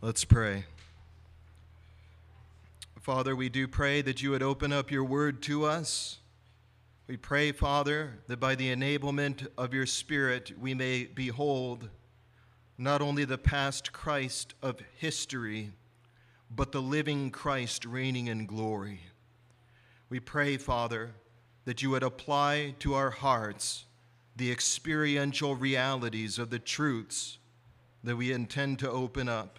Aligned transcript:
Let's 0.00 0.24
pray. 0.24 0.64
Father, 3.00 3.34
we 3.34 3.48
do 3.48 3.66
pray 3.66 4.00
that 4.02 4.22
you 4.22 4.30
would 4.30 4.44
open 4.44 4.72
up 4.72 4.92
your 4.92 5.02
word 5.02 5.42
to 5.42 5.64
us. 5.64 6.18
We 7.08 7.16
pray, 7.16 7.50
Father, 7.50 8.12
that 8.28 8.38
by 8.38 8.54
the 8.54 8.72
enablement 8.72 9.48
of 9.58 9.74
your 9.74 9.86
Spirit 9.86 10.52
we 10.56 10.72
may 10.72 11.06
behold 11.06 11.88
not 12.78 13.02
only 13.02 13.24
the 13.24 13.38
past 13.38 13.92
Christ 13.92 14.54
of 14.62 14.78
history, 14.98 15.72
but 16.48 16.70
the 16.70 16.80
living 16.80 17.32
Christ 17.32 17.84
reigning 17.84 18.28
in 18.28 18.46
glory. 18.46 19.00
We 20.10 20.20
pray, 20.20 20.58
Father, 20.58 21.10
that 21.64 21.82
you 21.82 21.90
would 21.90 22.04
apply 22.04 22.76
to 22.78 22.94
our 22.94 23.10
hearts 23.10 23.84
the 24.36 24.52
experiential 24.52 25.56
realities 25.56 26.38
of 26.38 26.50
the 26.50 26.60
truths 26.60 27.38
that 28.04 28.14
we 28.14 28.30
intend 28.30 28.78
to 28.78 28.88
open 28.88 29.28
up. 29.28 29.58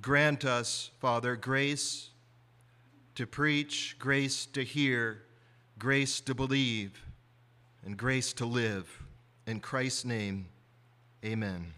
Grant 0.00 0.44
us, 0.44 0.90
Father, 1.00 1.36
grace 1.36 2.10
to 3.14 3.26
preach, 3.26 3.96
grace 3.98 4.46
to 4.46 4.64
hear, 4.64 5.22
grace 5.78 6.20
to 6.20 6.34
believe, 6.34 7.04
and 7.84 7.96
grace 7.96 8.32
to 8.32 8.46
live. 8.46 9.02
In 9.46 9.60
Christ's 9.60 10.04
name, 10.04 10.46
amen. 11.24 11.74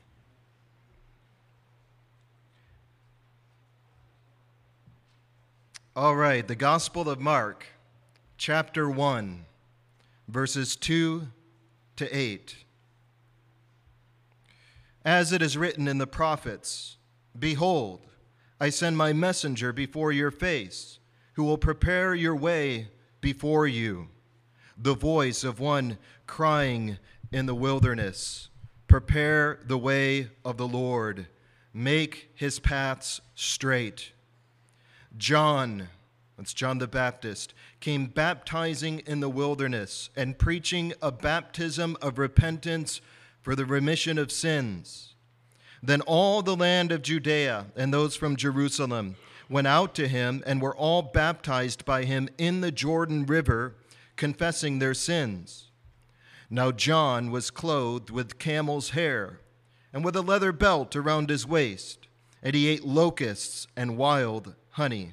All 5.96 6.16
right, 6.16 6.46
the 6.46 6.56
Gospel 6.56 7.08
of 7.08 7.20
Mark, 7.20 7.66
chapter 8.36 8.88
1, 8.90 9.44
verses 10.28 10.76
2 10.76 11.28
to 11.96 12.16
8. 12.16 12.56
As 15.04 15.32
it 15.32 15.42
is 15.42 15.56
written 15.56 15.86
in 15.86 15.98
the 15.98 16.06
prophets, 16.06 16.96
Behold, 17.38 18.00
I 18.60 18.70
send 18.70 18.96
my 18.96 19.12
messenger 19.12 19.72
before 19.72 20.12
your 20.12 20.30
face, 20.30 20.98
who 21.34 21.44
will 21.44 21.58
prepare 21.58 22.14
your 22.14 22.36
way 22.36 22.88
before 23.20 23.66
you. 23.66 24.08
The 24.76 24.94
voice 24.94 25.44
of 25.44 25.60
one 25.60 25.98
crying 26.26 26.98
in 27.32 27.46
the 27.46 27.54
wilderness, 27.54 28.48
Prepare 28.86 29.58
the 29.66 29.78
way 29.78 30.28
of 30.44 30.56
the 30.56 30.68
Lord, 30.68 31.26
make 31.72 32.30
his 32.34 32.60
paths 32.60 33.20
straight. 33.34 34.12
John, 35.16 35.88
that's 36.36 36.54
John 36.54 36.78
the 36.78 36.86
Baptist, 36.86 37.54
came 37.80 38.06
baptizing 38.06 39.00
in 39.00 39.20
the 39.20 39.28
wilderness 39.28 40.10
and 40.16 40.38
preaching 40.38 40.92
a 41.02 41.10
baptism 41.10 41.96
of 42.00 42.18
repentance 42.18 43.00
for 43.42 43.56
the 43.56 43.66
remission 43.66 44.18
of 44.18 44.30
sins. 44.30 45.13
Then 45.86 46.00
all 46.00 46.40
the 46.40 46.56
land 46.56 46.92
of 46.92 47.02
Judea 47.02 47.66
and 47.76 47.92
those 47.92 48.16
from 48.16 48.36
Jerusalem 48.36 49.16
went 49.50 49.66
out 49.66 49.94
to 49.96 50.08
him 50.08 50.42
and 50.46 50.62
were 50.62 50.74
all 50.74 51.02
baptized 51.02 51.84
by 51.84 52.04
him 52.04 52.30
in 52.38 52.62
the 52.62 52.72
Jordan 52.72 53.26
River, 53.26 53.74
confessing 54.16 54.78
their 54.78 54.94
sins. 54.94 55.66
Now 56.48 56.72
John 56.72 57.30
was 57.30 57.50
clothed 57.50 58.08
with 58.08 58.38
camel's 58.38 58.90
hair 58.90 59.40
and 59.92 60.02
with 60.02 60.16
a 60.16 60.22
leather 60.22 60.52
belt 60.52 60.96
around 60.96 61.28
his 61.28 61.46
waist, 61.46 62.08
and 62.42 62.54
he 62.54 62.66
ate 62.66 62.86
locusts 62.86 63.66
and 63.76 63.98
wild 63.98 64.54
honey. 64.70 65.12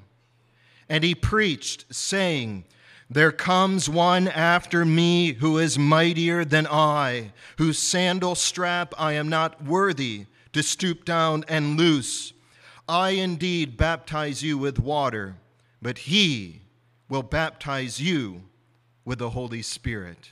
And 0.88 1.04
he 1.04 1.16
preached, 1.16 1.94
saying, 1.94 2.64
There 3.10 3.34
comes 3.34 3.90
one 3.90 4.30
after 4.30 4.86
me 4.86 5.34
who 5.34 5.58
is 5.58 5.78
mightier 5.78 6.46
than 6.46 6.66
I, 6.66 7.34
whose 7.58 7.78
sandal 7.78 8.36
strap 8.36 8.94
I 8.98 9.14
am 9.14 9.28
not 9.28 9.62
worthy 9.62 10.28
to 10.54 10.64
stoop 10.64 11.06
down 11.06 11.44
and 11.48 11.78
loose. 11.78 12.34
I 12.88 13.12
indeed 13.12 13.78
baptize 13.78 14.44
you 14.44 14.58
with 14.58 14.80
water, 14.80 15.38
but 15.82 16.00
he 16.00 16.62
will 17.08 17.24
baptize 17.24 18.02
you 18.02 18.44
with 19.06 19.20
the 19.20 19.32
Holy 19.32 19.62
Spirit. 19.62 20.32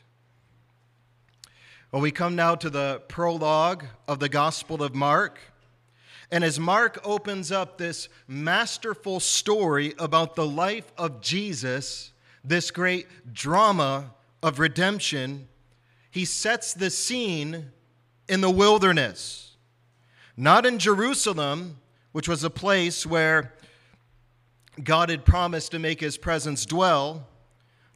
Well, 1.91 2.01
we 2.01 2.11
come 2.11 2.35
now 2.35 2.55
to 2.55 2.69
the 2.69 3.01
prologue 3.07 3.85
of 4.07 4.19
the 4.19 4.29
Gospel 4.29 4.83
of 4.83 4.93
Mark. 4.93 5.39
And 6.31 6.43
as 6.43 6.59
Mark 6.59 6.99
opens 7.03 7.51
up 7.51 7.77
this 7.77 8.09
masterful 8.27 9.19
story 9.19 9.95
about 9.97 10.35
the 10.35 10.45
life 10.45 10.91
of 10.97 11.21
Jesus, 11.21 12.13
this 12.43 12.69
great 12.69 13.07
drama 13.33 14.13
of 14.43 14.59
redemption, 14.59 15.47
he 16.11 16.25
sets 16.25 16.73
the 16.73 16.91
scene 16.91 17.71
in 18.27 18.41
the 18.41 18.51
wilderness. 18.51 19.48
Not 20.39 20.65
in 20.65 20.79
Jerusalem, 20.79 21.81
which 22.13 22.29
was 22.29 22.45
a 22.45 22.49
place 22.49 23.05
where 23.05 23.53
God 24.81 25.09
had 25.09 25.25
promised 25.25 25.71
to 25.71 25.79
make 25.79 25.99
his 25.99 26.17
presence 26.17 26.65
dwell, 26.65 27.27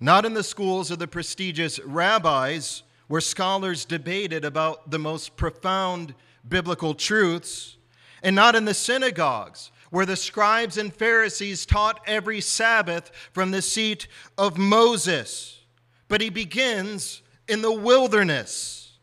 not 0.01 0.25
in 0.25 0.33
the 0.33 0.43
schools 0.43 0.91
of 0.91 0.99
the 0.99 1.07
prestigious 1.07 1.79
rabbis, 1.79 2.83
where 3.07 3.21
scholars 3.21 3.85
debated 3.85 4.43
about 4.43 4.91
the 4.91 4.99
most 4.99 5.37
profound 5.37 6.13
biblical 6.45 6.93
truths 6.93 7.77
and 8.21 8.35
not 8.35 8.55
in 8.55 8.65
the 8.65 8.73
synagogues, 8.73 9.71
where 9.89 10.05
the 10.05 10.17
scribes 10.17 10.77
and 10.77 10.93
Pharisees 10.93 11.65
taught 11.65 12.01
every 12.05 12.41
Sabbath 12.41 13.09
from 13.31 13.51
the 13.51 13.61
seat 13.61 14.09
of 14.37 14.57
Moses. 14.57 15.61
But 16.09 16.19
he 16.19 16.29
begins 16.29 17.21
in 17.47 17.61
the 17.61 17.71
wilderness. 17.71 18.97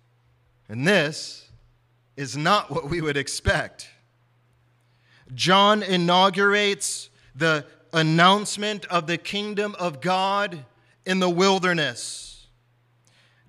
And 0.69 0.87
this 0.87 1.40
is 2.16 2.37
not 2.37 2.71
what 2.71 2.88
we 2.88 3.00
would 3.00 3.16
expect. 3.16 3.88
John 5.34 5.82
inaugurates 5.82 7.10
the 7.34 7.65
announcement 7.93 8.84
of 8.87 9.06
the 9.06 9.19
kingdom 9.19 9.75
of 9.78 10.00
God 10.00 10.65
in 11.06 11.21
the 11.21 11.31
wilderness. 11.31 12.47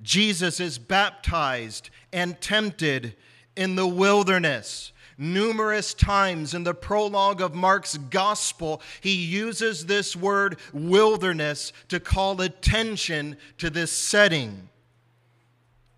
Jesus 0.02 0.60
is 0.60 0.80
baptized 0.80 1.90
and 2.12 2.40
tempted 2.42 3.16
in 3.56 3.76
the 3.76 3.88
wilderness. 3.88 4.92
Numerous 5.18 5.94
times 5.94 6.56
in 6.56 6.64
the 6.64 6.74
prologue 6.74 7.42
of 7.42 7.54
Mark's 7.54 7.98
gospel, 7.98 8.82
he 9.02 9.14
uses 9.14 9.86
this 9.86 10.16
word 10.16 10.58
wilderness 10.74 11.74
to 11.90 12.00
call 12.00 12.42
attention 12.42 13.38
to 13.60 13.70
this 13.70 13.92
setting. 13.92 14.70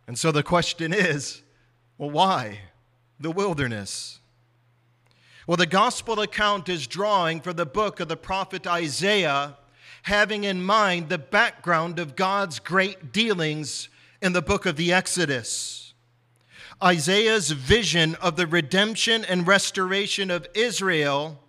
And 0.07 0.19
so 0.19 0.31
the 0.31 0.43
question 0.43 0.93
is 0.93 1.42
well, 2.03 2.11
why 2.11 2.59
the 3.17 3.31
wilderness? 3.31 4.19
Well, 5.47 5.55
the 5.55 5.65
gospel 5.65 6.19
account 6.19 6.67
is 6.67 6.85
drawing 6.85 7.39
from 7.39 7.55
the 7.55 7.65
book 7.65 8.01
of 8.01 8.09
the 8.09 8.17
prophet 8.17 8.67
Isaiah, 8.67 9.55
having 10.01 10.43
in 10.43 10.61
mind 10.61 11.07
the 11.07 11.17
background 11.17 11.99
of 11.99 12.17
God's 12.17 12.59
great 12.59 13.13
dealings 13.13 13.87
in 14.21 14.33
the 14.33 14.41
book 14.41 14.65
of 14.65 14.75
the 14.75 14.91
Exodus. 14.91 15.93
Isaiah's 16.83 17.51
vision 17.51 18.15
of 18.15 18.35
the 18.35 18.47
redemption 18.47 19.23
and 19.23 19.47
restoration 19.47 20.29
of 20.29 20.45
Israel 20.53 21.39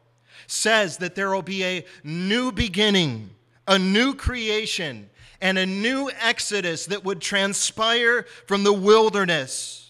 says 0.47 0.99
that 0.99 1.17
there 1.17 1.35
will 1.35 1.43
be 1.43 1.65
a 1.65 1.85
new 2.05 2.53
beginning, 2.53 3.31
a 3.67 3.77
new 3.77 4.15
creation, 4.15 5.11
and 5.41 5.59
a 5.59 5.67
new 5.67 6.13
exodus 6.21 6.87
that 6.87 7.05
would 7.05 7.21
transpire 7.21 8.25
from 8.47 8.63
the 8.63 8.73
wilderness. 8.73 9.84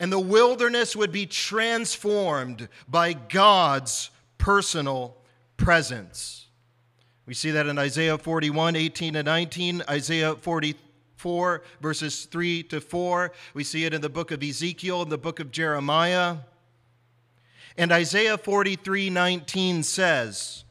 And 0.00 0.10
the 0.10 0.18
wilderness 0.18 0.96
would 0.96 1.12
be 1.12 1.26
transformed 1.26 2.68
by 2.88 3.12
God's 3.12 4.10
personal 4.38 5.18
presence. 5.58 6.46
We 7.26 7.34
see 7.34 7.50
that 7.52 7.66
in 7.66 7.78
Isaiah 7.78 8.18
41, 8.18 8.74
18 8.74 9.14
and 9.14 9.26
19, 9.26 9.82
Isaiah 9.88 10.34
44, 10.34 11.62
verses 11.82 12.24
3 12.24 12.62
to 12.64 12.80
4. 12.80 13.30
We 13.54 13.62
see 13.62 13.84
it 13.84 13.92
in 13.92 14.00
the 14.00 14.08
book 14.08 14.30
of 14.30 14.42
Ezekiel 14.42 15.02
and 15.02 15.12
the 15.12 15.18
book 15.18 15.38
of 15.38 15.52
Jeremiah. 15.52 16.38
And 17.76 17.92
Isaiah 17.92 18.38
43 18.38 19.10
19 19.10 19.82
says, 19.82 20.64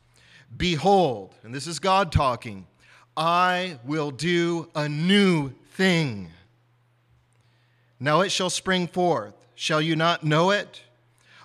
Behold, 0.57 1.35
and 1.43 1.53
this 1.53 1.67
is 1.67 1.79
God 1.79 2.11
talking, 2.11 2.65
I 3.15 3.79
will 3.85 4.11
do 4.11 4.69
a 4.73 4.89
new 4.89 5.51
thing. 5.73 6.31
Now 7.99 8.21
it 8.21 8.31
shall 8.31 8.49
spring 8.49 8.87
forth. 8.87 9.33
Shall 9.55 9.81
you 9.81 9.95
not 9.95 10.23
know 10.23 10.51
it? 10.51 10.81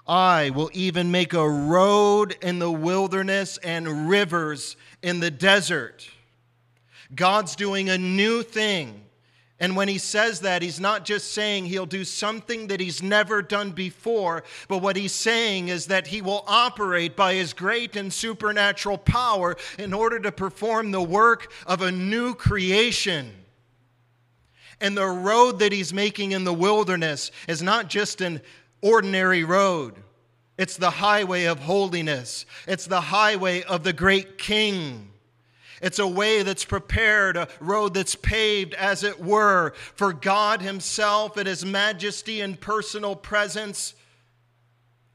I 0.07 0.51
will 0.51 0.71
even 0.73 1.11
make 1.11 1.33
a 1.33 1.49
road 1.49 2.37
in 2.43 2.59
the 2.59 2.71
wilderness 2.71 3.59
and 3.59 4.09
rivers 4.09 4.77
in 5.03 5.21
the 5.21 5.31
desert. 5.31 6.09
God's 7.15 7.57
doing 7.57 7.89
a 7.89 7.99
new 7.99 8.43
thing. 8.43 9.01
And 9.61 9.77
when 9.77 9.89
he 9.89 9.99
says 9.99 10.41
that, 10.41 10.63
he's 10.63 10.81
not 10.81 11.05
just 11.05 11.33
saying 11.33 11.67
he'll 11.67 11.87
do 11.87 12.05
something 12.05 12.67
that 12.67 12.81
he's 12.81 13.03
never 13.03 13.41
done 13.41 13.71
before, 13.71 14.43
but 14.69 14.79
what 14.79 14.97
he's 14.97 15.13
saying 15.13 15.69
is 15.69 15.87
that 15.87 16.09
he 16.09 16.21
will 16.21 16.45
operate 16.47 17.17
by 17.17 17.35
his 17.35 17.53
great 17.53 17.97
and 17.97 18.13
supernatural 18.13 18.99
power 18.99 19.57
in 19.79 19.95
order 19.95 20.19
to 20.19 20.33
perform 20.33 20.91
the 20.91 21.01
work 21.03 21.53
of 21.67 21.83
a 21.83 21.93
new 21.93 22.35
creation. 22.35 23.44
And 24.85 24.95
the 24.95 25.07
road 25.07 25.61
that 25.61 25.73
he's 25.73 25.95
making 25.95 26.33
in 26.33 26.45
the 26.45 26.53
wilderness 26.53 27.31
is 27.49 27.63
not 27.63 27.89
just 27.89 28.21
an 28.21 28.43
ordinary 28.83 29.43
road, 29.43 29.95
It's 30.59 30.77
the 30.77 30.91
highway 30.91 31.45
of 31.45 31.59
holiness. 31.61 32.45
It's 32.69 32.87
the 32.87 33.01
highway 33.01 33.63
of 33.63 33.83
the 33.83 33.95
great 33.95 34.37
king. 34.37 35.09
It's 35.81 35.99
a 35.99 36.07
way 36.07 36.43
that's 36.43 36.67
prepared, 36.67 37.39
a 37.39 37.49
road 37.61 37.95
that's 37.95 38.15
paved, 38.15 38.75
as 38.75 39.05
it 39.05 39.19
were, 39.25 39.73
for 39.95 40.13
God 40.13 40.61
Himself 40.61 41.39
and 41.39 41.49
His 41.49 41.65
majesty 41.65 42.43
and 42.43 42.61
personal 42.61 43.17
presence 43.17 43.95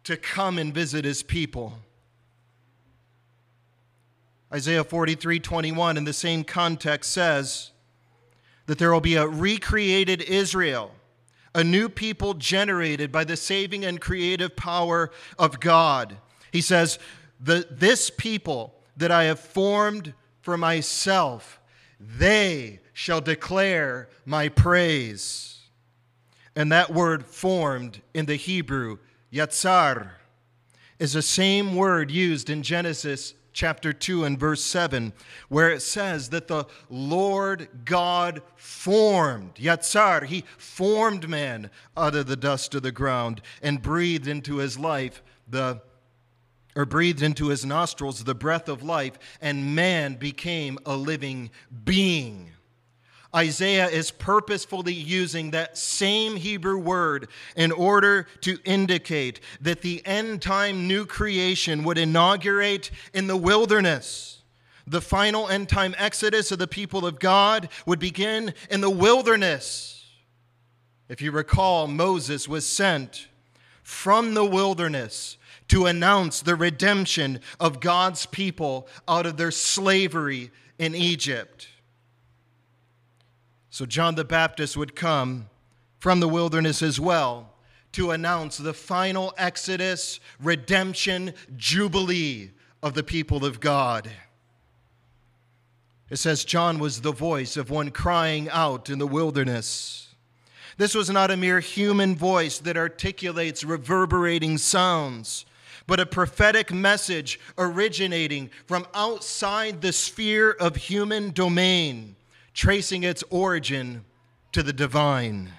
to 0.04 0.18
come 0.18 0.58
and 0.58 0.74
visit 0.74 1.06
His 1.06 1.22
people. 1.22 1.78
Isaiah 4.52 4.84
43 4.84 5.40
21, 5.40 5.96
in 5.96 6.06
the 6.06 6.12
same 6.12 6.44
context, 6.44 7.12
says 7.12 7.70
that 8.70 8.78
there 8.78 8.94
will 8.94 9.02
be 9.02 9.16
a 9.16 9.28
recreated 9.28 10.22
Israel 10.22 10.92
a 11.56 11.64
new 11.64 11.90
people 11.90 12.36
generated 12.36 13.12
by 13.12 13.24
the 13.24 13.36
saving 13.36 13.84
and 13.84 14.00
creative 14.00 14.56
power 14.56 15.10
of 15.40 15.60
God. 15.60 16.18
He 16.52 16.62
says, 16.62 17.00
This 17.40 18.12
people 18.12 18.76
that 18.96 19.10
I 19.10 19.24
have 19.24 19.40
formed 19.40 20.14
for 20.42 20.56
myself, 20.56 21.60
they 22.00 22.82
shall 22.94 23.22
declare 23.22 24.08
my 24.24 24.50
praise. 24.50 25.62
And 26.56 26.72
that 26.72 26.94
word 26.94 27.26
formed 27.26 28.04
in 28.14 28.28
the 28.28 28.36
Hebrew, 28.36 29.00
yatsar, 29.34 30.12
is 31.00 31.14
the 31.14 31.24
same 31.24 31.74
word 31.74 32.12
used 32.12 32.52
in 32.52 32.62
Genesis 32.62 33.34
chapter 33.54 33.94
2 33.94 34.26
and 34.26 34.40
verse 34.40 34.64
7, 34.64 35.14
where 35.48 35.72
it 35.72 35.82
says 35.82 36.30
that 36.30 36.48
the 36.48 36.66
Lord 36.90 37.70
God 37.86 38.42
formed, 38.56 39.56
Yatsar, 39.56 40.26
he 40.26 40.44
formed 40.58 41.30
man 41.30 41.70
out 41.96 42.16
of 42.16 42.28
the 42.28 42.36
dust 42.36 42.76
of 42.76 42.84
the 42.84 42.92
ground 42.92 43.42
and 43.62 43.82
breathed 43.82 44.28
into 44.28 44.58
his 44.58 44.78
life 44.78 45.22
the 45.48 45.82
or 46.76 46.86
breathed 46.86 47.22
into 47.22 47.48
his 47.48 47.66
nostrils 47.66 48.24
the 48.24 48.36
breath 48.36 48.70
of 48.70 48.84
life, 48.84 49.18
and 49.42 49.76
man 49.76 50.16
became 50.16 50.78
a 50.86 50.96
living 50.96 51.50
being. 51.84 52.52
Isaiah 53.36 53.88
is 53.88 54.10
purposefully 54.10 54.94
using 54.94 55.52
that 55.52 55.78
same 55.78 56.36
Hebrew 56.36 56.80
word 56.80 57.30
in 57.56 57.72
order 57.72 58.26
to 58.42 58.58
indicate 58.66 59.40
that 59.62 59.82
the 59.82 60.02
end 60.06 60.42
time 60.42 60.88
new 60.88 61.06
creation 61.06 61.84
would 61.84 62.00
inaugurate 62.00 62.90
in 63.14 63.28
the 63.28 63.38
wilderness. 63.38 64.42
The 64.88 65.02
final 65.02 65.48
end 65.48 65.70
time 65.70 65.94
exodus 66.00 66.52
of 66.52 66.58
the 66.58 66.68
people 66.68 67.06
of 67.06 67.20
God 67.20 67.70
would 67.86 68.00
begin 68.00 68.56
in 68.72 68.82
the 68.82 68.90
wilderness. 68.90 70.04
If 71.08 71.22
you 71.22 71.32
recall, 71.32 71.88
Moses 71.88 72.48
was 72.48 72.68
sent 72.68 73.28
from 73.84 74.34
the 74.34 74.46
wilderness 74.46 75.38
to 75.68 75.86
announce 75.86 76.42
the 76.42 76.56
redemption 76.56 77.42
of 77.60 77.80
God's 77.80 78.26
people 78.26 78.88
out 79.08 79.28
of 79.28 79.38
their 79.38 79.52
slavery 79.52 80.50
in 80.80 80.96
Egypt. 80.96 81.68
So 83.80 83.86
John 83.86 84.16
the 84.16 84.26
Baptist 84.26 84.76
would 84.76 84.94
come 84.94 85.48
from 86.00 86.20
the 86.20 86.28
wilderness 86.28 86.82
as 86.82 87.00
well 87.00 87.54
to 87.94 88.12
announce 88.12 88.58
the 88.58 88.74
final 88.74 89.34
exodus, 89.38 90.20
redemption, 90.38 91.34
jubilee 91.56 92.50
of 92.84 92.94
the 92.94 93.04
people 93.04 93.46
of 93.46 93.62
God. 93.62 94.12
It 96.10 96.18
says 96.18 96.44
John 96.44 96.80
was 96.80 97.00
the 97.00 97.14
voice 97.14 97.56
of 97.56 97.70
one 97.70 97.90
crying 97.92 98.50
out 98.50 98.90
in 98.90 99.00
the 99.00 99.08
wilderness. 99.08 100.14
This 100.76 100.94
was 100.94 101.10
not 101.10 101.32
a 101.32 101.38
mere 101.38 101.62
human 101.62 102.18
voice 102.18 102.60
that 102.60 102.76
articulates 102.76 103.64
reverberating 103.64 104.58
sounds, 104.58 105.46
but 105.88 106.02
a 106.02 106.06
prophetic 106.06 106.74
message 106.74 107.40
originating 107.58 108.50
from 108.66 108.86
outside 108.94 109.80
the 109.80 109.94
sphere 109.94 110.52
of 110.52 110.76
human 110.76 111.32
domain 111.32 112.18
tracing 112.60 113.04
its 113.04 113.24
origin 113.30 114.04
to 114.52 114.62
the 114.62 114.74
divine. 114.74 115.50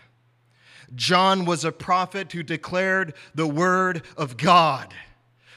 John 0.95 1.47
was 1.47 1.65
a 1.65 1.73
prophet 1.73 2.31
who 2.31 2.43
declared 2.43 3.15
the 3.35 3.47
word 3.47 4.03
of 4.19 4.37
God. 4.37 4.93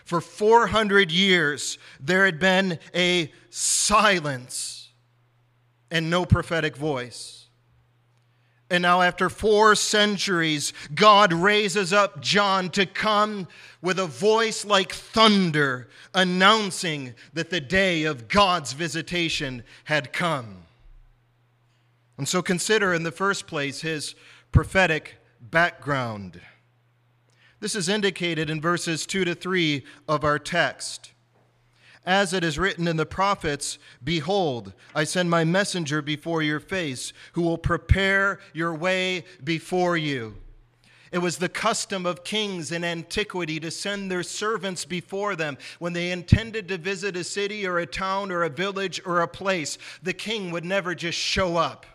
For 0.05 0.21
400 0.21 1.11
years, 1.11 1.77
there 1.99 2.23
had 2.23 2.39
been 2.39 2.79
a 2.95 3.29
silence 3.49 4.87
and 5.91 6.09
no 6.09 6.25
prophetic 6.25 6.77
voice. 6.77 7.47
And 8.69 8.81
now, 8.81 9.01
after 9.01 9.29
four 9.29 9.75
centuries, 9.75 10.71
God 10.95 11.33
raises 11.33 11.91
up 11.91 12.21
John 12.21 12.69
to 12.69 12.85
come 12.85 13.49
with 13.81 13.99
a 13.99 14.07
voice 14.07 14.63
like 14.63 14.93
thunder, 14.93 15.89
announcing 16.13 17.15
that 17.33 17.49
the 17.49 17.59
day 17.59 18.05
of 18.05 18.29
God's 18.29 18.71
visitation 18.71 19.65
had 19.83 20.13
come. 20.13 20.63
And 22.17 22.27
so 22.27 22.41
consider 22.41 22.93
in 22.93 23.03
the 23.03 23.11
first 23.11 23.47
place 23.47 23.81
his 23.81 24.15
prophetic 24.51 25.15
background. 25.41 26.41
This 27.59 27.75
is 27.75 27.89
indicated 27.89 28.49
in 28.49 28.61
verses 28.61 29.05
2 29.05 29.25
to 29.25 29.35
3 29.35 29.83
of 30.07 30.23
our 30.23 30.37
text. 30.37 31.13
As 32.05 32.33
it 32.33 32.43
is 32.43 32.59
written 32.59 32.87
in 32.87 32.97
the 32.97 33.05
prophets, 33.05 33.79
Behold, 34.03 34.73
I 34.93 35.05
send 35.05 35.29
my 35.29 35.45
messenger 35.45 36.01
before 36.01 36.41
your 36.41 36.59
face, 36.59 37.13
who 37.31 37.41
will 37.41 37.57
prepare 37.57 38.39
your 38.53 38.75
way 38.75 39.23
before 39.43 39.95
you. 39.95 40.35
It 41.13 41.19
was 41.19 41.37
the 41.37 41.47
custom 41.47 42.05
of 42.05 42.23
kings 42.23 42.71
in 42.71 42.83
antiquity 42.83 43.59
to 43.59 43.71
send 43.71 44.11
their 44.11 44.23
servants 44.23 44.83
before 44.83 45.35
them 45.35 45.57
when 45.79 45.93
they 45.93 46.11
intended 46.11 46.67
to 46.67 46.77
visit 46.77 47.15
a 47.15 47.23
city 47.23 47.65
or 47.65 47.77
a 47.77 47.85
town 47.85 48.31
or 48.31 48.43
a 48.43 48.49
village 48.49 48.99
or 49.05 49.21
a 49.21 49.27
place. 49.27 49.77
The 50.01 50.13
king 50.13 50.51
would 50.51 50.65
never 50.65 50.95
just 50.95 51.17
show 51.17 51.55
up. 51.55 51.85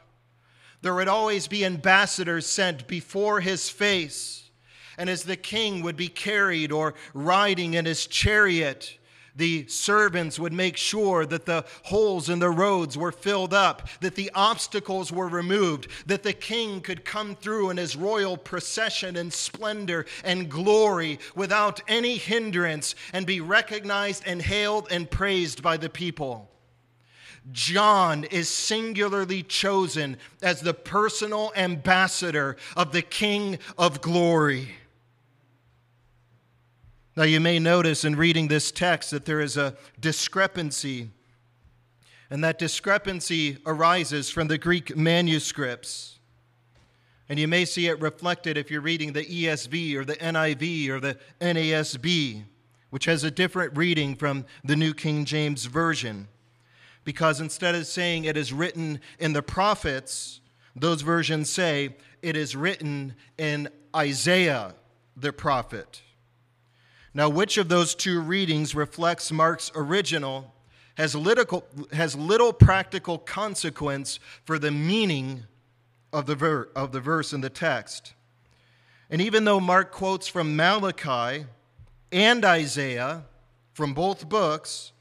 There 0.83 0.95
would 0.95 1.09
always 1.09 1.49
be 1.49 1.65
ambassadors 1.65 2.47
sent 2.47 2.87
before 2.87 3.41
his 3.41 3.69
face. 3.69 4.51
And 4.97 5.09
as 5.09 5.25
the 5.25 5.37
king 5.37 5.83
would 5.83 5.97
be 5.97 6.09
carried 6.09 6.73
or 6.73 6.95
riding 7.15 7.75
in 7.75 7.85
his 7.85 8.07
chariot, 8.07 8.99
the 9.39 9.67
servants 9.69 10.39
would 10.39 10.53
make 10.53 10.77
sure 10.77 11.25
that 11.25 11.47
the 11.47 11.65
holes 11.85 12.29
in 12.29 12.41
the 12.41 12.51
roads 12.51 12.99
were 12.99 13.13
filled 13.13 13.55
up, 13.55 13.89
that 14.01 14.17
the 14.17 14.31
obstacles 14.35 15.13
were 15.13 15.29
removed, 15.29 15.87
that 16.07 16.25
the 16.25 16.33
king 16.33 16.81
could 16.81 17.05
come 17.05 17.37
through 17.37 17.71
in 17.71 17.77
his 17.77 17.95
royal 17.95 18.37
procession 18.37 19.17
and 19.17 19.33
splendor 19.33 20.05
and 20.25 20.51
glory 20.51 21.21
without 21.37 21.81
any 21.87 22.17
hindrance 22.17 22.97
and 23.13 23.27
be 23.27 23.41
recognized 23.41 24.25
and 24.27 24.43
hailed 24.43 24.89
and 24.91 25.09
praised 25.09 25.63
by 25.63 25.77
the 25.77 25.89
people. 25.89 26.51
John 27.53 28.25
is 28.25 28.49
singularly 28.49 29.43
chosen 29.43 30.19
as 30.43 30.61
the 30.61 30.75
personal 30.75 31.53
ambassador 31.57 32.57
of 32.77 32.93
the 32.93 33.03
King 33.03 33.59
of 33.79 34.01
glory. 34.01 34.71
Now, 37.17 37.25
you 37.25 37.41
may 37.41 37.59
notice 37.59 38.05
in 38.05 38.17
reading 38.17 38.49
this 38.49 38.71
text 38.71 39.11
that 39.11 39.25
there 39.25 39.41
is 39.41 39.57
a 39.57 39.77
discrepancy, 39.99 41.11
and 42.31 42.45
that 42.45 42.59
discrepancy 42.59 43.59
arises 43.67 44.31
from 44.31 44.49
the 44.49 44.59
Greek 44.59 44.97
manuscripts. 44.97 46.19
And 47.29 47.39
you 47.39 47.49
may 47.49 47.65
see 47.65 47.89
it 47.89 48.01
reflected 48.01 48.57
if 48.57 48.71
you're 48.71 48.81
reading 48.81 49.13
the 49.13 49.25
ESV 49.25 49.97
or 49.97 50.05
the 50.05 50.17
NIV 50.17 50.89
or 50.89 51.01
the 51.01 51.19
NASB, 51.41 52.45
which 52.91 53.07
has 53.07 53.25
a 53.25 53.31
different 53.31 53.77
reading 53.77 54.15
from 54.15 54.47
the 54.63 54.77
New 54.77 54.95
King 54.95 55.25
James 55.25 55.65
Version 55.65 56.29
because 57.09 57.41
instead 57.41 57.75
of 57.75 57.87
saying 57.87 58.27
it 58.27 58.37
is 58.37 58.53
written 58.53 59.01
in 59.19 59.33
the 59.33 59.41
prophets, 59.41 60.43
those 60.77 61.01
versions 61.01 61.49
say 61.49 61.97
it 62.21 62.37
is 62.37 62.55
written 62.55 63.15
in 63.39 63.67
Isaiah 63.97 64.75
the 65.17 65.33
prophet. 65.33 66.03
Now, 67.15 67.31
which 67.31 67.57
of 67.57 67.71
those 67.71 67.95
two 67.95 68.21
readings 68.21 68.75
reflects 68.75 69.33
Mark's 69.33 69.73
original 69.75 70.53
has 70.99 71.15
little, 71.15 71.65
has 71.95 72.15
little 72.15 72.53
practical 72.53 73.17
consequence 73.17 74.21
for 74.45 74.59
the 74.59 74.71
meaning 74.71 75.45
of 76.13 76.27
the, 76.27 76.35
ver, 76.35 76.69
of 76.77 76.93
the 76.93 77.01
verse 77.01 77.33
in 77.33 77.41
the 77.41 77.49
text. 77.49 78.13
And 79.09 79.23
even 79.23 79.47
though 79.47 79.61
Mark 79.61 79.93
quotes 79.93 80.29
from 80.29 80.55
Malachi 80.55 81.47
and 82.13 82.45
Isaiah 82.45 83.25
from 83.73 83.95
both 83.95 84.29
books, 84.29 84.93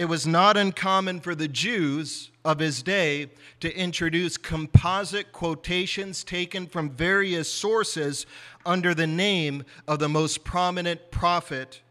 it 0.00 0.08
was 0.08 0.26
not 0.26 0.56
uncommon 0.56 1.20
for 1.20 1.34
the 1.34 1.46
Jews 1.46 2.30
of 2.42 2.58
his 2.58 2.82
day 2.82 3.28
to 3.60 3.70
introduce 3.76 4.38
composite 4.38 5.30
quotations 5.30 6.24
taken 6.24 6.66
from 6.66 6.88
various 6.88 7.52
sources 7.52 8.24
under 8.64 8.94
the 8.94 9.06
name 9.06 9.62
of 9.86 9.98
the 9.98 10.08
most 10.08 10.42
prominent 10.42 11.10
prophet 11.10 11.82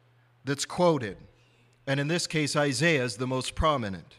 that's 0.44 0.66
quoted. 0.66 1.18
And 1.86 2.00
in 2.00 2.08
this 2.08 2.26
case, 2.26 2.56
Isaiah 2.56 3.04
is 3.04 3.18
the 3.18 3.28
most 3.28 3.54
prominent. 3.54 4.16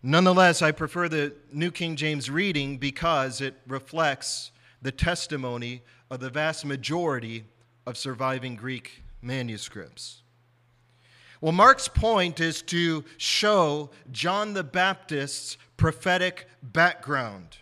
Nonetheless, 0.00 0.62
I 0.62 0.70
prefer 0.70 1.08
the 1.08 1.34
New 1.52 1.72
King 1.72 1.96
James 1.96 2.30
reading 2.30 2.78
because 2.78 3.40
it 3.40 3.56
reflects 3.66 4.52
the 4.80 4.92
testimony 4.92 5.82
of 6.12 6.20
the 6.20 6.30
vast 6.30 6.64
majority 6.64 7.42
of 7.86 7.96
surviving 7.96 8.54
Greek 8.54 9.02
manuscripts. 9.20 10.21
Well, 11.42 11.50
Mark's 11.50 11.88
point 11.88 12.38
is 12.38 12.62
to 12.62 13.04
show 13.16 13.90
John 14.12 14.54
the 14.54 14.62
Baptist's 14.62 15.58
prophetic 15.76 16.46
background. 16.62 17.56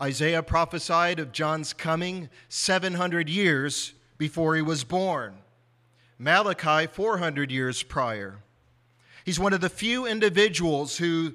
Isaiah 0.00 0.44
prophesied 0.44 1.18
of 1.18 1.32
John's 1.32 1.72
coming 1.72 2.30
700 2.48 3.28
years 3.28 3.94
before 4.16 4.54
he 4.54 4.62
was 4.62 4.84
born, 4.84 5.38
Malachi 6.20 6.86
400 6.86 7.50
years 7.50 7.82
prior. 7.82 8.38
He's 9.24 9.40
one 9.40 9.52
of 9.52 9.60
the 9.60 9.68
few 9.68 10.06
individuals 10.06 10.98
who 10.98 11.34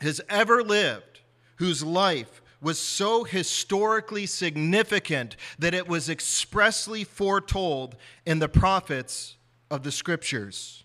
has 0.00 0.20
ever 0.28 0.62
lived 0.62 1.18
whose 1.56 1.82
life 1.82 2.40
was 2.62 2.78
so 2.78 3.24
historically 3.24 4.26
significant 4.26 5.36
that 5.58 5.74
it 5.74 5.88
was 5.88 6.08
expressly 6.08 7.02
foretold 7.02 7.96
in 8.24 8.38
the 8.38 8.48
prophets 8.48 9.34
of 9.74 9.82
the 9.82 9.92
scriptures. 9.92 10.84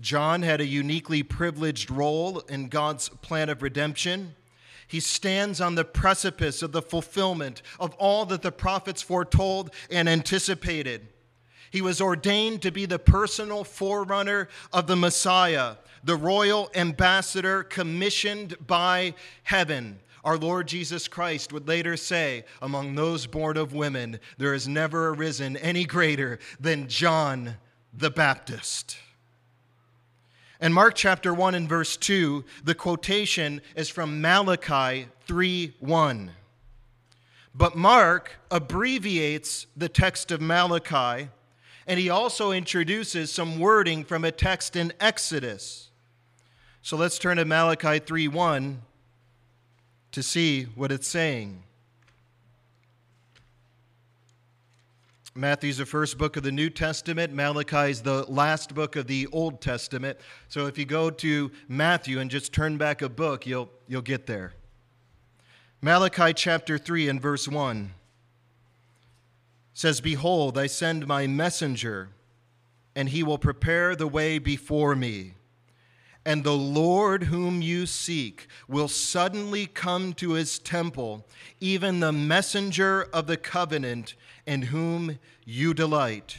John 0.00 0.42
had 0.42 0.60
a 0.60 0.66
uniquely 0.66 1.22
privileged 1.22 1.90
role 1.90 2.40
in 2.40 2.68
God's 2.68 3.08
plan 3.08 3.48
of 3.48 3.62
redemption. 3.62 4.34
He 4.86 5.00
stands 5.00 5.60
on 5.60 5.74
the 5.74 5.84
precipice 5.84 6.62
of 6.62 6.72
the 6.72 6.82
fulfillment 6.82 7.62
of 7.80 7.94
all 7.94 8.26
that 8.26 8.42
the 8.42 8.52
prophets 8.52 9.02
foretold 9.02 9.70
and 9.90 10.08
anticipated. 10.08 11.08
He 11.70 11.80
was 11.80 12.00
ordained 12.00 12.62
to 12.62 12.70
be 12.70 12.86
the 12.86 12.98
personal 12.98 13.64
forerunner 13.64 14.48
of 14.72 14.86
the 14.86 14.96
Messiah, 14.96 15.76
the 16.04 16.16
royal 16.16 16.70
ambassador 16.74 17.62
commissioned 17.62 18.54
by 18.66 19.14
heaven. 19.44 20.00
Our 20.24 20.38
Lord 20.38 20.68
Jesus 20.68 21.08
Christ 21.08 21.52
would 21.52 21.68
later 21.68 21.96
say, 21.96 22.44
Among 22.62 22.94
those 22.94 23.26
born 23.26 23.56
of 23.56 23.74
women, 23.74 24.20
there 24.38 24.52
has 24.52 24.66
never 24.66 25.08
arisen 25.08 25.56
any 25.56 25.84
greater 25.84 26.38
than 26.60 26.88
John 26.88 27.56
the 27.96 28.10
Baptist. 28.10 28.96
In 30.60 30.72
Mark 30.72 30.94
chapter 30.94 31.34
1 31.34 31.54
and 31.54 31.68
verse 31.68 31.96
2, 31.96 32.44
the 32.64 32.74
quotation 32.74 33.60
is 33.76 33.88
from 33.88 34.20
Malachi 34.20 35.08
3 35.26 35.74
1. 35.80 36.30
But 37.54 37.76
Mark 37.76 38.32
abbreviates 38.50 39.66
the 39.76 39.88
text 39.88 40.32
of 40.32 40.40
Malachi 40.40 41.28
and 41.86 42.00
he 42.00 42.08
also 42.08 42.50
introduces 42.50 43.30
some 43.30 43.58
wording 43.58 44.04
from 44.04 44.24
a 44.24 44.32
text 44.32 44.74
in 44.74 44.92
Exodus. 45.00 45.90
So 46.82 46.96
let's 46.96 47.18
turn 47.18 47.36
to 47.36 47.44
Malachi 47.44 47.98
3 47.98 48.28
1 48.28 48.82
to 50.12 50.22
see 50.22 50.64
what 50.64 50.90
it's 50.90 51.06
saying. 51.06 51.64
Matthew's 55.36 55.78
the 55.78 55.86
first 55.86 56.16
book 56.16 56.36
of 56.36 56.44
the 56.44 56.52
New 56.52 56.70
Testament. 56.70 57.32
Malachi 57.32 57.90
is 57.90 58.02
the 58.02 58.24
last 58.30 58.72
book 58.72 58.94
of 58.94 59.08
the 59.08 59.26
Old 59.32 59.60
Testament. 59.60 60.16
So 60.46 60.66
if 60.66 60.78
you 60.78 60.84
go 60.84 61.10
to 61.10 61.50
Matthew 61.66 62.20
and 62.20 62.30
just 62.30 62.52
turn 62.52 62.76
back 62.78 63.02
a 63.02 63.08
book, 63.08 63.44
you'll, 63.44 63.68
you'll 63.88 64.00
get 64.00 64.26
there. 64.26 64.54
Malachi 65.82 66.32
chapter 66.34 66.78
3 66.78 67.08
and 67.08 67.20
verse 67.20 67.48
1 67.48 67.90
says, 69.72 70.00
Behold, 70.00 70.56
I 70.56 70.68
send 70.68 71.08
my 71.08 71.26
messenger, 71.26 72.10
and 72.94 73.08
he 73.08 73.24
will 73.24 73.36
prepare 73.36 73.96
the 73.96 74.06
way 74.06 74.38
before 74.38 74.94
me. 74.94 75.34
And 76.26 76.42
the 76.42 76.56
Lord 76.56 77.24
whom 77.24 77.60
you 77.60 77.84
seek 77.84 78.48
will 78.66 78.88
suddenly 78.88 79.66
come 79.66 80.14
to 80.14 80.32
his 80.32 80.58
temple, 80.58 81.26
even 81.60 82.00
the 82.00 82.12
messenger 82.12 83.02
of 83.12 83.26
the 83.26 83.36
covenant 83.36 84.14
in 84.46 84.62
whom 84.62 85.18
you 85.44 85.74
delight. 85.74 86.38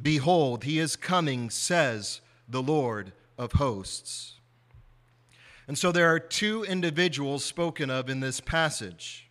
Behold, 0.00 0.64
he 0.64 0.78
is 0.78 0.96
coming, 0.96 1.48
says 1.48 2.20
the 2.48 2.62
Lord 2.62 3.12
of 3.38 3.52
hosts. 3.52 4.34
And 5.66 5.78
so 5.78 5.92
there 5.92 6.12
are 6.12 6.18
two 6.18 6.64
individuals 6.64 7.44
spoken 7.44 7.88
of 7.88 8.10
in 8.10 8.20
this 8.20 8.40
passage. 8.40 9.28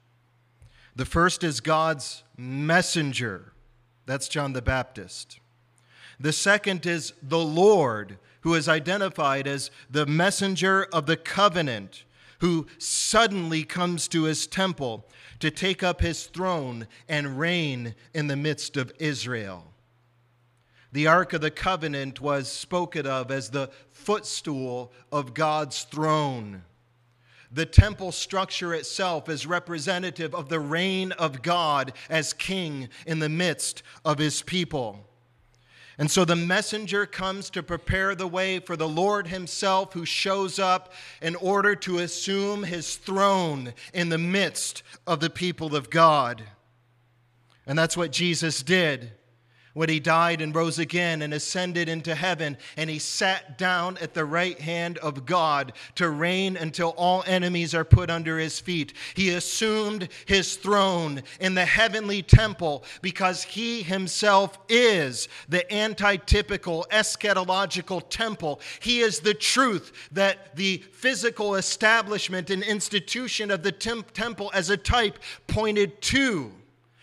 The 0.96 1.06
first 1.06 1.44
is 1.44 1.60
God's 1.60 2.24
messenger. 2.38 3.54
That's 4.06 4.28
John 4.28 4.54
the 4.54 4.62
Baptist. 4.62 5.40
The 6.20 6.34
second 6.34 6.86
is 6.86 7.14
the 7.22 7.40
Lord, 7.40 8.18
who 8.42 8.54
is 8.54 8.68
identified 8.68 9.48
as 9.48 9.72
the 9.90 10.06
messenger 10.06 10.88
of 10.92 11.06
the 11.06 11.18
covenant, 11.18 12.04
who 12.40 12.68
suddenly 12.78 13.64
comes 13.64 14.08
to 14.08 14.24
his 14.24 14.48
temple 14.48 15.08
to 15.40 15.52
take 15.52 15.84
up 15.84 16.02
his 16.02 16.26
throne 16.26 16.88
and 17.08 17.40
reign 17.40 17.96
in 18.14 18.28
the 18.28 18.36
midst 18.36 18.78
of 18.78 18.92
Israel. 19.00 19.72
The 20.92 21.08
Ark 21.08 21.34
of 21.34 21.42
the 21.42 21.52
Covenant 21.52 22.20
was 22.20 22.52
spoken 22.52 23.08
of 23.08 23.32
as 23.32 23.50
the 23.50 23.70
footstool 23.92 24.92
of 25.12 25.34
God's 25.34 25.84
throne. 25.84 26.64
The 27.52 27.66
temple 27.66 28.12
structure 28.12 28.74
itself 28.74 29.30
is 29.30 29.46
representative 29.46 30.34
of 30.34 30.50
the 30.50 30.60
reign 30.60 31.12
of 31.14 31.42
God 31.42 31.94
as 32.10 32.34
king 32.34 32.90
in 33.06 33.20
the 33.20 33.30
midst 33.30 33.84
of 34.04 34.18
his 34.18 34.42
people. 34.42 35.08
And 36.02 36.10
so 36.10 36.26
the 36.26 36.36
messenger 36.36 37.06
comes 37.06 37.52
to 37.52 37.62
prepare 37.62 38.16
the 38.16 38.26
way 38.26 38.58
for 38.58 38.76
the 38.76 38.88
Lord 38.88 39.28
himself, 39.28 39.94
who 39.94 40.04
shows 40.04 40.58
up 40.58 40.94
in 41.22 41.36
order 41.36 41.76
to 41.76 42.00
assume 42.00 42.64
his 42.64 42.96
throne 42.96 43.76
in 43.94 44.10
the 44.10 44.18
midst 44.18 44.82
of 45.06 45.20
the 45.20 45.30
people 45.30 45.76
of 45.76 45.92
God. 45.92 46.42
And 47.68 47.78
that's 47.78 47.96
what 47.96 48.12
Jesus 48.12 48.64
did 48.64 49.12
when 49.74 49.90
he 49.90 50.00
died 50.00 50.42
and 50.42 50.56
rose 50.56 50.80
again 50.80 51.22
and 51.22 51.34
ascended 51.34 51.88
into 51.88 52.16
heaven, 52.16 52.58
and 52.78 52.90
he 52.90 53.00
sat 53.00 53.58
down 53.58 53.98
at 54.00 54.14
the 54.14 54.26
right 54.26 54.60
hand 54.60 54.98
of 55.00 55.26
God 55.26 55.74
to 55.96 56.10
reign 56.10 56.58
until 56.58 56.90
all 56.98 57.24
enemies 57.26 57.74
are 57.74 57.84
put 57.84 58.10
under 58.10 58.38
his 58.38 58.60
feet. 58.60 58.94
He 59.14 59.30
assumed 59.30 60.10
his 60.26 60.56
throne 60.56 61.24
in 61.40 61.54
the 61.54 61.66
heavenly 61.66 62.22
temple 62.22 62.84
because 63.02 63.44
he 63.44 63.82
himself 63.84 64.58
is 64.70 65.28
the 65.50 65.66
antitypical 65.72 66.88
eschatological 66.90 68.04
temple. 68.10 68.62
He 68.80 69.00
is 69.00 69.20
the 69.20 69.34
truth 69.34 70.10
that 70.12 70.56
the 70.56 70.84
physical 70.92 71.56
establishment 71.56 72.50
and 72.50 72.64
institution 72.64 73.52
of 73.52 73.64
the 73.64 73.72
temple 73.72 74.52
as 74.54 74.70
a 74.70 74.78
type 74.78 75.20
pointed 75.48 76.02
to. 76.02 76.52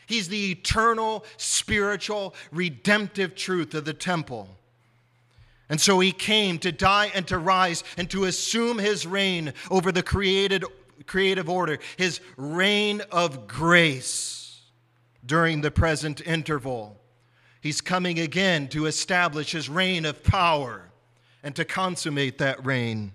He's 0.09 0.29
the 0.29 0.53
eternal, 0.53 1.25
spiritual, 1.37 2.35
redemptive 2.51 3.35
truth 3.35 3.75
of 3.75 3.85
the 3.85 3.93
temple. 3.93 4.49
And 5.69 5.79
so 5.79 6.01
he 6.01 6.13
came 6.13 6.59
to 6.61 6.73
die 6.73 7.13
and 7.15 7.29
to 7.29 7.37
rise 7.37 7.85
and 7.99 8.09
to 8.11 8.25
assume 8.25 8.79
his 8.79 9.07
reign 9.07 9.53
over 9.71 9.93
the 9.93 10.03
created 10.03 10.65
creative 11.07 11.49
order, 11.49 11.79
his 11.97 12.21
reign 12.39 13.03
of 13.13 13.47
grace 13.47 14.63
during 15.27 15.61
the 15.61 15.71
present 15.71 16.27
interval. 16.27 16.99
He's 17.61 17.83
coming 17.83 18.19
again 18.19 18.69
to 18.69 18.87
establish 18.87 19.53
his 19.53 19.69
reign 19.69 20.07
of 20.07 20.25
power 20.25 20.91
and 21.43 21.55
to 21.55 21.67
consummate 21.67 22.39
that 22.39 22.65
reign. 22.65 23.13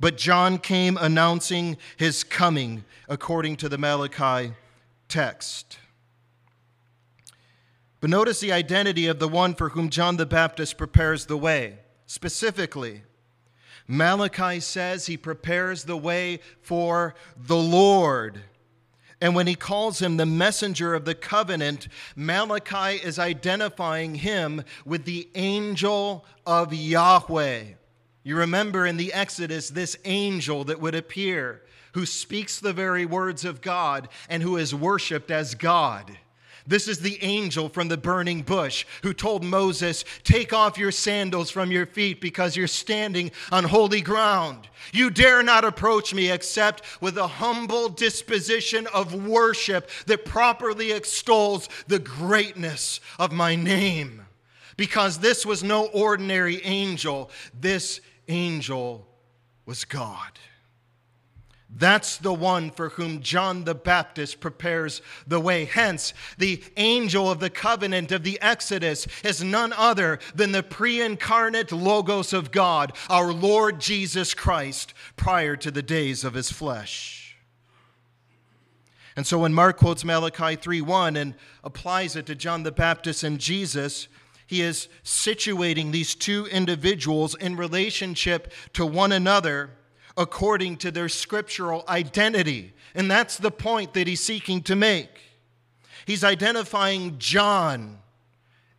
But 0.00 0.16
John 0.16 0.58
came 0.58 0.96
announcing 0.96 1.76
his 1.96 2.24
coming 2.24 2.84
according 3.08 3.56
to 3.58 3.68
the 3.68 3.78
Malachi 3.78 4.52
text. 5.08 5.78
But 8.02 8.10
notice 8.10 8.40
the 8.40 8.50
identity 8.50 9.06
of 9.06 9.20
the 9.20 9.28
one 9.28 9.54
for 9.54 9.68
whom 9.68 9.88
John 9.88 10.16
the 10.16 10.26
Baptist 10.26 10.76
prepares 10.76 11.26
the 11.26 11.36
way. 11.36 11.78
Specifically, 12.06 13.02
Malachi 13.86 14.58
says 14.58 15.06
he 15.06 15.16
prepares 15.16 15.84
the 15.84 15.96
way 15.96 16.40
for 16.62 17.14
the 17.36 17.56
Lord. 17.56 18.40
And 19.20 19.36
when 19.36 19.46
he 19.46 19.54
calls 19.54 20.02
him 20.02 20.16
the 20.16 20.26
messenger 20.26 20.94
of 20.94 21.04
the 21.04 21.14
covenant, 21.14 21.86
Malachi 22.16 22.96
is 22.96 23.20
identifying 23.20 24.16
him 24.16 24.64
with 24.84 25.04
the 25.04 25.28
angel 25.36 26.24
of 26.44 26.74
Yahweh. 26.74 27.62
You 28.24 28.36
remember 28.36 28.84
in 28.84 28.96
the 28.96 29.12
Exodus 29.12 29.70
this 29.70 29.96
angel 30.04 30.64
that 30.64 30.80
would 30.80 30.96
appear, 30.96 31.62
who 31.92 32.04
speaks 32.04 32.58
the 32.58 32.72
very 32.72 33.06
words 33.06 33.44
of 33.44 33.60
God 33.60 34.08
and 34.28 34.42
who 34.42 34.56
is 34.56 34.74
worshiped 34.74 35.30
as 35.30 35.54
God. 35.54 36.18
This 36.66 36.86
is 36.88 37.00
the 37.00 37.22
angel 37.22 37.68
from 37.68 37.88
the 37.88 37.96
burning 37.96 38.42
bush 38.42 38.86
who 39.02 39.12
told 39.12 39.44
Moses, 39.44 40.04
Take 40.24 40.52
off 40.52 40.78
your 40.78 40.92
sandals 40.92 41.50
from 41.50 41.72
your 41.72 41.86
feet 41.86 42.20
because 42.20 42.56
you're 42.56 42.66
standing 42.66 43.32
on 43.50 43.64
holy 43.64 44.00
ground. 44.00 44.68
You 44.92 45.10
dare 45.10 45.42
not 45.42 45.64
approach 45.64 46.14
me 46.14 46.30
except 46.30 46.82
with 47.00 47.18
a 47.18 47.26
humble 47.26 47.88
disposition 47.88 48.86
of 48.88 49.26
worship 49.26 49.90
that 50.06 50.24
properly 50.24 50.92
extols 50.92 51.68
the 51.88 51.98
greatness 51.98 53.00
of 53.18 53.32
my 53.32 53.56
name. 53.56 54.26
Because 54.76 55.18
this 55.18 55.44
was 55.44 55.62
no 55.62 55.86
ordinary 55.86 56.62
angel, 56.64 57.30
this 57.58 58.00
angel 58.28 59.06
was 59.66 59.84
God. 59.84 60.38
That's 61.74 62.18
the 62.18 62.34
one 62.34 62.70
for 62.70 62.90
whom 62.90 63.22
John 63.22 63.64
the 63.64 63.74
Baptist 63.74 64.40
prepares 64.40 65.00
the 65.26 65.40
way. 65.40 65.64
Hence, 65.64 66.12
the 66.36 66.62
angel 66.76 67.30
of 67.30 67.40
the 67.40 67.48
covenant 67.48 68.12
of 68.12 68.24
the 68.24 68.40
Exodus 68.42 69.06
is 69.24 69.42
none 69.42 69.72
other 69.72 70.18
than 70.34 70.52
the 70.52 70.62
pre 70.62 71.00
incarnate 71.00 71.72
Logos 71.72 72.34
of 72.34 72.52
God, 72.52 72.92
our 73.08 73.32
Lord 73.32 73.80
Jesus 73.80 74.34
Christ, 74.34 74.92
prior 75.16 75.56
to 75.56 75.70
the 75.70 75.82
days 75.82 76.24
of 76.24 76.34
his 76.34 76.52
flesh. 76.52 77.36
And 79.16 79.26
so 79.26 79.38
when 79.38 79.54
Mark 79.54 79.78
quotes 79.78 80.04
Malachi 80.04 80.56
3:1 80.56 81.16
and 81.16 81.34
applies 81.64 82.16
it 82.16 82.26
to 82.26 82.34
John 82.34 82.64
the 82.64 82.72
Baptist 82.72 83.22
and 83.24 83.38
Jesus, 83.38 84.08
he 84.46 84.60
is 84.60 84.88
situating 85.02 85.90
these 85.90 86.14
two 86.14 86.46
individuals 86.46 87.34
in 87.34 87.56
relationship 87.56 88.52
to 88.74 88.84
one 88.84 89.12
another 89.12 89.70
according 90.16 90.76
to 90.78 90.90
their 90.90 91.08
scriptural 91.08 91.84
identity. 91.88 92.72
And 92.94 93.10
that's 93.10 93.36
the 93.36 93.50
point 93.50 93.94
that 93.94 94.06
he's 94.06 94.20
seeking 94.20 94.62
to 94.62 94.76
make. 94.76 95.08
He's 96.06 96.24
identifying 96.24 97.18
John 97.18 97.98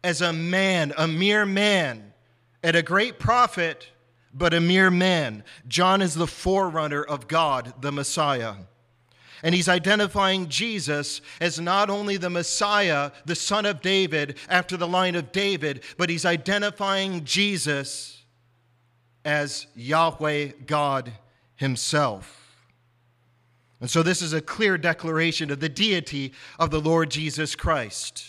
as 0.04 0.22
a 0.22 0.34
man, 0.34 0.94
a 0.98 1.08
mere 1.08 1.46
man, 1.46 2.14
and 2.62 2.76
a 2.76 2.84
great 2.84 3.20
prophet, 3.20 3.88
but 4.34 4.54
a 4.54 4.60
mere 4.60 4.92
man. 4.92 5.44
John 5.68 6.02
is 6.02 6.14
the 6.14 6.28
forerunner 6.28 7.04
of 7.04 7.28
God, 7.28 7.74
the 7.82 7.92
Messiah. 7.92 8.56
And 9.42 9.54
he's 9.54 9.68
identifying 9.68 10.48
Jesus 10.48 11.22
as 11.42 11.60
not 11.60 11.90
only 11.90 12.18
the 12.18 12.30
Messiah, 12.30 13.12
the 13.26 13.36
son 13.36 13.66
of 13.66 13.82
David, 13.82 14.38
after 14.48 14.78
the 14.78 14.88
line 14.88 15.16
of 15.16 15.32
David, 15.32 15.84
but 15.98 16.10
he's 16.10 16.26
identifying 16.26 17.26
Jesus 17.26 18.22
as 19.26 19.68
Yahweh 19.76 20.52
God 20.66 21.12
himself. 21.64 22.44
And 23.82 23.90
so 23.90 24.04
this 24.04 24.22
is 24.22 24.34
a 24.34 24.42
clear 24.42 24.78
declaration 24.78 25.50
of 25.50 25.60
the 25.60 25.70
deity 25.70 26.34
of 26.60 26.70
the 26.70 26.80
Lord 26.80 27.10
Jesus 27.10 27.56
Christ. 27.56 28.24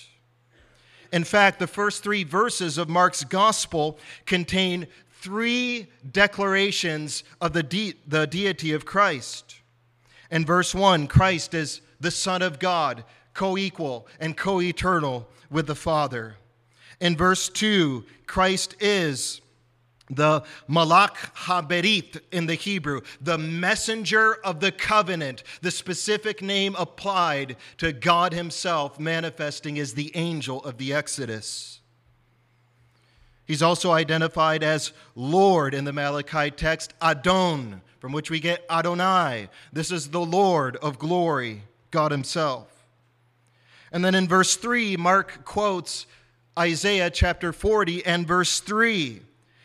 In 1.13 1.25
fact, 1.25 1.59
the 1.59 1.67
first 1.67 2.03
three 2.03 2.25
verses 2.25 2.79
of 2.79 2.89
Mark's 2.89 3.23
gospel 3.25 3.99
contain 4.25 4.87
three 5.21 5.89
declarations 6.11 7.23
of 7.41 7.53
the, 7.53 7.63
de- 7.63 7.95
the 8.07 8.27
deity 8.27 8.73
of 8.73 8.85
Christ. 8.85 9.57
In 10.31 10.45
verse 10.45 10.75
1, 10.75 11.07
Christ 11.07 11.55
is 11.55 11.81
the 12.01 12.11
Son 12.11 12.43
of 12.43 12.59
God, 12.59 13.05
co 13.33 13.57
equal 13.57 14.07
and 14.19 14.37
co 14.37 14.61
eternal 14.61 15.29
with 15.51 15.67
the 15.67 15.75
Father. 15.75 16.37
In 17.01 17.17
verse 17.17 17.49
2, 17.49 18.05
Christ 18.27 18.75
is 18.81 19.41
the 20.17 20.43
Malach 20.69 21.17
Haberith 21.35 22.21
in 22.33 22.47
the 22.47 22.55
Hebrew, 22.55 23.01
the 23.21 23.39
messenger 23.39 24.35
of 24.45 24.61
the 24.61 24.73
covenant, 24.73 25.43
the 25.63 25.71
specific 25.71 26.43
name 26.43 26.75
applied 26.79 27.57
to 27.79 27.93
God 27.93 28.33
Himself, 28.33 28.99
manifesting 28.99 29.79
as 29.79 29.95
the 29.95 30.15
angel 30.17 30.63
of 30.65 30.79
the 30.79 30.93
Exodus. 30.93 31.81
He's 33.47 33.63
also 33.63 33.93
identified 33.93 34.63
as 34.63 34.93
Lord 35.15 35.75
in 35.75 35.85
the 35.85 35.93
Malachi 35.93 36.51
text, 36.51 36.95
Adon, 37.01 37.83
from 37.99 38.13
which 38.13 38.31
we 38.31 38.41
get 38.41 38.65
Adonai. 38.71 39.49
This 39.73 39.91
is 39.91 40.09
the 40.09 40.21
Lord 40.21 40.77
of 40.77 40.99
glory, 40.99 41.63
God 41.91 42.11
Himself. 42.11 42.87
And 43.93 44.05
then 44.05 44.15
in 44.15 44.27
verse 44.27 44.57
3, 44.57 44.97
Mark 44.97 45.45
quotes 45.45 46.07
Isaiah 46.59 47.11
chapter 47.11 47.53
40 47.53 48.05
and 48.07 48.27
verse 48.27 48.61
3 48.61 49.21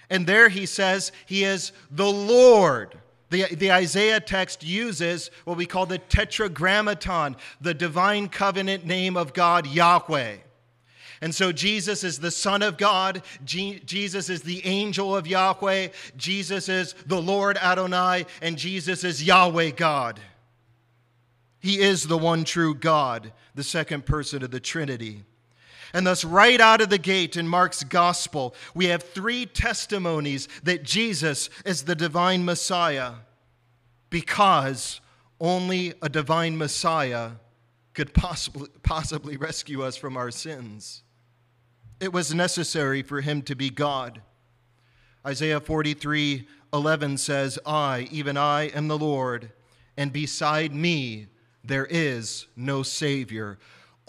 and 0.10 0.26
there 0.26 0.50
he 0.50 0.66
says 0.66 1.12
he 1.26 1.44
is 1.44 1.72
the 1.92 2.12
Lord. 2.12 2.98
The, 3.30 3.46
the 3.54 3.72
Isaiah 3.72 4.20
text 4.20 4.64
uses 4.64 5.30
what 5.46 5.58
we 5.58 5.68
call 5.68 5.86
the 5.86 6.00
tetragrammaton, 6.00 7.36
the 7.62 7.76
divine 7.76 8.28
covenant 8.28 8.86
name 8.86 9.16
of 9.16 9.34
God, 9.34 9.68
Yahweh. 9.68 10.38
And 11.22 11.36
so 11.36 11.52
Jesus 11.52 12.04
is 12.04 12.20
the 12.20 12.32
Son 12.32 12.64
of 12.64 12.78
God. 12.78 13.22
Je- 13.44 13.80
Jesus 13.80 14.30
is 14.30 14.42
the 14.42 14.66
angel 14.66 15.16
of 15.16 15.28
Yahweh. 15.28 15.90
Jesus 16.16 16.70
is 16.70 16.96
the 17.06 17.22
Lord 17.22 17.58
Adonai. 17.58 18.26
And 18.42 18.58
Jesus 18.58 19.04
is 19.04 19.24
Yahweh 19.24 19.72
God. 19.72 20.20
He 21.60 21.80
is 21.82 22.08
the 22.08 22.18
one 22.18 22.46
true 22.46 22.74
God, 22.74 23.34
the 23.54 23.66
second 23.66 24.06
person 24.06 24.44
of 24.44 24.52
the 24.52 24.62
Trinity. 24.62 25.24
And 25.94 26.06
thus, 26.06 26.24
right 26.24 26.62
out 26.62 26.82
of 26.82 26.90
the 26.90 26.98
gate 26.98 27.36
in 27.36 27.48
Mark's 27.48 27.84
gospel, 27.84 28.54
we 28.76 28.86
have 28.86 29.04
three 29.04 29.46
testimonies 29.46 30.48
that 30.64 30.84
Jesus 30.84 31.50
is 31.66 31.84
the 31.84 31.96
divine 31.96 32.46
Messiah 32.46 33.14
because 34.10 35.02
only 35.40 35.94
a 36.02 36.10
divine 36.10 36.58
Messiah 36.58 37.32
could 37.94 38.14
possibly, 38.14 38.70
possibly 38.84 39.38
rescue 39.38 39.84
us 39.84 39.98
from 39.98 40.16
our 40.16 40.32
sins. 40.32 41.04
It 42.00 42.14
was 42.14 42.34
necessary 42.34 43.02
for 43.02 43.22
him 43.22 43.42
to 43.44 43.56
be 43.56 43.70
God. 43.70 44.22
Isaiah 45.26 45.60
43 45.60 46.48
11 46.72 47.18
says, 47.18 47.58
I, 47.66 48.08
even 48.12 48.38
I, 48.38 48.66
am 48.68 48.88
the 48.88 48.98
Lord, 48.98 49.52
and 49.98 50.14
beside 50.14 50.72
me 50.72 51.28
there 51.64 51.88
is 51.90 52.46
no 52.56 52.84
Savior. 52.84 53.58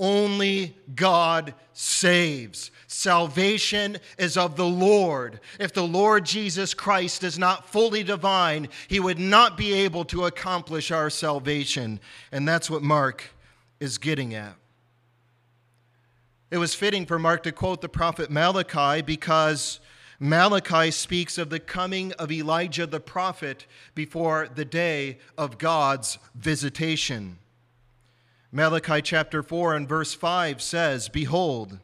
Only 0.00 0.74
God 0.94 1.52
saves. 1.74 2.70
Salvation 2.86 3.98
is 4.18 4.38
of 4.38 4.56
the 4.56 4.66
Lord. 4.66 5.40
If 5.60 5.74
the 5.74 5.86
Lord 5.86 6.24
Jesus 6.24 6.72
Christ 6.72 7.22
is 7.22 7.38
not 7.38 7.68
fully 7.68 8.02
divine, 8.02 8.68
he 8.88 8.98
would 8.98 9.18
not 9.18 9.58
be 9.58 9.74
able 9.74 10.06
to 10.06 10.24
accomplish 10.24 10.90
our 10.90 11.10
salvation. 11.10 12.00
And 12.32 12.48
that's 12.48 12.70
what 12.70 12.82
Mark 12.82 13.24
is 13.78 13.98
getting 13.98 14.34
at. 14.34 14.56
It 16.50 16.56
was 16.56 16.74
fitting 16.74 17.04
for 17.04 17.18
Mark 17.18 17.42
to 17.42 17.52
quote 17.52 17.82
the 17.82 17.88
prophet 17.88 18.30
Malachi 18.30 19.02
because 19.02 19.80
Malachi 20.18 20.90
speaks 20.90 21.36
of 21.36 21.50
the 21.50 21.60
coming 21.60 22.12
of 22.12 22.32
Elijah 22.32 22.86
the 22.86 23.00
prophet 23.00 23.66
before 23.94 24.48
the 24.54 24.64
day 24.64 25.18
of 25.36 25.58
God's 25.58 26.18
visitation. 26.34 27.38
Malachi 28.52 29.00
chapter 29.00 29.44
4 29.44 29.76
and 29.76 29.88
verse 29.88 30.12
5 30.12 30.60
says, 30.60 31.08
Behold, 31.08 31.78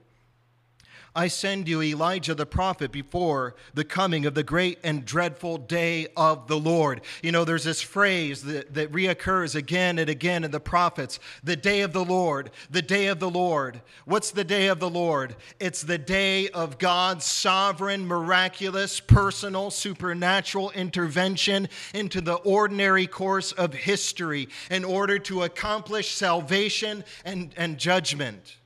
I 1.16 1.28
send 1.28 1.66
you 1.66 1.80
Elijah 1.80 2.34
the 2.34 2.44
prophet 2.44 2.92
before 2.92 3.54
the 3.72 3.84
coming 3.84 4.26
of 4.26 4.34
the 4.34 4.42
great 4.42 4.78
and 4.84 5.02
dreadful 5.02 5.56
day 5.56 6.08
of 6.14 6.46
the 6.46 6.58
Lord. 6.58 7.00
You 7.22 7.32
know, 7.32 7.46
there's 7.46 7.64
this 7.64 7.80
phrase 7.80 8.42
that, 8.42 8.74
that 8.74 8.92
reoccurs 8.92 9.54
again 9.54 9.98
and 9.98 10.10
again 10.10 10.44
in 10.44 10.50
the 10.50 10.60
prophets 10.60 11.18
the 11.42 11.56
day 11.56 11.80
of 11.80 11.94
the 11.94 12.04
Lord, 12.04 12.50
the 12.70 12.82
day 12.82 13.06
of 13.06 13.18
the 13.18 13.30
Lord. 13.30 13.80
What's 14.04 14.30
the 14.30 14.44
day 14.44 14.66
of 14.66 14.78
the 14.78 14.90
Lord? 14.90 15.36
It's 15.58 15.80
the 15.80 15.96
day 15.96 16.50
of 16.50 16.76
God's 16.76 17.24
sovereign, 17.24 18.06
miraculous, 18.06 19.00
personal, 19.00 19.70
supernatural 19.70 20.70
intervention 20.72 21.70
into 21.94 22.20
the 22.20 22.34
ordinary 22.34 23.06
course 23.06 23.52
of 23.52 23.72
history 23.72 24.50
in 24.70 24.84
order 24.84 25.18
to 25.20 25.44
accomplish 25.44 26.10
salvation 26.10 27.04
and, 27.24 27.54
and 27.56 27.78
judgment. 27.78 28.58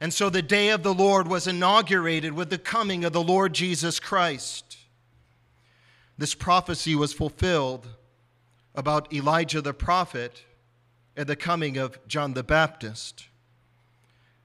And 0.00 0.14
so 0.14 0.30
the 0.30 0.42
day 0.42 0.70
of 0.70 0.82
the 0.82 0.94
Lord 0.94 1.26
was 1.26 1.46
inaugurated 1.46 2.32
with 2.32 2.50
the 2.50 2.58
coming 2.58 3.04
of 3.04 3.12
the 3.12 3.22
Lord 3.22 3.52
Jesus 3.52 3.98
Christ. 3.98 4.76
This 6.16 6.34
prophecy 6.34 6.94
was 6.94 7.12
fulfilled 7.12 7.88
about 8.74 9.12
Elijah 9.12 9.60
the 9.60 9.74
prophet 9.74 10.44
and 11.16 11.26
the 11.26 11.36
coming 11.36 11.76
of 11.76 11.98
John 12.06 12.34
the 12.34 12.44
Baptist. 12.44 13.26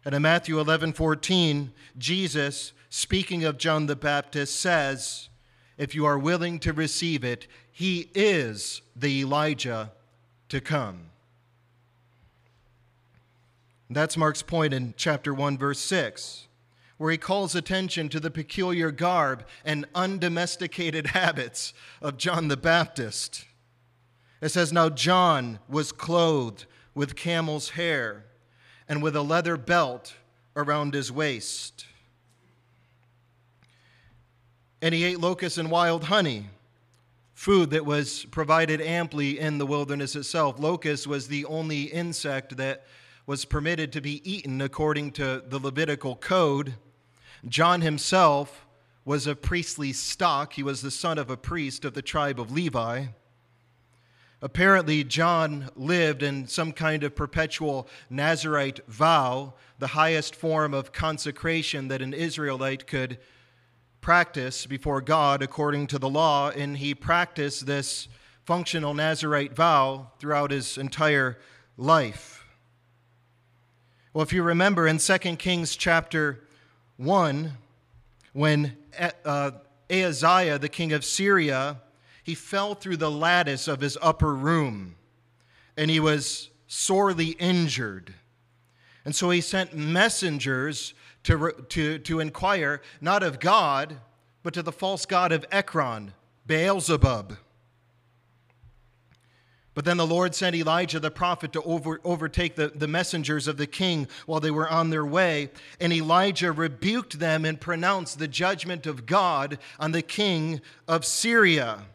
And 0.06 0.16
in 0.16 0.24
Matthew 0.24 0.60
11 0.60 0.94
14, 0.94 1.72
Jesus, 1.98 2.74
speaking 2.90 3.44
of 3.44 3.58
John 3.58 3.86
the 3.86 3.96
Baptist, 3.96 4.60
says, 4.60 5.30
If 5.78 5.94
you 5.94 6.06
are 6.06 6.18
willing 6.18 6.60
to 6.60 6.74
receive 6.74 7.24
it, 7.24 7.48
he 7.72 8.10
is 8.14 8.82
the 8.96 9.22
Elijah 9.22 9.92
to 10.50 10.60
come. 10.60 11.10
That's 13.94 14.18
Mark's 14.18 14.42
point 14.42 14.74
in 14.74 14.94
chapter 14.98 15.34
1, 15.34 15.58
verse 15.58 15.80
6, 15.80 16.48
where 16.98 17.12
he 17.12 17.18
calls 17.18 17.56
attention 17.56 18.10
to 18.10 18.20
the 18.20 18.32
peculiar 18.32 18.92
garb 18.92 19.46
and 19.64 19.86
undomesticated 19.94 21.08
habits 21.08 21.74
of 22.02 22.18
John 22.18 22.48
the 22.48 22.58
Baptist. 22.58 23.46
It 24.42 24.50
says, 24.50 24.74
Now 24.74 24.90
John 24.90 25.60
was 25.70 25.92
clothed 25.92 26.66
with 26.96 27.16
camel's 27.16 27.72
hair 27.72 28.26
and 28.88 29.02
with 29.02 29.16
a 29.16 29.22
leather 29.22 29.58
belt 29.58 30.16
around 30.56 30.94
his 30.94 31.12
waist. 31.12 31.86
And 34.82 34.94
he 34.94 35.06
ate 35.06 35.20
locusts 35.20 35.58
and 35.58 35.72
wild 35.72 36.06
honey, 36.06 36.50
food 37.34 37.70
that 37.70 37.86
was 37.86 38.26
provided 38.26 38.82
amply 38.82 39.40
in 39.40 39.58
the 39.58 39.66
wilderness 39.66 40.16
itself. 40.16 40.60
Locust 40.60 41.08
was 41.08 41.28
the 41.28 41.46
only 41.46 41.84
insect 41.84 42.58
that 42.58 42.86
was 43.26 43.46
permitted 43.46 43.92
to 43.94 44.02
be 44.02 44.22
eaten 44.30 44.62
according 44.62 45.12
to 45.12 45.44
the 45.48 45.60
Levitical 45.60 46.16
code. 46.16 46.76
John 47.48 47.82
himself 47.82 48.66
was 49.06 49.28
of 49.28 49.42
priestly 49.42 49.94
stock, 49.94 50.54
he 50.54 50.64
was 50.64 50.82
the 50.82 50.92
son 50.92 51.18
of 51.18 51.30
a 51.30 51.38
priest 51.38 51.86
of 51.86 51.94
the 51.94 52.02
tribe 52.02 52.40
of 52.40 52.52
Levi. 52.52 53.06
Apparently, 54.42 55.06
John 55.06 55.70
lived 55.76 56.22
in 56.22 56.48
some 56.48 56.74
kind 56.74 57.04
of 57.04 57.16
perpetual 57.16 57.88
Nazarite 58.10 58.82
vow, 58.88 59.54
the 59.80 59.88
highest 59.88 60.36
form 60.36 60.74
of 60.74 60.92
consecration 60.92 61.88
that 61.88 62.02
an 62.02 62.14
Israelite 62.14 62.86
could 62.86 63.20
practice 64.02 64.66
before 64.66 65.00
God 65.00 65.42
according 65.42 65.88
to 65.88 65.98
the 65.98 66.10
law, 66.10 66.50
and 66.50 66.78
he 66.78 66.94
practiced 66.94 67.66
this 67.66 68.10
functional 68.44 68.94
Nazarite 68.94 69.56
vow 69.56 70.12
throughout 70.20 70.52
his 70.52 70.78
entire 70.78 71.40
life. 71.78 72.43
Well, 74.14 74.22
if 74.22 74.32
you 74.32 74.44
remember 74.44 74.86
in 74.88 75.00
2 75.00 75.18
Kings 75.38 75.76
chapter 75.76 76.44
1, 76.98 77.52
when 78.34 78.78
uh, 79.26 79.52
Ahaziah, 79.90 80.60
the 80.60 80.70
king 80.70 80.94
of 80.94 81.04
Syria, 81.04 81.82
he 82.24 82.36
fell 82.36 82.76
through 82.76 82.98
the 82.98 83.10
lattice 83.10 83.68
of 83.68 83.82
his 83.82 83.98
upper 84.04 84.36
room 84.36 84.98
and 85.76 85.90
he 85.90 86.00
was 86.00 86.52
sorely 86.68 87.30
injured. 87.40 88.14
And 89.04 89.16
so 89.16 89.32
he 89.32 89.42
sent 89.42 89.76
messengers 89.76 90.94
to, 91.24 91.52
to, 91.70 91.98
to 91.98 92.20
inquire, 92.20 92.84
not 93.02 93.24
of 93.24 93.40
God, 93.40 93.98
but 94.44 94.54
to 94.54 94.62
the 94.62 94.72
false 94.72 95.08
god 95.08 95.32
of 95.32 95.44
Ekron, 95.52 96.14
Beelzebub. 96.46 97.38
But 99.76 99.86
then 99.86 99.98
the 99.98 100.06
Lord 100.06 100.36
sent 100.36 100.56
Elijah 100.56 101.00
the 101.00 101.10
prophet 101.10 101.52
to 101.54 101.62
over, 101.64 102.00
overtake 102.04 102.56
the, 102.56 102.68
the 102.68 102.88
messengers 102.88 103.48
of 103.48 103.58
the 103.58 103.66
king 103.66 104.08
while 104.26 104.40
they 104.40 104.52
were 104.52 104.70
on 104.70 104.92
their 104.92 105.06
way. 105.06 105.50
And 105.80 105.92
Elijah 105.92 106.52
rebuked 106.52 107.20
them 107.20 107.44
and 107.44 107.60
pronounced 107.60 108.20
the 108.20 108.28
judgment 108.28 108.86
of 108.86 109.06
God 109.06 109.58
on 109.80 109.92
the 109.92 110.04
king 110.04 110.62
of 110.88 111.06
Syria. 111.06 111.86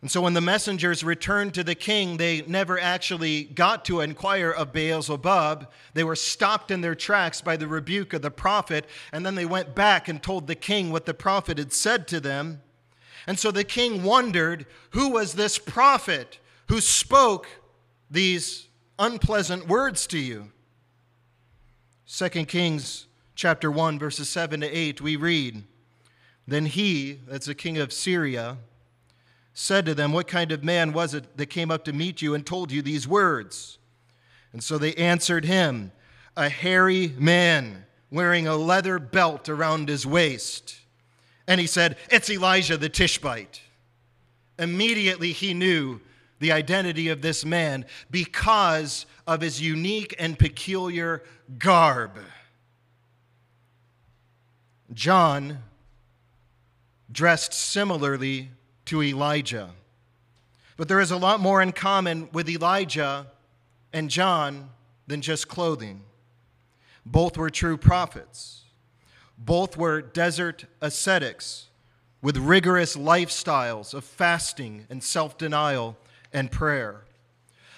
And 0.00 0.10
so 0.10 0.20
when 0.20 0.34
the 0.34 0.40
messengers 0.40 1.04
returned 1.04 1.54
to 1.54 1.62
the 1.62 1.76
king, 1.76 2.16
they 2.16 2.42
never 2.42 2.76
actually 2.80 3.44
got 3.44 3.84
to 3.84 4.00
inquire 4.00 4.50
of 4.50 4.72
Beelzebub. 4.72 5.70
They 5.94 6.02
were 6.02 6.16
stopped 6.16 6.72
in 6.72 6.80
their 6.80 6.96
tracks 6.96 7.40
by 7.40 7.56
the 7.56 7.68
rebuke 7.68 8.12
of 8.12 8.22
the 8.22 8.30
prophet, 8.32 8.86
and 9.12 9.24
then 9.24 9.36
they 9.36 9.46
went 9.46 9.76
back 9.76 10.08
and 10.08 10.20
told 10.20 10.48
the 10.48 10.56
king 10.56 10.90
what 10.90 11.06
the 11.06 11.14
prophet 11.14 11.58
had 11.58 11.72
said 11.72 12.08
to 12.08 12.18
them. 12.18 12.62
And 13.26 13.38
so 13.38 13.50
the 13.50 13.64
king 13.64 14.02
wondered 14.02 14.66
who 14.90 15.10
was 15.10 15.34
this 15.34 15.58
prophet 15.58 16.38
who 16.68 16.80
spoke 16.80 17.46
these 18.10 18.68
unpleasant 18.98 19.68
words 19.68 20.06
to 20.08 20.18
you. 20.18 20.50
2 22.06 22.28
Kings 22.46 23.06
chapter 23.34 23.70
1 23.70 23.98
verses 23.98 24.28
7 24.28 24.60
to 24.60 24.66
8 24.66 25.00
we 25.00 25.16
read, 25.16 25.64
Then 26.46 26.66
he, 26.66 27.20
that's 27.26 27.46
the 27.46 27.54
king 27.54 27.78
of 27.78 27.92
Syria, 27.92 28.58
said 29.54 29.86
to 29.86 29.94
them, 29.94 30.12
What 30.12 30.28
kind 30.28 30.52
of 30.52 30.64
man 30.64 30.92
was 30.92 31.14
it 31.14 31.36
that 31.36 31.46
came 31.46 31.70
up 31.70 31.84
to 31.84 31.92
meet 31.92 32.20
you 32.22 32.34
and 32.34 32.44
told 32.44 32.70
you 32.70 32.82
these 32.82 33.08
words? 33.08 33.78
And 34.52 34.62
so 34.62 34.78
they 34.78 34.94
answered 34.94 35.44
him, 35.44 35.92
A 36.36 36.48
hairy 36.48 37.14
man 37.16 37.86
wearing 38.10 38.46
a 38.46 38.56
leather 38.56 38.98
belt 38.98 39.48
around 39.48 39.88
his 39.88 40.06
waist. 40.06 40.81
And 41.46 41.60
he 41.60 41.66
said, 41.66 41.96
It's 42.10 42.30
Elijah 42.30 42.76
the 42.76 42.88
Tishbite. 42.88 43.60
Immediately 44.58 45.32
he 45.32 45.54
knew 45.54 46.00
the 46.38 46.52
identity 46.52 47.08
of 47.08 47.22
this 47.22 47.44
man 47.44 47.84
because 48.10 49.06
of 49.26 49.40
his 49.40 49.60
unique 49.60 50.14
and 50.18 50.38
peculiar 50.38 51.22
garb. 51.58 52.18
John 54.92 55.58
dressed 57.10 57.52
similarly 57.52 58.50
to 58.86 59.02
Elijah. 59.02 59.70
But 60.76 60.88
there 60.88 61.00
is 61.00 61.10
a 61.10 61.16
lot 61.16 61.40
more 61.40 61.62
in 61.62 61.72
common 61.72 62.28
with 62.32 62.48
Elijah 62.48 63.26
and 63.92 64.10
John 64.10 64.70
than 65.06 65.20
just 65.20 65.48
clothing. 65.48 66.02
Both 67.04 67.36
were 67.36 67.50
true 67.50 67.76
prophets. 67.76 68.61
Both 69.38 69.76
were 69.76 70.00
desert 70.00 70.66
ascetics 70.80 71.68
with 72.20 72.36
rigorous 72.36 72.96
lifestyles 72.96 73.92
of 73.92 74.04
fasting 74.04 74.86
and 74.88 75.02
self 75.02 75.36
denial 75.36 75.96
and 76.32 76.50
prayer. 76.50 77.04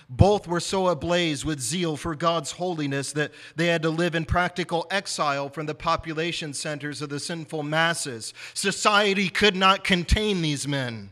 Both 0.08 0.46
were 0.46 0.60
so 0.60 0.88
ablaze 0.88 1.44
with 1.44 1.60
zeal 1.60 1.96
for 1.96 2.14
God's 2.14 2.52
holiness 2.52 3.12
that 3.12 3.32
they 3.56 3.68
had 3.68 3.82
to 3.82 3.90
live 3.90 4.14
in 4.14 4.26
practical 4.26 4.86
exile 4.90 5.48
from 5.48 5.64
the 5.66 5.74
population 5.74 6.52
centers 6.52 7.00
of 7.00 7.08
the 7.08 7.18
sinful 7.18 7.62
masses. 7.62 8.34
Society 8.52 9.30
could 9.30 9.56
not 9.56 9.82
contain 9.82 10.42
these 10.42 10.68
men. 10.68 11.10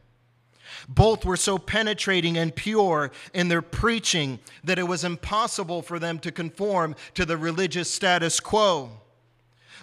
Both 0.88 1.24
were 1.24 1.37
so 1.37 1.59
penetrating 1.59 2.37
and 2.37 2.55
pure 2.55 3.12
in 3.33 3.48
their 3.48 3.62
preaching 3.62 4.40
that 4.64 4.78
it 4.78 4.88
was 4.88 5.05
impossible 5.05 5.81
for 5.81 5.98
them 5.98 6.18
to 6.20 6.33
conform 6.33 6.94
to 7.14 7.24
the 7.24 7.37
religious 7.37 7.90
status 7.90 8.40
quo. 8.40 8.90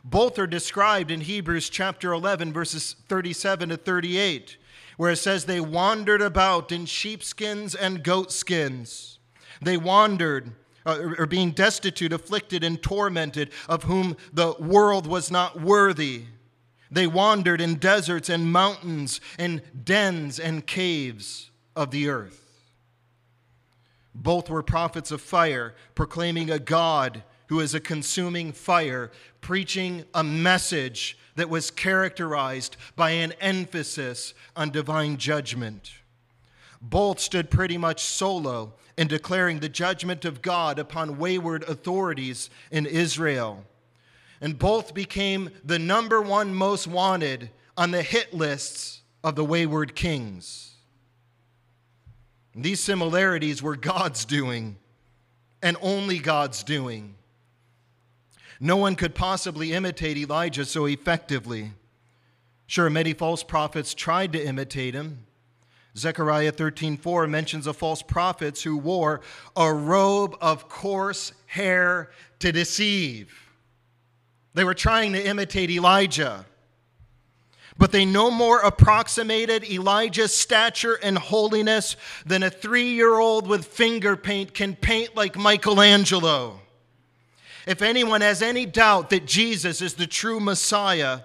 Both 0.03 0.39
are 0.39 0.47
described 0.47 1.11
in 1.11 1.21
Hebrews 1.21 1.69
chapter 1.69 2.13
11, 2.13 2.53
verses 2.53 2.95
37 3.07 3.69
to 3.69 3.77
38 3.77 4.57
where 4.99 5.11
it 5.11 5.15
says 5.15 5.45
they 5.45 5.61
wandered 5.61 6.21
about 6.21 6.73
in 6.73 6.85
sheepskins 6.85 7.73
and 7.73 8.03
goatskins. 8.03 9.17
They 9.61 9.77
wandered, 9.77 10.51
uh, 10.85 11.13
or 11.17 11.25
being 11.25 11.51
destitute, 11.51 12.11
afflicted, 12.11 12.65
and 12.65 12.83
tormented, 12.83 13.51
of 13.69 13.83
whom 13.83 14.17
the 14.33 14.55
world 14.59 15.07
was 15.07 15.31
not 15.31 15.61
worthy. 15.61 16.23
They 16.91 17.07
wandered 17.07 17.61
in 17.61 17.75
deserts 17.75 18.27
and 18.27 18.51
mountains, 18.51 19.21
in 19.37 19.61
dens 19.85 20.37
and 20.37 20.67
caves 20.67 21.49
of 21.77 21.91
the 21.91 22.09
earth. 22.09 22.59
Both 24.13 24.49
were 24.49 24.61
prophets 24.61 25.11
of 25.11 25.21
fire, 25.21 25.75
proclaiming 25.95 26.51
a 26.51 26.59
God 26.59 27.23
who 27.49 27.59
is 27.59 27.73
a 27.73 27.79
consuming 27.79 28.51
fire, 28.51 29.11
preaching 29.41 30.05
a 30.13 30.23
message 30.23 31.17
that 31.35 31.49
was 31.49 31.71
characterized 31.71 32.77
by 32.95 33.09
an 33.09 33.33
emphasis 33.41 34.35
on 34.55 34.69
divine 34.69 35.17
judgment. 35.17 35.91
Both 36.79 37.19
stood 37.19 37.49
pretty 37.49 37.77
much 37.77 38.03
solo 38.03 38.73
in 38.97 39.07
declaring 39.07 39.59
the 39.59 39.67
judgment 39.67 40.25
of 40.25 40.43
God 40.43 40.77
upon 40.77 41.17
wayward 41.17 41.63
authorities 41.63 42.51
in 42.71 42.85
Israel. 42.85 43.65
And 44.41 44.59
both 44.59 44.93
became 44.93 45.49
the 45.63 45.79
number 45.79 46.21
one 46.21 46.53
most 46.53 46.85
wanted 46.85 47.49
on 47.75 47.89
the 47.89 48.03
hit 48.03 48.31
lists 48.31 49.01
of 49.23 49.35
the 49.35 49.43
wayward 49.43 49.95
kings. 49.95 50.75
These 52.53 52.79
similarities 52.79 53.63
were 53.63 53.75
God's 53.75 54.23
doing 54.23 54.77
and 55.63 55.77
only 55.81 56.19
God's 56.19 56.61
doing. 56.63 57.15
No 58.59 58.75
one 58.75 58.95
could 58.95 59.15
possibly 59.15 59.73
imitate 59.73 60.17
Elijah 60.17 60.65
so 60.65 60.85
effectively. 60.85 61.71
Sure, 62.67 62.89
many 62.89 63.13
false 63.13 63.41
prophets 63.41 63.93
tried 63.93 64.33
to 64.33 64.45
imitate 64.45 64.93
him. 64.93 65.25
Zechariah 65.97 66.51
13:4 66.51 67.27
mentions 67.27 67.67
of 67.67 67.77
false 67.77 68.01
prophets 68.01 68.63
who 68.63 68.77
wore 68.77 69.21
a 69.55 69.73
robe 69.73 70.37
of 70.39 70.69
coarse 70.69 71.33
hair 71.47 72.11
to 72.39 72.51
deceive. 72.51 73.33
They 74.53 74.63
were 74.63 74.73
trying 74.73 75.13
to 75.13 75.25
imitate 75.25 75.69
Elijah. 75.69 76.45
But 77.77 77.93
they 77.93 78.03
no 78.03 78.29
more 78.29 78.59
approximated 78.59 79.63
Elijah's 79.63 80.35
stature 80.35 80.95
and 80.95 81.17
holiness 81.17 81.95
than 82.25 82.43
a 82.43 82.49
three 82.49 82.89
year 82.89 83.17
old 83.17 83.47
with 83.47 83.65
finger 83.65 84.17
paint 84.17 84.53
can 84.53 84.75
paint 84.75 85.15
like 85.15 85.37
Michelangelo. 85.37 86.59
If 87.69 87.83
anyone 87.83 88.21
has 88.21 88.41
any 88.41 88.65
doubt 88.65 89.11
that 89.11 89.27
Jesus 89.27 89.79
is 89.79 89.93
the 89.93 90.07
true 90.07 90.39
Messiah, 90.39 91.19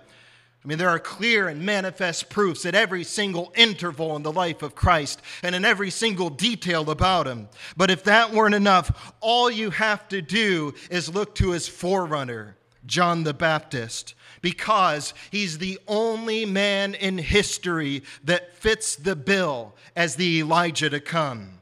I 0.62 0.68
mean, 0.68 0.76
there 0.76 0.90
are 0.90 0.98
clear 0.98 1.48
and 1.48 1.62
manifest 1.62 2.28
proofs 2.28 2.66
at 2.66 2.74
every 2.74 3.02
single 3.02 3.50
interval 3.56 4.14
in 4.14 4.22
the 4.22 4.30
life 4.30 4.60
of 4.62 4.74
Christ 4.74 5.22
and 5.42 5.54
in 5.54 5.64
every 5.64 5.88
single 5.88 6.28
detail 6.28 6.90
about 6.90 7.26
him. 7.26 7.48
But 7.78 7.90
if 7.90 8.04
that 8.04 8.30
weren't 8.30 8.54
enough, 8.54 9.14
all 9.20 9.50
you 9.50 9.70
have 9.70 10.06
to 10.10 10.20
do 10.20 10.74
is 10.90 11.08
look 11.08 11.34
to 11.36 11.52
his 11.52 11.66
forerunner, 11.66 12.58
John 12.84 13.24
the 13.24 13.32
Baptist, 13.32 14.14
because 14.42 15.14
he's 15.30 15.56
the 15.56 15.78
only 15.88 16.44
man 16.44 16.92
in 16.92 17.16
history 17.16 18.02
that 18.22 18.54
fits 18.54 18.96
the 18.96 19.16
bill 19.16 19.74
as 19.96 20.16
the 20.16 20.40
Elijah 20.40 20.90
to 20.90 21.00
come. 21.00 21.60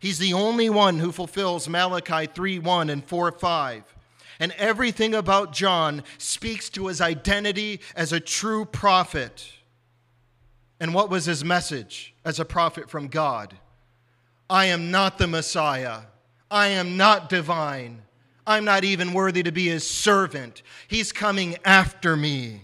He's 0.00 0.18
the 0.18 0.32
only 0.32 0.70
one 0.70 1.00
who 1.00 1.12
fulfills 1.12 1.68
Malachi 1.68 2.24
3 2.32 2.60
1 2.60 2.88
and 2.88 3.04
4 3.04 3.32
5. 3.32 3.95
And 4.38 4.52
everything 4.52 5.14
about 5.14 5.52
John 5.52 6.02
speaks 6.18 6.68
to 6.70 6.88
his 6.88 7.00
identity 7.00 7.80
as 7.94 8.12
a 8.12 8.20
true 8.20 8.64
prophet. 8.64 9.50
And 10.78 10.92
what 10.92 11.10
was 11.10 11.24
his 11.24 11.44
message 11.44 12.14
as 12.24 12.38
a 12.38 12.44
prophet 12.44 12.90
from 12.90 13.08
God? 13.08 13.54
I 14.48 14.66
am 14.66 14.90
not 14.90 15.18
the 15.18 15.26
Messiah. 15.26 16.00
I 16.50 16.68
am 16.68 16.96
not 16.96 17.28
divine. 17.28 18.02
I'm 18.46 18.64
not 18.64 18.84
even 18.84 19.12
worthy 19.12 19.42
to 19.42 19.50
be 19.50 19.68
his 19.68 19.88
servant. 19.88 20.62
He's 20.86 21.12
coming 21.12 21.56
after 21.64 22.16
me. 22.16 22.62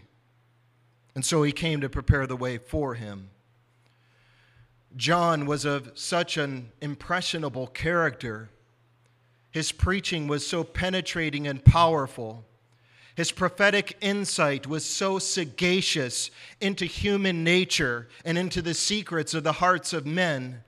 And 1.14 1.24
so 1.24 1.42
he 1.42 1.52
came 1.52 1.80
to 1.80 1.88
prepare 1.88 2.26
the 2.26 2.36
way 2.36 2.58
for 2.58 2.94
him. 2.94 3.30
John 4.96 5.46
was 5.46 5.64
of 5.64 5.90
such 5.94 6.36
an 6.36 6.70
impressionable 6.80 7.66
character. 7.66 8.50
His 9.52 9.70
preaching 9.70 10.26
was 10.26 10.46
so 10.46 10.64
penetrating 10.64 11.46
and 11.46 11.64
powerful. 11.64 12.44
His 13.14 13.30
prophetic 13.30 13.96
insight 14.00 14.66
was 14.66 14.84
so 14.84 15.18
sagacious 15.18 16.30
into 16.60 16.86
human 16.86 17.44
nature 17.44 18.08
and 18.24 18.38
into 18.38 18.62
the 18.62 18.72
secrets 18.72 19.34
of 19.34 19.44
the 19.44 19.52
hearts 19.52 19.92
of 19.92 20.06
men 20.06 20.62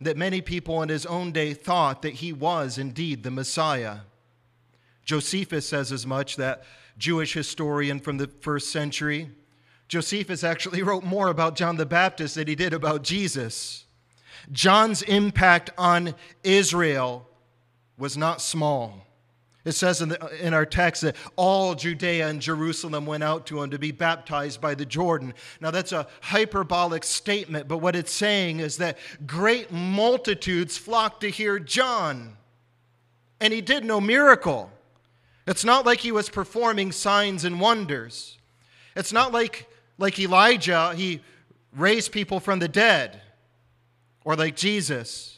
that 0.00 0.16
many 0.16 0.42
people 0.42 0.82
in 0.82 0.90
his 0.90 1.06
own 1.06 1.32
day 1.32 1.54
thought 1.54 2.02
that 2.02 2.14
he 2.14 2.32
was 2.32 2.78
indeed 2.78 3.22
the 3.22 3.30
Messiah. 3.30 4.00
Josephus 5.04 5.66
says 5.66 5.90
as 5.90 6.06
much, 6.06 6.36
that 6.36 6.64
Jewish 6.98 7.32
historian 7.32 8.00
from 8.00 8.18
the 8.18 8.26
first 8.26 8.70
century. 8.70 9.30
Josephus 9.88 10.44
actually 10.44 10.82
wrote 10.84 11.04
more 11.04 11.28
about 11.28 11.56
John 11.56 11.76
the 11.76 11.86
Baptist 11.86 12.34
than 12.34 12.46
he 12.46 12.54
did 12.54 12.74
about 12.74 13.02
Jesus. 13.02 13.86
John's 14.52 15.02
impact 15.02 15.70
on 15.78 16.14
Israel 16.44 17.27
was 17.98 18.16
not 18.16 18.40
small. 18.40 19.04
It 19.64 19.72
says 19.72 20.00
in, 20.00 20.08
the, 20.10 20.46
in, 20.46 20.54
our 20.54 20.64
text 20.64 21.02
that 21.02 21.16
all 21.36 21.74
Judea 21.74 22.28
and 22.28 22.40
Jerusalem 22.40 23.04
went 23.04 23.22
out 23.22 23.44
to 23.46 23.62
him 23.62 23.70
to 23.70 23.78
be 23.78 23.90
baptized 23.90 24.60
by 24.60 24.74
the 24.74 24.86
Jordan. 24.86 25.34
Now, 25.60 25.70
that's 25.70 25.92
a 25.92 26.06
hyperbolic 26.22 27.04
statement, 27.04 27.68
but 27.68 27.78
what 27.78 27.94
it's 27.94 28.12
saying 28.12 28.60
is 28.60 28.78
that 28.78 28.96
great 29.26 29.70
multitudes 29.70 30.78
flocked 30.78 31.20
to 31.20 31.28
hear 31.28 31.58
John, 31.58 32.38
and 33.40 33.52
he 33.52 33.60
did 33.60 33.84
no 33.84 34.00
miracle. 34.00 34.70
It's 35.46 35.64
not 35.64 35.84
like 35.84 36.00
he 36.00 36.12
was 36.12 36.30
performing 36.30 36.92
signs 36.92 37.44
and 37.44 37.60
wonders. 37.60 38.38
It's 38.96 39.12
not 39.12 39.32
like, 39.32 39.68
like 39.98 40.18
Elijah, 40.18 40.94
he 40.94 41.20
raised 41.76 42.12
people 42.12 42.40
from 42.40 42.58
the 42.58 42.68
dead, 42.68 43.20
or 44.24 44.36
like 44.36 44.56
Jesus. 44.56 45.37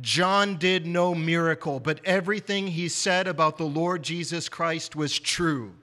John 0.00 0.56
did 0.56 0.86
no 0.86 1.14
miracle, 1.14 1.78
but 1.78 2.00
everything 2.04 2.66
he 2.66 2.88
said 2.88 3.28
about 3.28 3.58
the 3.58 3.64
Lord 3.66 4.02
Jesus 4.02 4.48
Christ 4.48 4.96
was 4.96 5.18
true, 5.18 5.74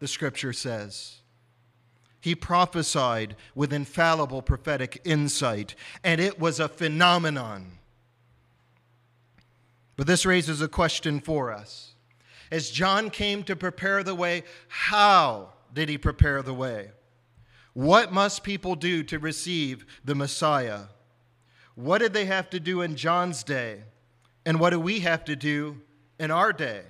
the 0.00 0.08
scripture 0.08 0.52
says. 0.52 1.20
He 2.20 2.34
prophesied 2.34 3.34
with 3.54 3.72
infallible 3.72 4.42
prophetic 4.42 5.00
insight, 5.04 5.74
and 6.04 6.20
it 6.20 6.38
was 6.38 6.60
a 6.60 6.68
phenomenon. 6.68 7.78
But 9.96 10.06
this 10.06 10.26
raises 10.26 10.60
a 10.60 10.68
question 10.68 11.20
for 11.20 11.50
us. 11.50 11.94
As 12.50 12.70
John 12.70 13.08
came 13.08 13.42
to 13.44 13.56
prepare 13.56 14.02
the 14.02 14.14
way, 14.14 14.44
how 14.68 15.54
did 15.72 15.88
he 15.88 15.96
prepare 15.96 16.42
the 16.42 16.54
way? 16.54 16.90
What 17.72 18.12
must 18.12 18.44
people 18.44 18.74
do 18.74 19.02
to 19.04 19.18
receive 19.18 19.86
the 20.04 20.14
Messiah? 20.14 20.82
What 21.74 21.98
did 21.98 22.12
they 22.12 22.26
have 22.26 22.50
to 22.50 22.60
do 22.60 22.82
in 22.82 22.96
John's 22.96 23.42
day? 23.42 23.82
And 24.44 24.60
what 24.60 24.70
do 24.70 24.80
we 24.80 25.00
have 25.00 25.24
to 25.26 25.36
do 25.36 25.80
in 26.18 26.30
our 26.30 26.52
day? 26.52 26.82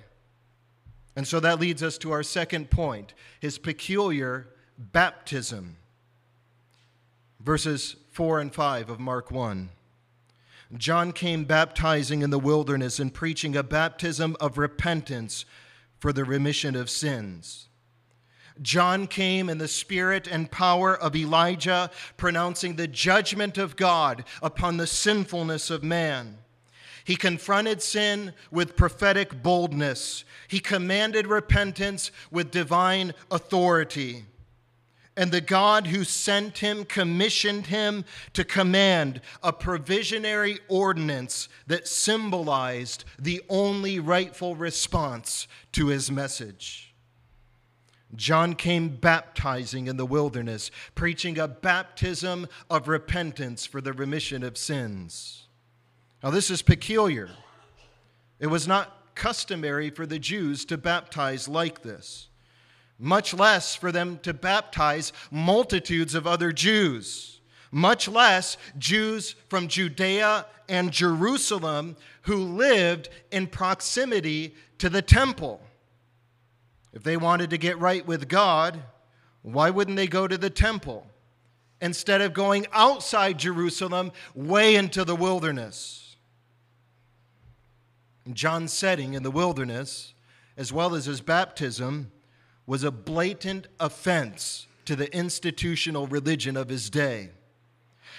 And 1.15 1.27
so 1.27 1.39
that 1.39 1.59
leads 1.59 1.83
us 1.83 1.97
to 1.99 2.11
our 2.11 2.23
second 2.23 2.71
point 2.71 3.13
his 3.39 3.57
peculiar 3.57 4.47
baptism. 4.77 5.77
Verses 7.39 7.95
4 8.11 8.39
and 8.39 8.53
5 8.53 8.89
of 8.89 8.99
Mark 8.99 9.31
1. 9.31 9.69
John 10.75 11.11
came 11.11 11.43
baptizing 11.43 12.23
in 12.23 12.31
the 12.31 12.39
wilderness 12.39 12.99
and 12.99 13.13
preaching 13.13 13.55
a 13.55 13.63
baptism 13.63 14.35
of 14.39 14.57
repentance 14.57 15.45
for 15.99 16.11
the 16.11 16.25
remission 16.25 16.75
of 16.75 16.89
sins. 16.89 17.67
John 18.61 19.07
came 19.07 19.49
in 19.49 19.57
the 19.57 19.67
spirit 19.67 20.27
and 20.27 20.51
power 20.51 20.95
of 20.95 21.15
Elijah, 21.15 21.89
pronouncing 22.17 22.75
the 22.75 22.87
judgment 22.87 23.57
of 23.57 23.75
God 23.75 24.23
upon 24.41 24.77
the 24.77 24.87
sinfulness 24.87 25.69
of 25.69 25.83
man. 25.83 26.37
He 27.03 27.15
confronted 27.15 27.81
sin 27.81 28.33
with 28.51 28.77
prophetic 28.77 29.43
boldness. 29.43 30.23
He 30.47 30.59
commanded 30.59 31.27
repentance 31.27 32.11
with 32.31 32.51
divine 32.51 33.13
authority. 33.29 34.25
And 35.15 35.31
the 35.31 35.41
God 35.41 35.87
who 35.87 36.03
sent 36.05 36.59
him 36.59 36.85
commissioned 36.85 37.67
him 37.67 38.05
to 38.33 38.43
command 38.43 39.21
a 39.43 39.53
provisionary 39.53 40.59
ordinance 40.69 41.49
that 41.67 41.87
symbolized 41.87 43.03
the 43.19 43.41
only 43.49 43.99
rightful 43.99 44.55
response 44.55 45.47
to 45.73 45.87
his 45.87 46.09
message. 46.09 46.92
John 48.15 48.53
came 48.53 48.89
baptizing 48.89 49.87
in 49.87 49.97
the 49.97 50.05
wilderness, 50.05 50.71
preaching 50.95 51.39
a 51.39 51.47
baptism 51.47 52.47
of 52.69 52.87
repentance 52.87 53.65
for 53.65 53.81
the 53.81 53.93
remission 53.93 54.43
of 54.43 54.57
sins. 54.57 55.47
Now, 56.23 56.29
this 56.29 56.49
is 56.49 56.61
peculiar. 56.61 57.29
It 58.39 58.47
was 58.47 58.67
not 58.67 59.15
customary 59.15 59.89
for 59.89 60.05
the 60.05 60.19
Jews 60.19 60.65
to 60.65 60.77
baptize 60.77 61.47
like 61.47 61.81
this, 61.81 62.29
much 62.97 63.33
less 63.33 63.75
for 63.75 63.91
them 63.91 64.19
to 64.19 64.33
baptize 64.33 65.13
multitudes 65.31 66.15
of 66.15 66.27
other 66.27 66.51
Jews, 66.51 67.41
much 67.71 68.07
less 68.07 68.57
Jews 68.77 69.35
from 69.49 69.67
Judea 69.67 70.45
and 70.69 70.91
Jerusalem 70.91 71.95
who 72.23 72.37
lived 72.37 73.09
in 73.31 73.47
proximity 73.47 74.55
to 74.77 74.89
the 74.89 75.01
temple. 75.01 75.61
If 76.93 77.03
they 77.03 77.17
wanted 77.17 77.49
to 77.49 77.57
get 77.57 77.79
right 77.79 78.05
with 78.05 78.29
God, 78.29 78.81
why 79.41 79.69
wouldn't 79.69 79.97
they 79.97 80.07
go 80.07 80.27
to 80.27 80.37
the 80.37 80.49
temple 80.49 81.07
instead 81.81 82.21
of 82.21 82.33
going 82.33 82.67
outside 82.71 83.39
Jerusalem 83.39 84.11
way 84.35 84.75
into 84.75 85.03
the 85.03 85.15
wilderness? 85.15 86.15
John's 88.31 88.71
setting 88.71 89.15
in 89.15 89.23
the 89.23 89.31
wilderness, 89.31 90.13
as 90.55 90.71
well 90.71 90.95
as 90.95 91.05
his 91.05 91.19
baptism, 91.19 92.11
was 92.65 92.83
a 92.83 92.91
blatant 92.91 93.67
offense 93.79 94.67
to 94.85 94.95
the 94.95 95.13
institutional 95.13 96.07
religion 96.07 96.55
of 96.55 96.69
his 96.69 96.89
day. 96.89 97.31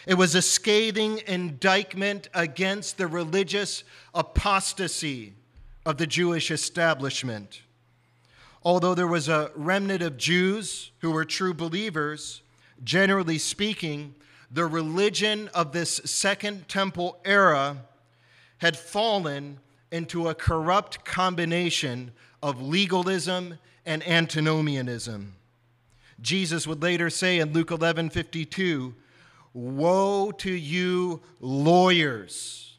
It 0.07 0.15
was 0.15 0.35
a 0.35 0.43
scathing 0.43 1.23
indictment 1.27 2.29
against 2.35 2.99
the 2.99 3.07
religious 3.07 3.85
apostasy 4.15 5.35
of 5.87 5.97
the 5.97 6.07
Jewish 6.07 6.51
establishment. 6.51 7.63
Although 8.65 8.95
there 8.95 9.07
was 9.07 9.29
a 9.29 9.51
remnant 9.55 10.03
of 10.03 10.17
Jews 10.17 10.91
who 11.01 11.11
were 11.11 11.25
true 11.25 11.53
believers, 11.53 12.41
generally 12.83 13.39
speaking, 13.39 14.15
the 14.51 14.67
religion 14.67 15.51
of 15.55 15.73
this 15.73 16.01
Second 16.05 16.69
Temple 16.69 17.19
era 17.25 17.85
had 18.59 18.77
fallen 18.77 19.59
into 19.91 20.29
a 20.29 20.35
corrupt 20.35 21.05
combination 21.05 22.13
of 22.43 22.63
legalism 22.63 23.59
and 23.85 24.07
antinomianism. 24.09 25.35
Jesus 26.21 26.67
would 26.67 26.83
later 26.83 27.11
say 27.11 27.41
in 27.41 27.53
Luke 27.53 27.71
11 27.71 28.11
52, 28.11 28.95
Woe 29.53 30.31
to 30.33 30.51
you, 30.51 31.21
lawyers! 31.41 32.74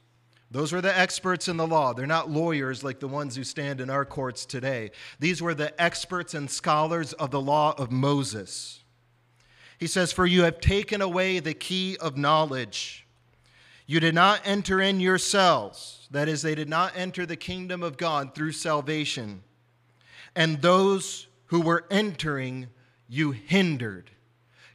Those 0.56 0.72
were 0.72 0.80
the 0.80 0.98
experts 0.98 1.50
in 1.50 1.58
the 1.58 1.68
law. 1.68 1.92
They're 1.92 2.08
not 2.08 2.32
lawyers 2.32 2.82
like 2.82 3.02
the 3.02 3.10
ones 3.10 3.36
who 3.36 3.44
stand 3.44 3.82
in 3.82 3.90
our 3.90 4.06
courts 4.06 4.46
today. 4.46 4.92
These 5.20 5.42
were 5.42 5.54
the 5.54 5.80
experts 5.82 6.34
and 6.34 6.50
scholars 6.50 7.12
of 7.12 7.30
the 7.30 7.42
law 7.42 7.76
of 7.78 7.92
Moses. 7.92 8.82
He 9.78 9.88
says, 9.88 10.14
For 10.14 10.26
you 10.26 10.44
have 10.44 10.62
taken 10.62 11.02
away 11.02 11.40
the 11.40 11.54
key 11.54 11.98
of 11.98 12.16
knowledge. 12.16 13.06
You 13.86 14.00
did 14.00 14.16
not 14.16 14.40
enter 14.46 14.80
in 14.80 15.02
yourselves. 15.02 16.08
That 16.12 16.30
is, 16.30 16.42
they 16.42 16.56
did 16.56 16.70
not 16.70 16.94
enter 16.96 17.26
the 17.26 17.36
kingdom 17.36 17.84
of 17.84 17.98
God 17.98 18.34
through 18.34 18.54
salvation. 18.54 19.44
And 20.38 20.62
those 20.62 21.28
who 21.48 21.60
were 21.60 21.84
entering, 21.92 22.68
you 23.10 23.32
hindered. 23.32 24.10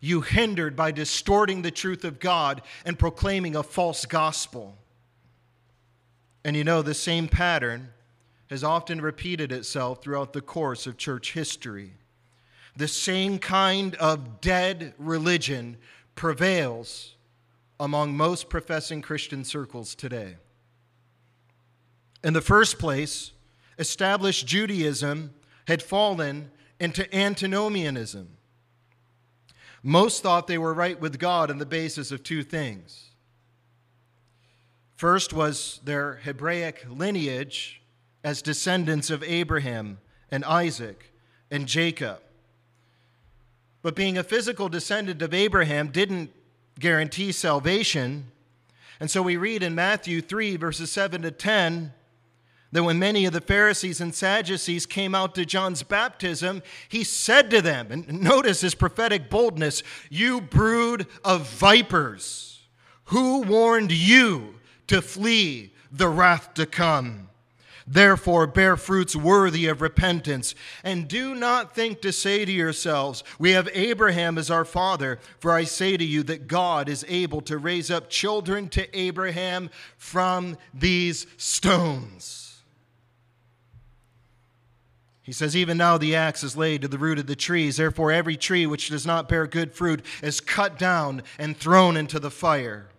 You 0.03 0.21
hindered 0.21 0.77
by 0.77 0.91
distorting 0.91 1.63
the 1.63 1.71
truth 1.71 2.05
of 2.05 2.21
God 2.21 2.61
and 2.85 2.99
proclaiming 2.99 3.57
a 3.57 3.63
false 3.63 4.05
gospel. 4.05 4.77
And 6.45 6.57
you 6.57 6.65
know, 6.65 6.83
the 6.83 6.95
same 6.95 7.29
pattern 7.29 7.91
has 8.49 8.65
often 8.65 9.01
repeated 9.01 9.53
itself 9.53 10.03
throughout 10.03 10.33
the 10.33 10.41
course 10.41 10.87
of 10.87 10.97
church 10.97 11.33
history. 11.33 11.93
The 12.77 12.89
same 12.89 13.39
kind 13.39 13.95
of 13.97 14.41
dead 14.41 14.95
religion 14.99 15.77
prevails 16.15 17.15
among 17.79 18.17
most 18.17 18.49
professing 18.49 19.03
Christian 19.03 19.45
circles 19.45 19.95
today. 19.95 20.37
In 22.23 22.33
the 22.33 22.41
first 22.41 22.79
place, 22.79 23.33
established 23.79 24.47
Judaism 24.47 25.33
had 25.67 25.83
fallen 25.83 26.51
into 26.79 27.15
antinomianism. 27.15 28.37
Most 29.83 30.23
thought 30.23 30.47
they 30.47 30.59
were 30.59 30.75
right 30.75 31.01
with 31.01 31.19
God 31.19 31.51
on 31.51 31.59
the 31.59 31.67
basis 31.67 32.11
of 32.11 32.23
two 32.23 32.43
things 32.43 33.10
First 35.01 35.33
was 35.33 35.81
their 35.83 36.17
Hebraic 36.25 36.85
lineage 36.87 37.81
as 38.23 38.43
descendants 38.43 39.09
of 39.09 39.23
Abraham 39.23 39.97
and 40.31 40.45
Isaac 40.45 41.15
and 41.51 41.67
Jacob. 41.67 42.21
But 43.81 43.95
being 43.95 44.19
a 44.19 44.23
physical 44.23 44.69
descendant 44.69 45.23
of 45.23 45.33
Abraham 45.33 45.89
didn't 45.89 46.33
guarantee 46.79 47.33
salvation. 47.33 48.31
And 49.01 49.11
so 49.11 49.23
we 49.23 49.39
read 49.39 49.63
in 49.63 49.75
Matthew 49.75 50.21
3, 50.21 50.57
verses 50.57 50.93
7 50.93 51.23
to 51.23 51.31
10, 51.31 51.95
that 52.73 52.85
when 52.85 52.99
many 52.99 53.25
of 53.25 53.33
the 53.33 53.41
Pharisees 53.41 54.03
and 54.03 54.15
Sadducees 54.15 54.85
came 54.85 55.15
out 55.15 55.35
to 55.37 55.47
John's 55.47 55.83
baptism, 55.83 56.63
he 56.91 57.05
said 57.05 57.51
to 57.53 57.63
them, 57.63 57.91
and 57.91 58.21
notice 58.21 58.61
his 58.61 58.75
prophetic 58.75 59.31
boldness, 59.31 59.83
You 60.11 60.43
brood 60.43 61.07
of 61.25 61.49
vipers, 61.49 62.67
who 63.05 63.41
warned 63.41 63.93
you 63.93 64.57
to 64.91 65.01
flee 65.01 65.73
the 65.93 66.09
wrath 66.09 66.53
to 66.55 66.67
come? 66.67 67.29
Therefore, 67.87 68.47
bear 68.47 68.77
fruits 68.77 69.15
worthy 69.15 69.67
of 69.67 69.81
repentance. 69.81 70.55
And 70.85 71.09
do 71.09 71.35
not 71.35 71.75
think 71.75 72.03
to 72.03 72.13
say 72.13 72.45
to 72.45 72.53
yourselves, 72.53 73.25
We 73.39 73.53
have 73.53 73.69
Abraham 73.73 74.37
as 74.37 74.51
our 74.51 74.65
father. 74.65 75.19
For 75.39 75.53
I 75.53 75.65
say 75.65 75.97
to 75.97 76.05
you 76.05 76.25
that 76.25 76.49
God 76.49 76.89
is 76.89 77.05
able 77.09 77.41
to 77.43 77.57
raise 77.57 77.91
up 77.91 78.11
children 78.11 78.69
to 78.71 78.99
Abraham 78.99 79.71
from 79.97 80.57
these 80.75 81.27
stones. 81.37 82.63
He 85.23 85.33
says, 85.33 85.57
Even 85.57 85.79
now 85.79 85.99
the 85.99 86.17
axe 86.17 86.43
is 86.43 86.57
laid 86.57 86.83
to 86.83 86.89
the 86.89 86.99
root 86.99 87.21
of 87.21 87.29
the 87.29 87.37
trees. 87.37 87.77
Therefore, 87.77 88.11
every 88.11 88.37
tree 88.37 88.67
which 88.67 88.89
does 88.89 89.07
not 89.07 89.29
bear 89.29 89.47
good 89.47 89.73
fruit 89.73 90.05
is 90.23 90.41
cut 90.41 90.79
down 90.79 91.23
and 91.39 91.57
thrown 91.57 91.97
into 91.97 92.19
the 92.19 92.31
fire 92.31 92.90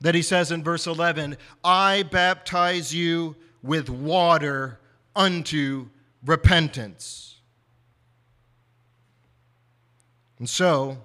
that 0.00 0.14
he 0.14 0.22
says 0.22 0.50
in 0.50 0.62
verse 0.62 0.86
11, 0.86 1.36
I 1.62 2.04
baptize 2.04 2.94
you 2.94 3.36
with 3.62 3.90
water 3.90 4.80
unto 5.14 5.88
repentance. 6.24 7.36
And 10.38 10.48
so, 10.48 10.98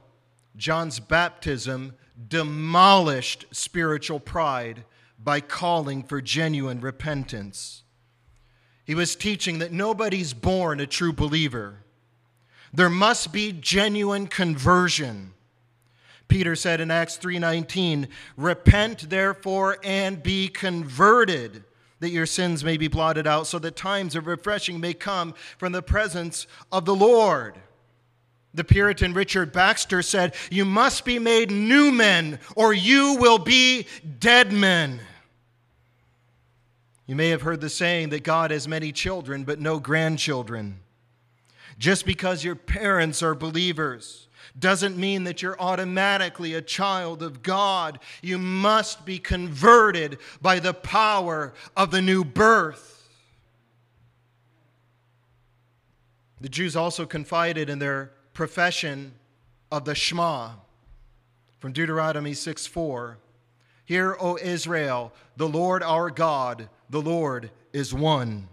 John's 0.55 0.99
baptism 0.99 1.93
demolished 2.29 3.45
spiritual 3.51 4.19
pride 4.21 4.85
by 5.21 5.41
calling 5.41 6.03
for 6.03 6.21
genuine 6.21 6.79
repentance. 6.79 7.83
He 8.85 8.95
was 8.95 9.15
teaching 9.15 9.59
that 9.59 9.73
nobody's 9.73 10.33
born 10.33 10.79
a 10.79 10.85
true 10.85 11.11
believer. 11.11 11.79
There 12.73 12.89
must 12.89 13.33
be 13.33 13.51
genuine 13.51 14.27
conversion. 14.27 15.34
Peter 16.27 16.55
said 16.55 16.81
in 16.81 16.91
Acts 16.91 17.17
3:19, 17.17 18.07
"Repent 18.35 19.09
therefore 19.09 19.77
and 19.83 20.21
be 20.23 20.47
converted, 20.47 21.63
that 21.99 22.09
your 22.09 22.25
sins 22.25 22.63
may 22.63 22.77
be 22.77 22.87
blotted 22.87 23.27
out, 23.27 23.47
so 23.47 23.59
that 23.59 23.75
times 23.75 24.15
of 24.15 24.27
refreshing 24.27 24.79
may 24.79 24.93
come 24.93 25.33
from 25.57 25.71
the 25.71 25.81
presence 25.81 26.47
of 26.71 26.85
the 26.85 26.95
Lord." 26.95 27.59
The 28.53 28.63
Puritan 28.63 29.13
Richard 29.13 29.51
Baxter 29.51 30.01
said, 30.01 30.33
"You 30.49 30.65
must 30.65 31.03
be 31.05 31.19
made 31.19 31.51
new 31.51 31.91
men 31.91 32.39
or 32.55 32.73
you 32.73 33.15
will 33.15 33.37
be 33.37 33.85
dead 34.19 34.51
men." 34.51 35.01
You 37.05 37.15
may 37.15 37.29
have 37.29 37.43
heard 37.43 37.61
the 37.61 37.69
saying 37.69 38.09
that 38.09 38.23
God 38.23 38.49
has 38.51 38.67
many 38.67 38.91
children 38.91 39.43
but 39.43 39.59
no 39.59 39.79
grandchildren. 39.79 40.79
Just 41.77 42.05
because 42.05 42.43
your 42.43 42.55
parents 42.55 43.21
are 43.21 43.35
believers 43.35 44.24
doesn't 44.57 44.97
mean 44.97 45.25
that 45.25 45.41
you're 45.41 45.59
automatically 45.59 46.53
a 46.53 46.61
child 46.61 47.21
of 47.21 47.43
God. 47.43 47.99
You 48.21 48.37
must 48.37 49.05
be 49.05 49.19
converted 49.19 50.17
by 50.41 50.59
the 50.59 50.73
power 50.73 51.53
of 51.75 51.91
the 51.91 52.01
new 52.01 52.23
birth. 52.23 53.09
The 56.39 56.49
Jews 56.49 56.75
also 56.75 57.05
confided 57.05 57.69
in 57.69 57.79
their 57.79 58.11
profession 58.33 59.13
of 59.71 59.85
the 59.85 59.95
Shema 59.95 60.51
from 61.59 61.71
Deuteronomy 61.71 62.33
6 62.33 62.67
4. 62.67 63.17
Hear, 63.85 64.17
O 64.19 64.37
Israel, 64.37 65.13
the 65.37 65.47
Lord 65.47 65.83
our 65.83 66.09
God, 66.09 66.69
the 66.89 67.01
Lord 67.01 67.51
is 67.71 67.93
one. 67.93 68.47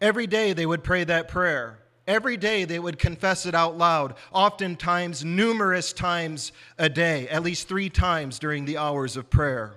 Every 0.00 0.26
day 0.26 0.52
they 0.52 0.66
would 0.66 0.84
pray 0.84 1.04
that 1.04 1.28
prayer. 1.28 1.78
Every 2.08 2.38
day 2.38 2.64
they 2.64 2.78
would 2.78 2.98
confess 2.98 3.44
it 3.44 3.54
out 3.54 3.76
loud, 3.76 4.14
oftentimes 4.32 5.26
numerous 5.26 5.92
times 5.92 6.52
a 6.78 6.88
day, 6.88 7.28
at 7.28 7.42
least 7.42 7.68
three 7.68 7.90
times 7.90 8.38
during 8.38 8.64
the 8.64 8.78
hours 8.78 9.14
of 9.18 9.28
prayer. 9.28 9.74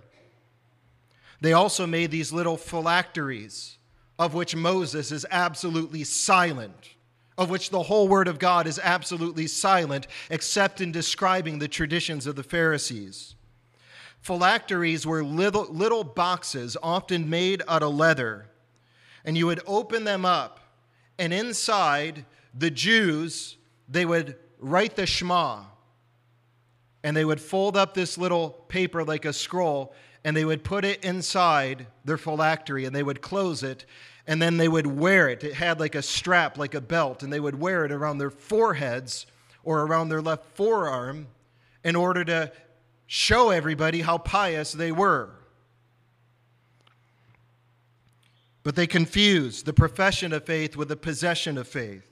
They 1.42 1.52
also 1.52 1.86
made 1.86 2.10
these 2.10 2.32
little 2.32 2.56
phylacteries, 2.56 3.78
of 4.18 4.34
which 4.34 4.56
Moses 4.56 5.12
is 5.12 5.26
absolutely 5.30 6.06
silent, 6.06 6.92
of 7.38 7.50
which 7.50 7.70
the 7.70 7.84
whole 7.84 8.08
Word 8.08 8.30
of 8.30 8.40
God 8.40 8.66
is 8.66 8.80
absolutely 8.82 9.48
silent, 9.48 10.08
except 10.30 10.80
in 10.80 10.94
describing 10.94 11.60
the 11.60 11.68
traditions 11.68 12.28
of 12.28 12.38
the 12.38 12.44
Pharisees. 12.44 13.36
Phylacteries 14.22 15.06
were 15.06 15.22
little, 15.22 15.66
little 15.66 16.06
boxes, 16.06 16.78
often 16.82 17.30
made 17.30 17.62
out 17.68 17.84
of 17.84 17.94
leather, 17.94 18.46
and 19.26 19.38
you 19.38 19.48
would 19.48 19.60
open 19.68 20.06
them 20.06 20.24
up 20.24 20.61
and 21.22 21.32
inside, 21.32 22.26
the 22.58 22.72
Jews, 22.72 23.56
they 23.88 24.06
would 24.06 24.38
write 24.58 24.96
the 24.96 25.06
Shema. 25.06 25.66
And 27.04 27.16
they 27.16 27.24
would 27.24 27.40
fold 27.40 27.78
up 27.78 27.94
this 27.94 28.18
little 28.18 28.50
paper 28.70 29.04
like 29.04 29.26
a 29.26 29.32
scroll, 29.32 29.94
and 30.24 30.36
they 30.36 30.46
would 30.46 30.64
put 30.64 30.84
it 30.84 31.06
inside 31.06 31.86
their 32.04 32.18
phylactery, 32.18 32.86
and 32.86 32.96
they 32.96 33.04
would 33.04 33.22
close 33.22 33.62
it, 33.62 33.86
and 34.26 34.42
then 34.42 34.58
they 34.58 34.68
would 34.68 34.88
wear 34.88 35.30
it. 35.30 35.44
It 35.44 35.54
had 35.54 35.80
like 35.80 35.94
a 35.94 36.02
strap, 36.02 36.58
like 36.58 36.74
a 36.74 36.82
belt, 36.82 37.22
and 37.22 37.32
they 37.32 37.40
would 37.40 37.60
wear 37.60 37.86
it 37.86 37.92
around 37.92 38.18
their 38.18 38.32
foreheads 38.32 39.28
or 39.64 39.82
around 39.84 40.10
their 40.10 40.24
left 40.24 40.46
forearm 40.56 41.28
in 41.84 41.96
order 41.96 42.26
to 42.26 42.52
show 43.06 43.52
everybody 43.52 44.02
how 44.02 44.18
pious 44.18 44.72
they 44.72 44.92
were. 44.92 45.30
But 48.64 48.76
they 48.76 48.88
confused 48.88 49.66
the 49.66 49.74
profession 49.74 50.34
of 50.34 50.46
faith 50.46 50.76
with 50.76 50.90
the 50.90 50.96
possession 50.96 51.58
of 51.58 51.68
faith. 51.68 52.08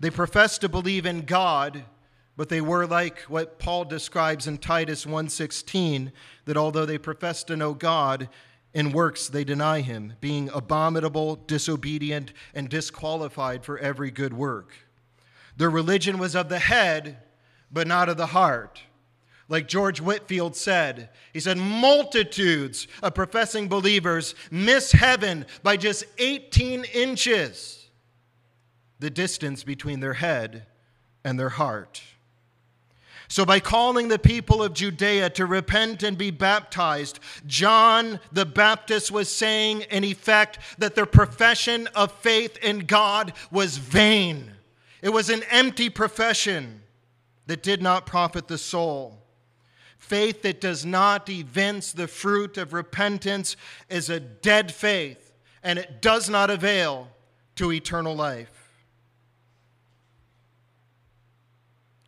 They 0.00 0.10
professed 0.10 0.60
to 0.62 0.68
believe 0.68 1.06
in 1.06 1.22
God, 1.22 1.84
but 2.36 2.48
they 2.48 2.60
were 2.60 2.86
like 2.86 3.20
what 3.20 3.58
Paul 3.58 3.84
describes 3.84 4.46
in 4.46 4.58
Titus 4.58 5.06
1:16 5.06 6.12
that 6.44 6.56
although 6.56 6.86
they 6.86 6.98
profess 6.98 7.44
to 7.44 7.56
know 7.56 7.72
God, 7.72 8.28
in 8.74 8.92
works 8.92 9.28
they 9.28 9.44
deny 9.44 9.80
him, 9.80 10.14
being 10.20 10.48
abominable, 10.50 11.36
disobedient, 11.36 12.32
and 12.54 12.68
disqualified 12.68 13.64
for 13.64 13.78
every 13.78 14.10
good 14.10 14.32
work. 14.32 14.72
Their 15.56 15.70
religion 15.70 16.18
was 16.18 16.34
of 16.34 16.48
the 16.48 16.58
head, 16.58 17.18
but 17.70 17.86
not 17.86 18.08
of 18.08 18.16
the 18.16 18.28
heart. 18.28 18.82
Like 19.52 19.68
George 19.68 20.00
Whitefield 20.00 20.56
said, 20.56 21.10
he 21.34 21.38
said, 21.38 21.58
multitudes 21.58 22.88
of 23.02 23.14
professing 23.14 23.68
believers 23.68 24.34
miss 24.50 24.92
heaven 24.92 25.44
by 25.62 25.76
just 25.76 26.06
18 26.16 26.84
inches, 26.84 27.90
the 28.98 29.10
distance 29.10 29.62
between 29.62 30.00
their 30.00 30.14
head 30.14 30.64
and 31.22 31.38
their 31.38 31.50
heart. 31.50 32.02
So, 33.28 33.44
by 33.44 33.60
calling 33.60 34.08
the 34.08 34.18
people 34.18 34.62
of 34.62 34.72
Judea 34.72 35.28
to 35.30 35.44
repent 35.44 36.02
and 36.02 36.16
be 36.16 36.30
baptized, 36.30 37.20
John 37.46 38.20
the 38.32 38.46
Baptist 38.46 39.10
was 39.10 39.30
saying, 39.30 39.82
in 39.90 40.02
effect, 40.02 40.60
that 40.78 40.94
their 40.94 41.04
profession 41.04 41.88
of 41.88 42.10
faith 42.10 42.56
in 42.62 42.86
God 42.86 43.34
was 43.50 43.76
vain. 43.76 44.50
It 45.02 45.10
was 45.10 45.28
an 45.28 45.42
empty 45.50 45.90
profession 45.90 46.80
that 47.48 47.62
did 47.62 47.82
not 47.82 48.06
profit 48.06 48.48
the 48.48 48.56
soul. 48.56 49.21
Faith 50.02 50.42
that 50.42 50.60
does 50.60 50.84
not 50.84 51.28
evince 51.30 51.92
the 51.92 52.08
fruit 52.08 52.58
of 52.58 52.72
repentance 52.72 53.56
is 53.88 54.10
a 54.10 54.18
dead 54.18 54.74
faith, 54.74 55.32
and 55.62 55.78
it 55.78 56.02
does 56.02 56.28
not 56.28 56.50
avail 56.50 57.08
to 57.54 57.70
eternal 57.70 58.14
life. 58.14 58.72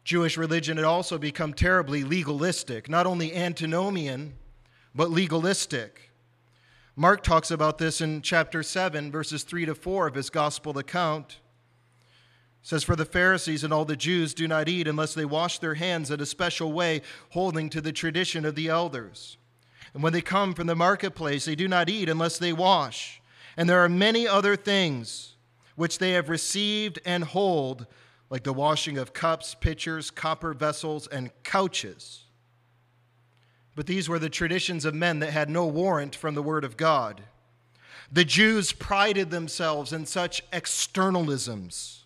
Jewish 0.03 0.37
religion 0.37 0.77
had 0.77 0.85
also 0.85 1.19
become 1.19 1.55
terribly 1.55 2.03
legalistic, 2.03 2.89
not 2.89 3.07
only 3.07 3.33
antinomian, 3.33 4.35
but 4.93 5.11
legalistic. 5.13 6.11
Mark 6.97 7.23
talks 7.23 7.53
about 7.53 7.79
this 7.79 8.01
in 8.01 8.23
chapter 8.23 8.65
7, 8.65 9.13
verses 9.13 9.45
3 9.45 9.67
to 9.67 9.75
4 9.75 10.09
of 10.09 10.15
his 10.17 10.31
gospel 10.31 10.77
account 10.79 11.39
says, 12.65 12.83
For 12.83 12.97
the 12.97 13.05
Pharisees 13.05 13.63
and 13.63 13.73
all 13.73 13.85
the 13.85 13.95
Jews 13.95 14.35
do 14.35 14.49
not 14.49 14.69
eat 14.69 14.89
unless 14.89 15.15
they 15.15 15.27
wash 15.27 15.59
their 15.59 15.75
hands 15.75 16.11
in 16.11 16.21
a 16.21 16.27
special 16.27 16.73
way, 16.73 17.03
holding 17.31 17.69
to 17.71 17.81
the 17.81 17.93
tradition 17.93 18.45
of 18.45 18.57
the 18.57 18.69
elders. 18.69 19.37
And 19.93 20.03
when 20.03 20.15
they 20.15 20.23
come 20.23 20.55
from 20.55 20.67
the 20.67 20.75
marketplace, 20.75 21.45
they 21.45 21.55
do 21.55 21.69
not 21.69 21.91
eat 21.91 22.09
unless 22.09 22.39
they 22.39 22.55
wash. 22.55 23.21
And 23.57 23.69
there 23.69 23.85
are 23.85 23.89
many 23.89 24.27
other 24.27 24.57
things 24.57 25.37
which 25.77 25.99
they 25.99 26.13
have 26.13 26.31
received 26.31 26.99
and 27.05 27.23
hold, 27.23 27.87
like 28.31 28.45
the 28.45 28.53
washing 28.53 28.97
of 28.97 29.13
cups, 29.13 29.55
pitchers, 29.55 30.11
copper 30.11 30.55
vessels, 30.55 31.07
and 31.07 31.31
couches. 31.43 32.23
But 33.77 33.87
these 33.87 34.09
were 34.09 34.19
the 34.19 34.31
traditions 34.31 34.87
of 34.87 34.95
men 34.95 35.19
that 35.19 35.33
had 35.33 35.51
no 35.51 35.67
warrant 35.67 36.17
from 36.17 36.35
the 36.35 36.43
Word 36.43 36.65
of 36.65 36.79
God. 36.79 37.25
The 38.11 38.25
Jews 38.25 38.73
prided 38.73 39.31
themselves 39.31 39.93
in 39.93 40.07
such 40.07 40.43
externalisms 40.51 42.04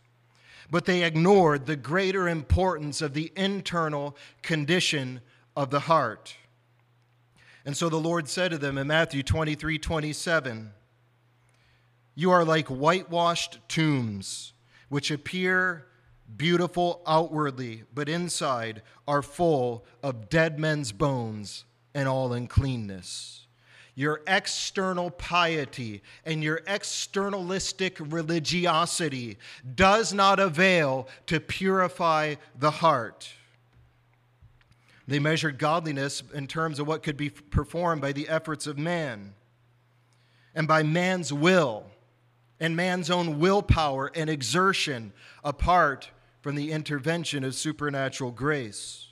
but 0.71 0.85
they 0.85 1.03
ignored 1.03 1.66
the 1.66 1.77
greater 1.77 2.29
importance 2.29 3.01
of 3.01 3.14
the 3.14 3.33
internal 3.37 4.16
condition 4.43 5.21
of 5.57 5.71
the 5.71 5.81
heart. 5.81 6.37
And 7.64 7.77
so 7.77 7.89
the 7.89 7.97
Lord 7.97 8.29
said 8.29 8.51
to 8.53 8.59
them 8.59 8.79
in 8.79 8.87
Matthew 8.87 9.23
23 9.23 9.79
27, 9.79 10.73
You 12.14 12.31
are 12.31 12.45
like 12.45 12.69
whitewashed 12.69 13.59
tombs, 13.69 14.53
which 14.89 15.11
appear 15.11 15.87
beautiful 16.37 17.03
outwardly, 17.07 17.85
but 17.95 18.09
inside 18.09 18.83
are 19.07 19.23
full 19.23 19.85
of 20.03 20.29
dead 20.29 20.59
men's 20.59 20.93
bones 20.93 21.64
and 21.95 22.09
all 22.09 22.33
uncleanness. 22.33 23.47
Your 23.99 24.20
external 24.28 25.11
piety 25.11 26.05
and 26.24 26.40
your 26.40 26.61
externalistic 26.68 27.96
religiosity 27.99 29.38
does 29.74 30.14
not 30.14 30.38
avail 30.38 31.09
to 31.26 31.40
purify 31.40 32.36
the 32.57 32.70
heart. 32.70 33.28
They 35.09 35.18
measured 35.18 35.59
godliness 35.59 36.22
in 36.32 36.46
terms 36.46 36.78
of 36.78 36.86
what 36.86 37.03
could 37.03 37.16
be 37.16 37.28
performed 37.28 38.01
by 38.01 38.12
the 38.12 38.28
efforts 38.28 38.68
of 38.68 38.78
man 38.78 39.34
and 40.55 40.68
by 40.68 40.84
man's 40.84 41.32
will 41.32 41.84
and 42.61 42.76
man's 42.76 43.11
own 43.11 43.40
willpower 43.40 44.12
and 44.14 44.30
exertion 44.30 45.12
apart 45.42 46.09
from 46.40 46.55
the 46.55 46.70
intervention 46.70 47.42
of 47.42 47.57
supernatural 47.57 48.30
grace. 48.30 49.08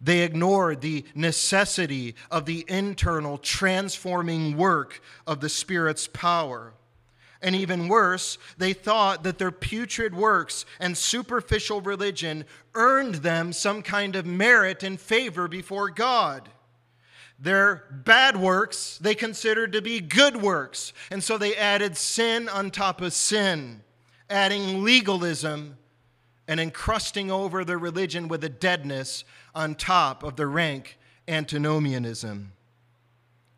They 0.00 0.20
ignored 0.20 0.80
the 0.80 1.04
necessity 1.14 2.14
of 2.30 2.46
the 2.46 2.64
internal 2.68 3.36
transforming 3.38 4.56
work 4.56 5.02
of 5.26 5.40
the 5.40 5.48
Spirit's 5.48 6.08
power. 6.08 6.72
And 7.42 7.54
even 7.54 7.88
worse, 7.88 8.38
they 8.58 8.72
thought 8.72 9.22
that 9.24 9.38
their 9.38 9.50
putrid 9.50 10.14
works 10.14 10.64
and 10.78 10.96
superficial 10.96 11.80
religion 11.80 12.44
earned 12.74 13.16
them 13.16 13.52
some 13.52 13.82
kind 13.82 14.14
of 14.16 14.26
merit 14.26 14.82
and 14.82 15.00
favor 15.00 15.48
before 15.48 15.90
God. 15.90 16.48
Their 17.38 17.84
bad 17.90 18.36
works 18.36 18.98
they 19.00 19.14
considered 19.14 19.72
to 19.72 19.80
be 19.80 20.00
good 20.00 20.36
works, 20.36 20.92
and 21.10 21.24
so 21.24 21.38
they 21.38 21.56
added 21.56 21.96
sin 21.96 22.48
on 22.50 22.70
top 22.70 23.00
of 23.00 23.14
sin, 23.14 23.82
adding 24.28 24.84
legalism 24.84 25.78
and 26.50 26.58
encrusting 26.58 27.30
over 27.30 27.64
their 27.64 27.78
religion 27.78 28.26
with 28.26 28.42
a 28.42 28.48
deadness 28.48 29.22
on 29.54 29.72
top 29.76 30.24
of 30.24 30.34
the 30.34 30.48
rank 30.48 30.98
antinomianism. 31.28 32.50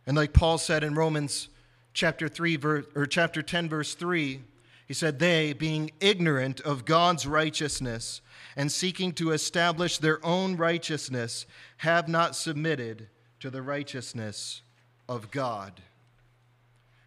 And 0.07 0.15
like 0.15 0.35
Paul 0.35 0.59
said 0.59 0.85
in 0.85 0.95
Romans 0.95 1.49
chapter 1.95 2.29
3 2.29 2.57
verse, 2.57 2.85
or 2.95 3.07
chapter 3.07 3.41
10 3.41 3.71
verse 3.71 3.95
3, 3.95 4.43
he 4.87 4.93
said 4.93 5.19
they 5.19 5.55
being 5.55 5.91
ignorant 6.01 6.61
of 6.61 6.85
God's 6.85 7.27
righteousness 7.27 8.21
and 8.57 8.71
seeking 8.71 9.13
to 9.13 9.31
establish 9.31 9.97
their 9.97 10.23
own 10.23 10.59
righteousness 10.59 11.47
have 11.79 12.09
not 12.09 12.37
submitted 12.37 13.09
to 13.41 13.49
the 13.49 13.63
righteousness 13.63 14.61
of 15.09 15.31
God. 15.31 15.81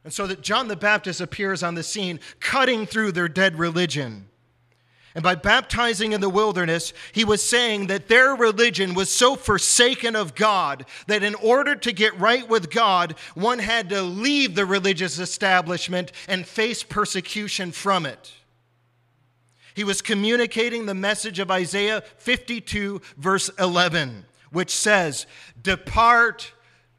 And 0.04 0.12
so 0.12 0.26
that 0.26 0.42
John 0.42 0.68
the 0.68 0.76
Baptist 0.76 1.22
appears 1.22 1.62
on 1.62 1.76
the 1.76 1.84
scene 1.84 2.20
cutting 2.40 2.88
through 2.88 3.12
their 3.12 3.28
dead 3.28 3.60
religion 3.60 4.30
and 5.16 5.24
by 5.24 5.34
baptizing 5.36 6.12
in 6.12 6.20
the 6.20 6.30
wilderness, 6.30 6.92
he 7.14 7.24
was 7.24 7.42
saying 7.42 7.88
that 7.88 8.10
their 8.10 8.36
religion 8.36 8.94
was 8.94 9.10
so 9.10 9.38
forsaken 9.38 10.14
of 10.14 10.36
God 10.36 10.86
that 11.08 11.24
in 11.24 11.36
order 11.36 11.74
to 11.74 11.94
get 11.94 12.20
right 12.20 12.48
with 12.48 12.70
God, 12.70 13.16
one 13.34 13.60
had 13.60 13.90
to 13.90 14.02
leave 14.02 14.56
the 14.56 14.66
religious 14.66 15.18
establishment 15.18 16.12
and 16.28 16.46
face 16.46 16.84
persecution 16.84 17.72
from 17.72 18.06
it. 18.06 18.34
He 19.74 19.86
was 19.86 20.02
communicating 20.02 20.86
the 20.86 20.94
message 20.94 21.40
of 21.40 21.50
Isaiah 21.50 22.04
52, 22.18 23.02
verse 23.18 23.50
11, 23.58 24.26
which 24.52 24.72
says, 24.72 25.28
Depart, 25.62 26.52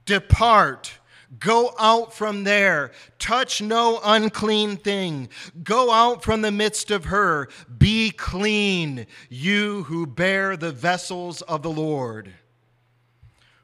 depart 0.07 0.93
Go 1.39 1.75
out 1.79 2.15
from 2.15 2.45
there. 2.45 2.93
Touch 3.19 3.61
no 3.61 4.01
unclean 4.05 4.77
thing. 4.77 5.29
Go 5.63 5.91
out 5.91 6.23
from 6.23 6.43
the 6.43 6.53
midst 6.53 6.91
of 6.91 7.07
her. 7.07 7.49
Be 7.79 8.11
clean, 8.11 9.07
you 9.29 9.85
who 9.85 10.07
bear 10.07 10.57
the 10.57 10.73
vessels 10.73 11.43
of 11.43 11.63
the 11.63 11.71
Lord. 11.71 12.33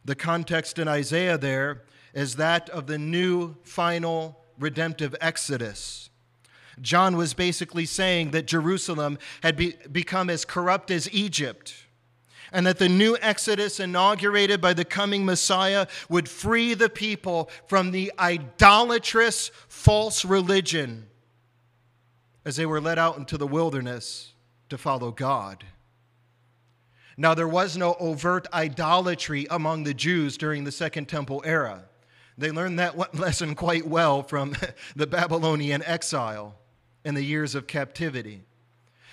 The 0.04 0.16
context 0.16 0.78
in 0.78 0.88
Isaiah 0.88 1.38
there 1.38 1.82
is 2.12 2.36
that 2.36 2.68
of 2.70 2.86
the 2.86 2.98
new 2.98 3.56
final 3.62 4.44
redemptive 4.58 5.14
exodus. 5.20 6.10
John 6.80 7.16
was 7.16 7.34
basically 7.34 7.86
saying 7.86 8.32
that 8.32 8.46
Jerusalem 8.46 9.18
had 9.42 9.56
be, 9.56 9.74
become 9.90 10.28
as 10.28 10.44
corrupt 10.44 10.90
as 10.90 11.12
Egypt 11.12 11.74
and 12.52 12.66
that 12.66 12.78
the 12.78 12.88
new 12.88 13.16
Exodus, 13.20 13.80
inaugurated 13.80 14.60
by 14.60 14.74
the 14.74 14.84
coming 14.84 15.24
Messiah, 15.24 15.86
would 16.08 16.28
free 16.28 16.74
the 16.74 16.88
people 16.88 17.50
from 17.66 17.90
the 17.90 18.12
idolatrous 18.18 19.50
false 19.68 20.24
religion 20.24 21.08
as 22.44 22.56
they 22.56 22.66
were 22.66 22.80
led 22.80 22.98
out 22.98 23.16
into 23.16 23.38
the 23.38 23.46
wilderness 23.46 24.32
to 24.68 24.76
follow 24.76 25.10
God. 25.10 25.64
Now, 27.16 27.34
there 27.34 27.48
was 27.48 27.76
no 27.76 27.94
overt 28.00 28.46
idolatry 28.52 29.46
among 29.50 29.84
the 29.84 29.94
Jews 29.94 30.36
during 30.36 30.64
the 30.64 30.72
Second 30.72 31.08
Temple 31.08 31.42
era. 31.44 31.84
They 32.38 32.50
learned 32.50 32.78
that 32.78 33.14
lesson 33.14 33.54
quite 33.54 33.86
well 33.86 34.22
from 34.22 34.56
the 34.96 35.06
Babylonian 35.06 35.82
exile 35.84 36.56
and 37.04 37.16
the 37.16 37.22
years 37.22 37.54
of 37.54 37.66
captivity. 37.66 38.42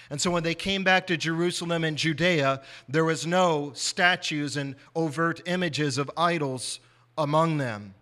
And 0.09 0.19
so 0.19 0.31
when 0.31 0.43
they 0.43 0.55
came 0.55 0.83
back 0.83 1.07
to 1.07 1.17
Jerusalem 1.17 1.83
and 1.83 1.97
Judea, 1.97 2.61
there 2.87 3.05
was 3.05 3.27
no 3.27 3.71
statues 3.75 4.57
and 4.57 4.75
overt 4.95 5.41
images 5.45 5.97
of 5.97 6.09
idols 6.17 6.79
among 7.17 7.57
them. 7.57 7.93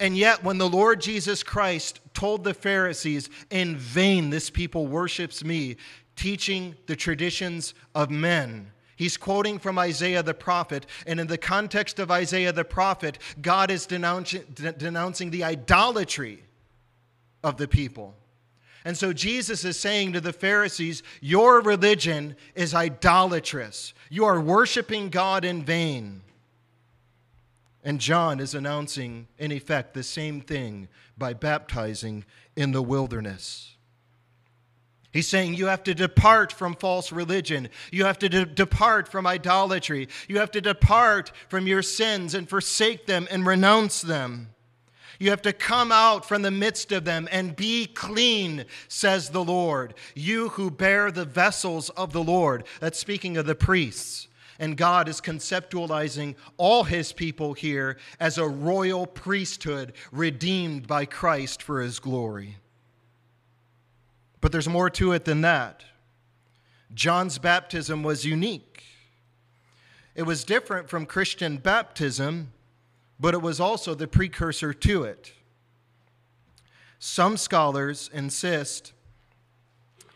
And 0.00 0.16
yet, 0.16 0.44
when 0.44 0.58
the 0.58 0.68
Lord 0.68 1.00
Jesus 1.00 1.42
Christ 1.42 2.00
told 2.14 2.44
the 2.44 2.54
Pharisees, 2.54 3.28
In 3.50 3.76
vain 3.76 4.30
this 4.30 4.48
people 4.48 4.86
worships 4.86 5.44
me, 5.44 5.76
teaching 6.14 6.76
the 6.86 6.96
traditions 6.96 7.74
of 7.94 8.10
men, 8.10 8.70
He's 8.98 9.16
quoting 9.16 9.60
from 9.60 9.78
Isaiah 9.78 10.24
the 10.24 10.34
prophet. 10.34 10.84
And 11.06 11.20
in 11.20 11.28
the 11.28 11.38
context 11.38 12.00
of 12.00 12.10
Isaiah 12.10 12.52
the 12.52 12.64
prophet, 12.64 13.18
God 13.40 13.70
is 13.70 13.86
denouncing, 13.86 14.42
denouncing 14.76 15.30
the 15.30 15.44
idolatry 15.44 16.42
of 17.44 17.58
the 17.58 17.68
people. 17.68 18.16
And 18.84 18.96
so 18.96 19.12
Jesus 19.12 19.64
is 19.64 19.78
saying 19.78 20.12
to 20.12 20.20
the 20.20 20.32
Pharisees, 20.32 21.02
Your 21.20 21.60
religion 21.60 22.36
is 22.54 22.74
idolatrous. 22.74 23.92
You 24.08 24.24
are 24.24 24.40
worshiping 24.40 25.08
God 25.10 25.44
in 25.44 25.62
vain. 25.64 26.22
And 27.84 28.00
John 28.00 28.40
is 28.40 28.54
announcing, 28.54 29.28
in 29.38 29.52
effect, 29.52 29.94
the 29.94 30.02
same 30.02 30.40
thing 30.40 30.88
by 31.16 31.32
baptizing 31.32 32.24
in 32.56 32.72
the 32.72 32.82
wilderness. 32.82 33.76
He's 35.12 35.26
saying 35.26 35.54
you 35.54 35.66
have 35.66 35.82
to 35.84 35.94
depart 35.94 36.52
from 36.52 36.74
false 36.74 37.12
religion. 37.12 37.70
You 37.90 38.04
have 38.04 38.18
to 38.18 38.28
de- 38.28 38.44
depart 38.44 39.08
from 39.08 39.26
idolatry. 39.26 40.08
You 40.28 40.38
have 40.38 40.50
to 40.50 40.60
depart 40.60 41.32
from 41.48 41.66
your 41.66 41.82
sins 41.82 42.34
and 42.34 42.48
forsake 42.48 43.06
them 43.06 43.26
and 43.30 43.46
renounce 43.46 44.02
them. 44.02 44.50
You 45.18 45.30
have 45.30 45.42
to 45.42 45.52
come 45.52 45.90
out 45.90 46.24
from 46.24 46.42
the 46.42 46.50
midst 46.50 46.92
of 46.92 47.04
them 47.04 47.28
and 47.32 47.56
be 47.56 47.86
clean, 47.86 48.64
says 48.86 49.30
the 49.30 49.42
Lord. 49.42 49.94
You 50.14 50.50
who 50.50 50.70
bear 50.70 51.10
the 51.10 51.24
vessels 51.24 51.90
of 51.90 52.12
the 52.12 52.22
Lord. 52.22 52.64
That's 52.78 52.98
speaking 52.98 53.36
of 53.36 53.46
the 53.46 53.56
priests. 53.56 54.28
And 54.60 54.76
God 54.76 55.08
is 55.08 55.20
conceptualizing 55.20 56.34
all 56.56 56.84
his 56.84 57.12
people 57.12 57.52
here 57.52 57.96
as 58.18 58.38
a 58.38 58.46
royal 58.46 59.06
priesthood 59.06 59.92
redeemed 60.12 60.86
by 60.86 61.04
Christ 61.04 61.62
for 61.62 61.80
his 61.80 61.98
glory. 61.98 62.56
But 64.40 64.52
there's 64.52 64.68
more 64.68 64.90
to 64.90 65.12
it 65.12 65.24
than 65.24 65.40
that. 65.40 65.84
John's 66.94 67.38
baptism 67.38 68.02
was 68.02 68.24
unique. 68.24 68.84
It 70.14 70.22
was 70.22 70.42
different 70.42 70.88
from 70.88 71.06
Christian 71.06 71.58
baptism 71.58 72.52
but 73.20 73.34
it 73.34 73.42
was 73.42 73.60
also 73.60 73.94
the 73.94 74.06
precursor 74.06 74.72
to 74.72 75.04
it. 75.04 75.32
Some 76.98 77.36
scholars 77.36 78.10
insist 78.12 78.92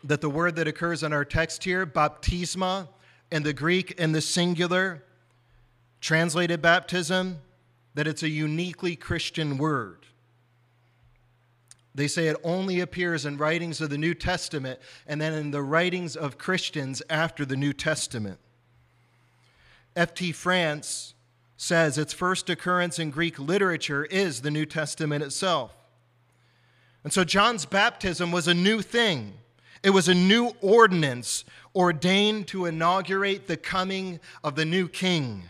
that 0.03 0.21
the 0.21 0.29
word 0.29 0.55
that 0.55 0.67
occurs 0.67 1.03
in 1.03 1.13
our 1.13 1.25
text 1.25 1.63
here, 1.63 1.85
baptisma, 1.85 2.89
in 3.31 3.43
the 3.43 3.53
Greek 3.53 3.91
in 3.91 4.11
the 4.11 4.21
singular, 4.21 5.03
translated 6.01 6.61
baptism, 6.61 7.39
that 7.93 8.07
it's 8.07 8.23
a 8.23 8.29
uniquely 8.29 8.95
Christian 8.95 9.57
word. 9.57 10.05
They 11.95 12.07
say 12.07 12.27
it 12.27 12.37
only 12.43 12.79
appears 12.79 13.25
in 13.25 13.37
writings 13.37 13.79
of 13.79 13.89
the 13.89 13.97
New 13.97 14.13
Testament 14.13 14.79
and 15.07 15.21
then 15.21 15.33
in 15.33 15.51
the 15.51 15.61
writings 15.61 16.15
of 16.15 16.37
Christians 16.37 17.01
after 17.09 17.45
the 17.45 17.55
New 17.55 17.71
Testament. 17.71 18.39
R.T. 19.95 20.31
France 20.31 21.13
says 21.63 21.97
its 21.97 22.11
first 22.11 22.49
occurrence 22.49 22.99
in 22.99 23.09
Greek 23.09 23.39
literature 23.39 24.03
is 24.03 24.41
the 24.41 24.51
New 24.51 24.65
Testament 24.65 25.23
itself. 25.23 25.71
And 27.05 27.13
so 27.13 27.23
John's 27.23 27.65
baptism 27.65 28.33
was 28.33 28.49
a 28.49 28.53
new 28.53 28.81
thing. 28.81 29.35
It 29.81 29.91
was 29.91 30.09
a 30.09 30.13
new 30.13 30.51
ordinance 30.59 31.45
ordained 31.73 32.47
to 32.49 32.65
inaugurate 32.65 33.47
the 33.47 33.55
coming 33.55 34.19
of 34.43 34.55
the 34.55 34.65
new 34.65 34.89
king. 34.89 35.43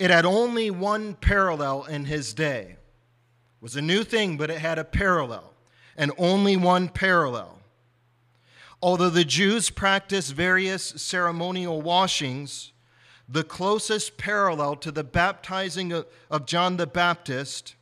It 0.00 0.10
had 0.10 0.26
only 0.26 0.72
one 0.72 1.14
parallel 1.14 1.84
in 1.84 2.06
his 2.06 2.34
day. 2.34 2.62
It 2.70 2.78
was 3.60 3.76
a 3.76 3.82
new 3.82 4.02
thing, 4.02 4.36
but 4.36 4.50
it 4.50 4.58
had 4.58 4.80
a 4.80 4.84
parallel, 4.84 5.54
and 5.96 6.10
only 6.18 6.56
one 6.56 6.88
parallel. 6.88 7.60
Although 8.82 9.10
the 9.10 9.24
Jews 9.24 9.70
practiced 9.70 10.32
various 10.32 10.84
ceremonial 10.96 11.80
washings, 11.80 12.72
the 13.28 13.44
closest 13.44 14.16
parallel 14.16 14.76
to 14.76 14.90
the 14.90 15.04
baptizing 15.04 15.92
of 16.30 16.46
John 16.46 16.76
the 16.76 16.86
Baptist 16.86 17.74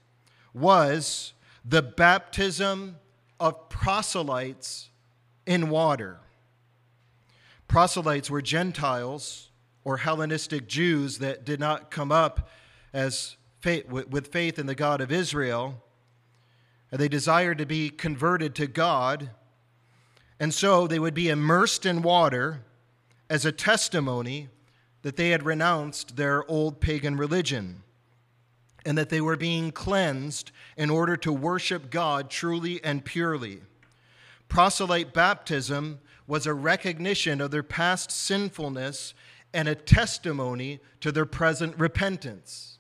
was 0.54 1.32
the 1.64 1.82
baptism 1.82 2.96
of 3.40 3.68
proselytes 3.68 4.90
in 5.46 5.68
water. 5.68 6.18
Proselytes 7.66 8.30
were 8.30 8.42
Gentiles 8.42 9.50
or 9.84 9.96
Hellenistic 9.98 10.68
Jews 10.68 11.18
that 11.18 11.44
did 11.44 11.58
not 11.58 11.90
come 11.90 12.12
up 12.12 12.48
as 12.92 13.36
faith, 13.60 13.88
with 13.88 14.28
faith 14.28 14.58
in 14.58 14.66
the 14.66 14.74
God 14.74 15.00
of 15.00 15.10
Israel. 15.10 15.82
And 16.90 17.00
they 17.00 17.08
desired 17.08 17.58
to 17.58 17.66
be 17.66 17.90
converted 17.90 18.54
to 18.56 18.66
God. 18.66 19.30
And 20.38 20.52
so 20.52 20.86
they 20.86 20.98
would 20.98 21.14
be 21.14 21.30
immersed 21.30 21.86
in 21.86 22.02
water 22.02 22.60
as 23.30 23.44
a 23.44 23.52
testimony 23.52 24.48
that 25.02 25.16
they 25.16 25.30
had 25.30 25.42
renounced 25.42 26.16
their 26.16 26.48
old 26.50 26.80
pagan 26.80 27.16
religion 27.16 27.82
and 28.84 28.98
that 28.98 29.10
they 29.10 29.20
were 29.20 29.36
being 29.36 29.70
cleansed 29.70 30.50
in 30.76 30.90
order 30.90 31.16
to 31.16 31.32
worship 31.32 31.90
God 31.90 32.30
truly 32.30 32.82
and 32.82 33.04
purely. 33.04 33.60
Proselyte 34.48 35.12
baptism 35.12 36.00
was 36.26 36.46
a 36.46 36.54
recognition 36.54 37.40
of 37.40 37.50
their 37.50 37.62
past 37.62 38.10
sinfulness 38.10 39.14
and 39.54 39.68
a 39.68 39.74
testimony 39.74 40.80
to 41.00 41.12
their 41.12 41.26
present 41.26 41.76
repentance. 41.78 42.78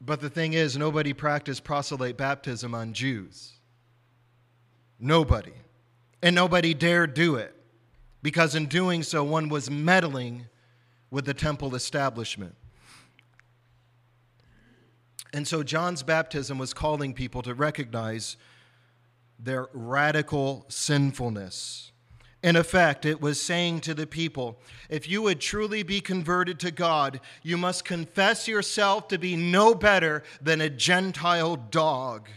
But 0.00 0.20
the 0.20 0.30
thing 0.30 0.54
is, 0.54 0.76
nobody 0.76 1.12
practiced 1.12 1.62
proselyte 1.62 2.16
baptism 2.16 2.74
on 2.74 2.94
Jews. 2.94 3.52
Nobody. 4.98 5.52
And 6.22 6.34
nobody 6.34 6.74
dared 6.74 7.14
do 7.14 7.36
it 7.36 7.54
because 8.22 8.54
in 8.54 8.66
doing 8.66 9.02
so, 9.02 9.24
one 9.24 9.48
was 9.48 9.70
meddling 9.70 10.46
with 11.10 11.24
the 11.24 11.34
temple 11.34 11.74
establishment. 11.74 12.54
And 15.32 15.46
so 15.46 15.62
John's 15.62 16.02
baptism 16.02 16.58
was 16.58 16.74
calling 16.74 17.14
people 17.14 17.42
to 17.42 17.54
recognize 17.54 18.36
their 19.38 19.68
radical 19.72 20.66
sinfulness. 20.68 21.92
In 22.42 22.56
effect, 22.56 23.04
it 23.04 23.20
was 23.20 23.40
saying 23.40 23.80
to 23.80 23.94
the 23.94 24.06
people, 24.06 24.58
if 24.88 25.08
you 25.08 25.22
would 25.22 25.40
truly 25.40 25.82
be 25.82 26.00
converted 26.00 26.58
to 26.60 26.70
God, 26.70 27.20
you 27.42 27.56
must 27.56 27.84
confess 27.84 28.48
yourself 28.48 29.08
to 29.08 29.18
be 29.18 29.36
no 29.36 29.74
better 29.74 30.22
than 30.40 30.60
a 30.60 30.70
Gentile 30.70 31.56
dog. 31.56 32.28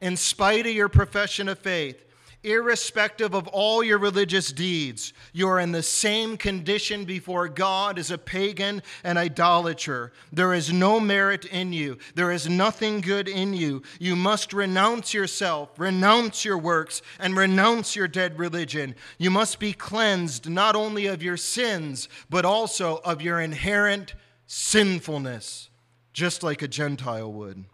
In 0.00 0.16
spite 0.16 0.66
of 0.66 0.72
your 0.72 0.88
profession 0.88 1.48
of 1.48 1.58
faith, 1.58 2.04
irrespective 2.42 3.34
of 3.34 3.46
all 3.48 3.82
your 3.82 3.98
religious 3.98 4.52
deeds. 4.52 5.12
You 5.32 5.48
are 5.48 5.60
in 5.60 5.72
the 5.72 5.82
same 5.82 6.36
condition 6.36 7.04
before 7.04 7.48
God 7.48 7.98
as 7.98 8.10
a 8.10 8.18
pagan 8.18 8.82
and 9.04 9.18
idolater. 9.18 10.12
There 10.32 10.54
is 10.54 10.72
no 10.72 11.00
merit 11.00 11.44
in 11.44 11.72
you, 11.72 11.98
there 12.14 12.30
is 12.30 12.48
nothing 12.48 13.00
good 13.00 13.28
in 13.28 13.54
you. 13.54 13.82
You 13.98 14.16
must 14.16 14.52
renounce 14.52 15.12
yourself, 15.12 15.70
renounce 15.78 16.44
your 16.44 16.58
works, 16.58 17.02
and 17.18 17.36
renounce 17.36 17.94
your 17.94 18.08
dead 18.08 18.38
religion. 18.38 18.94
You 19.18 19.30
must 19.30 19.58
be 19.58 19.72
cleansed 19.72 20.48
not 20.48 20.76
only 20.76 21.06
of 21.06 21.22
your 21.22 21.36
sins, 21.36 22.08
but 22.28 22.44
also 22.44 23.00
of 23.04 23.22
your 23.22 23.40
inherent 23.40 24.14
sinfulness, 24.46 25.68
just 26.12 26.42
like 26.42 26.62
a 26.62 26.68
Gentile 26.68 27.32
would 27.32 27.64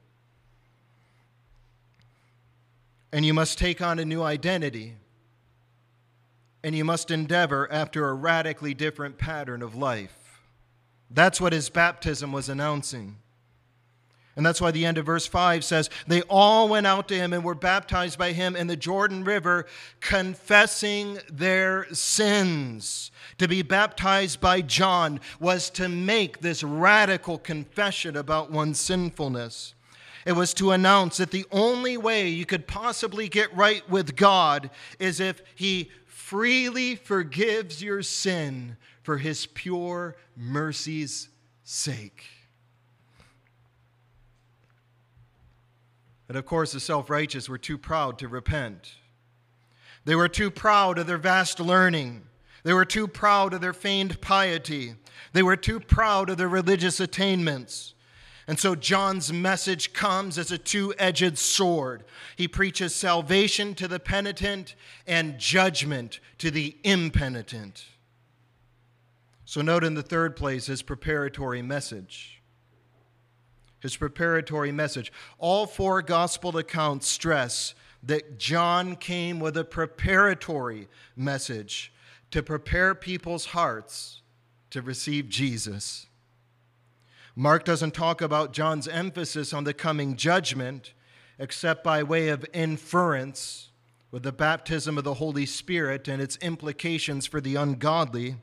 and 3.12 3.24
you 3.24 3.34
must 3.34 3.58
take 3.58 3.80
on 3.80 3.98
a 3.98 4.04
new 4.04 4.22
identity, 4.22 4.94
and 6.62 6.74
you 6.74 6.84
must 6.84 7.10
endeavor 7.10 7.70
after 7.70 8.08
a 8.08 8.14
radically 8.14 8.74
different 8.74 9.18
pattern 9.18 9.62
of 9.62 9.74
life. 9.74 10.42
That's 11.10 11.40
what 11.40 11.52
his 11.52 11.68
baptism 11.68 12.32
was 12.32 12.48
announcing. 12.48 13.18
And 14.36 14.44
that's 14.44 14.60
why 14.60 14.70
the 14.70 14.84
end 14.84 14.98
of 14.98 15.06
verse 15.06 15.26
5 15.26 15.64
says, 15.64 15.88
They 16.06 16.20
all 16.22 16.68
went 16.68 16.86
out 16.86 17.08
to 17.08 17.14
him 17.14 17.32
and 17.32 17.42
were 17.42 17.54
baptized 17.54 18.18
by 18.18 18.32
him 18.32 18.54
in 18.54 18.66
the 18.66 18.76
Jordan 18.76 19.24
River, 19.24 19.64
confessing 20.00 21.18
their 21.32 21.86
sins. 21.94 23.10
To 23.38 23.48
be 23.48 23.62
baptized 23.62 24.40
by 24.40 24.60
John 24.60 25.20
was 25.40 25.70
to 25.70 25.88
make 25.88 26.40
this 26.40 26.62
radical 26.62 27.38
confession 27.38 28.14
about 28.14 28.50
one's 28.50 28.78
sinfulness. 28.78 29.74
It 30.26 30.32
was 30.32 30.52
to 30.54 30.72
announce 30.72 31.18
that 31.18 31.30
the 31.30 31.46
only 31.52 31.96
way 31.96 32.28
you 32.28 32.44
could 32.44 32.66
possibly 32.66 33.28
get 33.28 33.56
right 33.56 33.88
with 33.88 34.16
God 34.16 34.70
is 34.98 35.20
if 35.20 35.40
He 35.54 35.92
freely 36.04 36.96
forgives 36.96 37.80
your 37.80 38.02
sin 38.02 38.76
for 39.04 39.18
His 39.18 39.46
pure 39.46 40.16
mercy's 40.36 41.28
sake. 41.62 42.24
And 46.28 46.36
of 46.36 46.44
course, 46.44 46.72
the 46.72 46.80
self 46.80 47.08
righteous 47.08 47.48
were 47.48 47.56
too 47.56 47.78
proud 47.78 48.18
to 48.18 48.26
repent. 48.26 48.94
They 50.06 50.16
were 50.16 50.28
too 50.28 50.50
proud 50.50 50.98
of 50.98 51.06
their 51.06 51.18
vast 51.18 51.60
learning. 51.60 52.24
They 52.64 52.72
were 52.72 52.84
too 52.84 53.06
proud 53.06 53.54
of 53.54 53.60
their 53.60 53.72
feigned 53.72 54.20
piety. 54.20 54.96
They 55.34 55.44
were 55.44 55.56
too 55.56 55.78
proud 55.78 56.30
of 56.30 56.36
their 56.36 56.48
religious 56.48 56.98
attainments. 56.98 57.94
And 58.48 58.58
so 58.58 58.76
John's 58.76 59.32
message 59.32 59.92
comes 59.92 60.38
as 60.38 60.52
a 60.52 60.58
two 60.58 60.94
edged 60.98 61.36
sword. 61.36 62.04
He 62.36 62.46
preaches 62.46 62.94
salvation 62.94 63.74
to 63.74 63.88
the 63.88 63.98
penitent 63.98 64.76
and 65.06 65.38
judgment 65.38 66.20
to 66.38 66.50
the 66.50 66.76
impenitent. 66.84 67.86
So, 69.44 69.62
note 69.62 69.84
in 69.84 69.94
the 69.94 70.02
third 70.02 70.36
place 70.36 70.66
his 70.66 70.82
preparatory 70.82 71.62
message. 71.62 72.42
His 73.80 73.96
preparatory 73.96 74.72
message. 74.72 75.12
All 75.38 75.66
four 75.66 76.02
gospel 76.02 76.56
accounts 76.56 77.06
stress 77.06 77.74
that 78.02 78.38
John 78.38 78.96
came 78.96 79.40
with 79.40 79.56
a 79.56 79.64
preparatory 79.64 80.88
message 81.16 81.92
to 82.30 82.42
prepare 82.42 82.94
people's 82.94 83.46
hearts 83.46 84.22
to 84.70 84.82
receive 84.82 85.28
Jesus. 85.28 86.06
Mark 87.38 87.64
doesn't 87.64 87.92
talk 87.92 88.22
about 88.22 88.54
John's 88.54 88.88
emphasis 88.88 89.52
on 89.52 89.64
the 89.64 89.74
coming 89.74 90.16
judgment 90.16 90.94
except 91.38 91.84
by 91.84 92.02
way 92.02 92.28
of 92.28 92.46
inference 92.54 93.68
with 94.10 94.22
the 94.22 94.32
baptism 94.32 94.96
of 94.96 95.04
the 95.04 95.14
Holy 95.14 95.44
Spirit 95.44 96.08
and 96.08 96.22
its 96.22 96.38
implications 96.38 97.26
for 97.26 97.42
the 97.42 97.54
ungodly. 97.54 98.36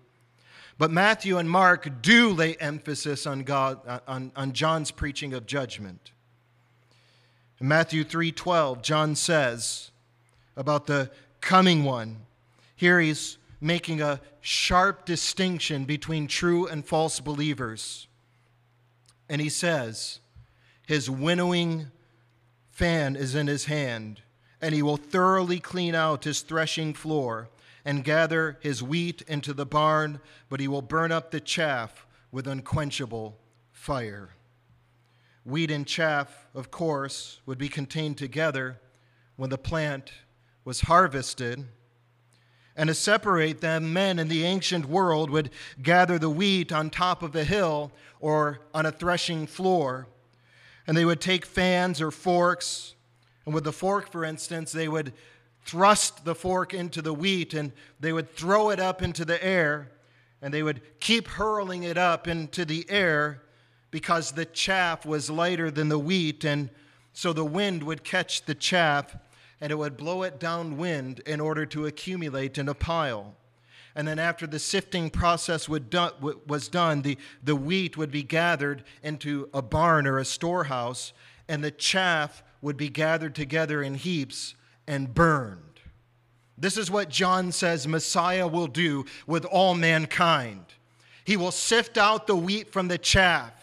But 0.78 0.92
Matthew 0.92 1.40
and 1.40 1.50
Mark 1.50 2.04
do 2.04 2.30
lay 2.30 2.56
emphasis 2.58 3.26
on, 3.26 3.42
God, 3.42 3.80
on, 4.08 4.32
on 4.36 4.54
John's 4.54 4.92
preaching 4.92 5.34
of 5.34 5.48
judgment. 5.48 6.12
In 7.60 7.68
Matthew 7.68 8.04
3:12, 8.04 8.84
John 8.84 9.16
says 9.16 9.90
about 10.56 10.86
the 10.86 11.10
coming 11.42 11.84
one. 11.84 12.28
Here 12.76 13.00
he's 13.00 13.40
making 13.60 14.02
a 14.02 14.22
sharp 14.42 15.06
distinction 15.06 15.86
between 15.86 16.28
true 16.28 16.68
and 16.68 16.86
false 16.86 17.20
believers. 17.20 18.08
And 19.34 19.42
he 19.42 19.50
says, 19.50 20.20
His 20.86 21.10
winnowing 21.10 21.88
fan 22.70 23.16
is 23.16 23.34
in 23.34 23.48
his 23.48 23.66
hand, 23.66 24.22
and 24.62 24.76
he 24.76 24.84
will 24.84 24.96
thoroughly 24.96 25.60
clean 25.60 25.96
out 25.96 26.26
his 26.26 26.42
threshing 26.42 26.94
floor 26.94 27.50
and 27.84 28.04
gather 28.04 28.60
his 28.62 28.84
wheat 28.84 29.24
into 29.24 29.52
the 29.52 29.66
barn, 29.66 30.20
but 30.50 30.60
he 30.60 30.68
will 30.68 30.84
burn 30.84 31.12
up 31.12 31.32
the 31.32 31.40
chaff 31.40 32.06
with 32.32 32.46
unquenchable 32.46 33.36
fire. 33.72 34.30
Wheat 35.44 35.72
and 35.72 35.88
chaff, 35.88 36.46
of 36.54 36.70
course, 36.70 37.42
would 37.48 37.58
be 37.58 37.70
contained 37.70 38.20
together 38.20 38.80
when 39.36 39.50
the 39.50 39.58
plant 39.58 40.12
was 40.64 40.82
harvested. 40.82 41.66
And 42.76 42.88
to 42.88 42.94
separate 42.94 43.62
them, 43.62 43.94
men 43.94 44.18
in 44.18 44.28
the 44.28 44.44
ancient 44.44 44.88
world 44.88 45.30
would 45.30 45.52
gather 45.82 46.18
the 46.18 46.30
wheat 46.30 46.72
on 46.72 46.90
top 46.90 47.22
of 47.22 47.36
a 47.36 47.44
hill 47.44 47.92
or 48.20 48.62
on 48.74 48.86
a 48.86 48.92
threshing 48.92 49.46
floor. 49.46 50.08
And 50.88 50.98
they 50.98 51.06
would 51.06 51.22
take 51.22 51.46
fans 51.46 52.02
or 52.02 52.12
forks, 52.12 52.96
and 53.46 53.54
with 53.54 53.64
the 53.64 53.72
fork, 53.72 54.12
for 54.12 54.24
instance, 54.24 54.72
they 54.72 54.88
would 54.88 55.14
thrust 55.66 56.26
the 56.26 56.36
fork 56.36 56.74
into 56.74 57.02
the 57.02 57.14
wheat 57.14 57.54
and 57.54 57.72
they 58.00 58.12
would 58.12 58.36
throw 58.36 58.70
it 58.70 58.80
up 58.80 59.02
into 59.02 59.24
the 59.24 59.44
air, 59.44 59.92
and 60.42 60.54
they 60.54 60.64
would 60.64 60.82
keep 61.00 61.28
hurling 61.28 61.84
it 61.84 61.98
up 61.98 62.28
into 62.28 62.66
the 62.66 62.86
air 62.90 63.42
because 63.92 64.32
the 64.32 64.46
chaff 64.46 65.06
was 65.06 65.30
lighter 65.30 65.70
than 65.70 65.90
the 65.90 66.00
wheat, 66.00 66.44
and 66.44 66.70
So 67.14 67.32
the 67.32 67.46
wind 67.46 67.84
would 67.84 68.04
catch 68.04 68.46
the 68.46 68.56
chaff 68.56 69.16
and 69.64 69.72
it 69.72 69.76
would 69.76 69.96
blow 69.96 70.24
it 70.24 70.42
downwind 70.42 71.22
in 71.22 71.40
order 71.40 71.66
to 71.66 71.86
accumulate 71.86 72.58
in 72.58 72.68
a 72.68 72.74
pile. 72.74 73.34
And 73.96 74.06
then, 74.06 74.20
after 74.20 74.46
the 74.46 74.60
sifting 74.60 75.10
process 75.10 75.68
do- 75.68 76.42
was 76.46 76.68
done, 76.68 77.02
the, 77.02 77.18
the 77.42 77.56
wheat 77.56 77.96
would 77.96 78.12
be 78.12 78.24
gathered 78.24 78.84
into 79.02 79.48
a 79.54 79.62
barn 79.62 80.06
or 80.06 80.18
a 80.18 80.26
storehouse, 80.26 81.14
and 81.48 81.64
the 81.64 81.72
chaff 81.72 82.44
would 82.62 82.76
be 82.76 82.90
gathered 82.90 83.36
together 83.36 83.82
in 83.82 83.96
heaps 83.96 84.56
and 84.86 85.14
burned. 85.14 85.80
This 86.58 86.78
is 86.78 86.92
what 86.92 87.08
John 87.08 87.54
says 87.54 87.88
Messiah 87.88 88.50
will 88.50 88.68
do 88.68 89.06
with 89.26 89.46
all 89.46 89.76
mankind. 89.76 90.66
He 91.24 91.38
will 91.38 91.52
sift 91.52 91.98
out 91.98 92.28
the 92.28 92.36
wheat 92.36 92.74
from 92.74 92.90
the 92.90 92.98
chaff. 92.98 93.63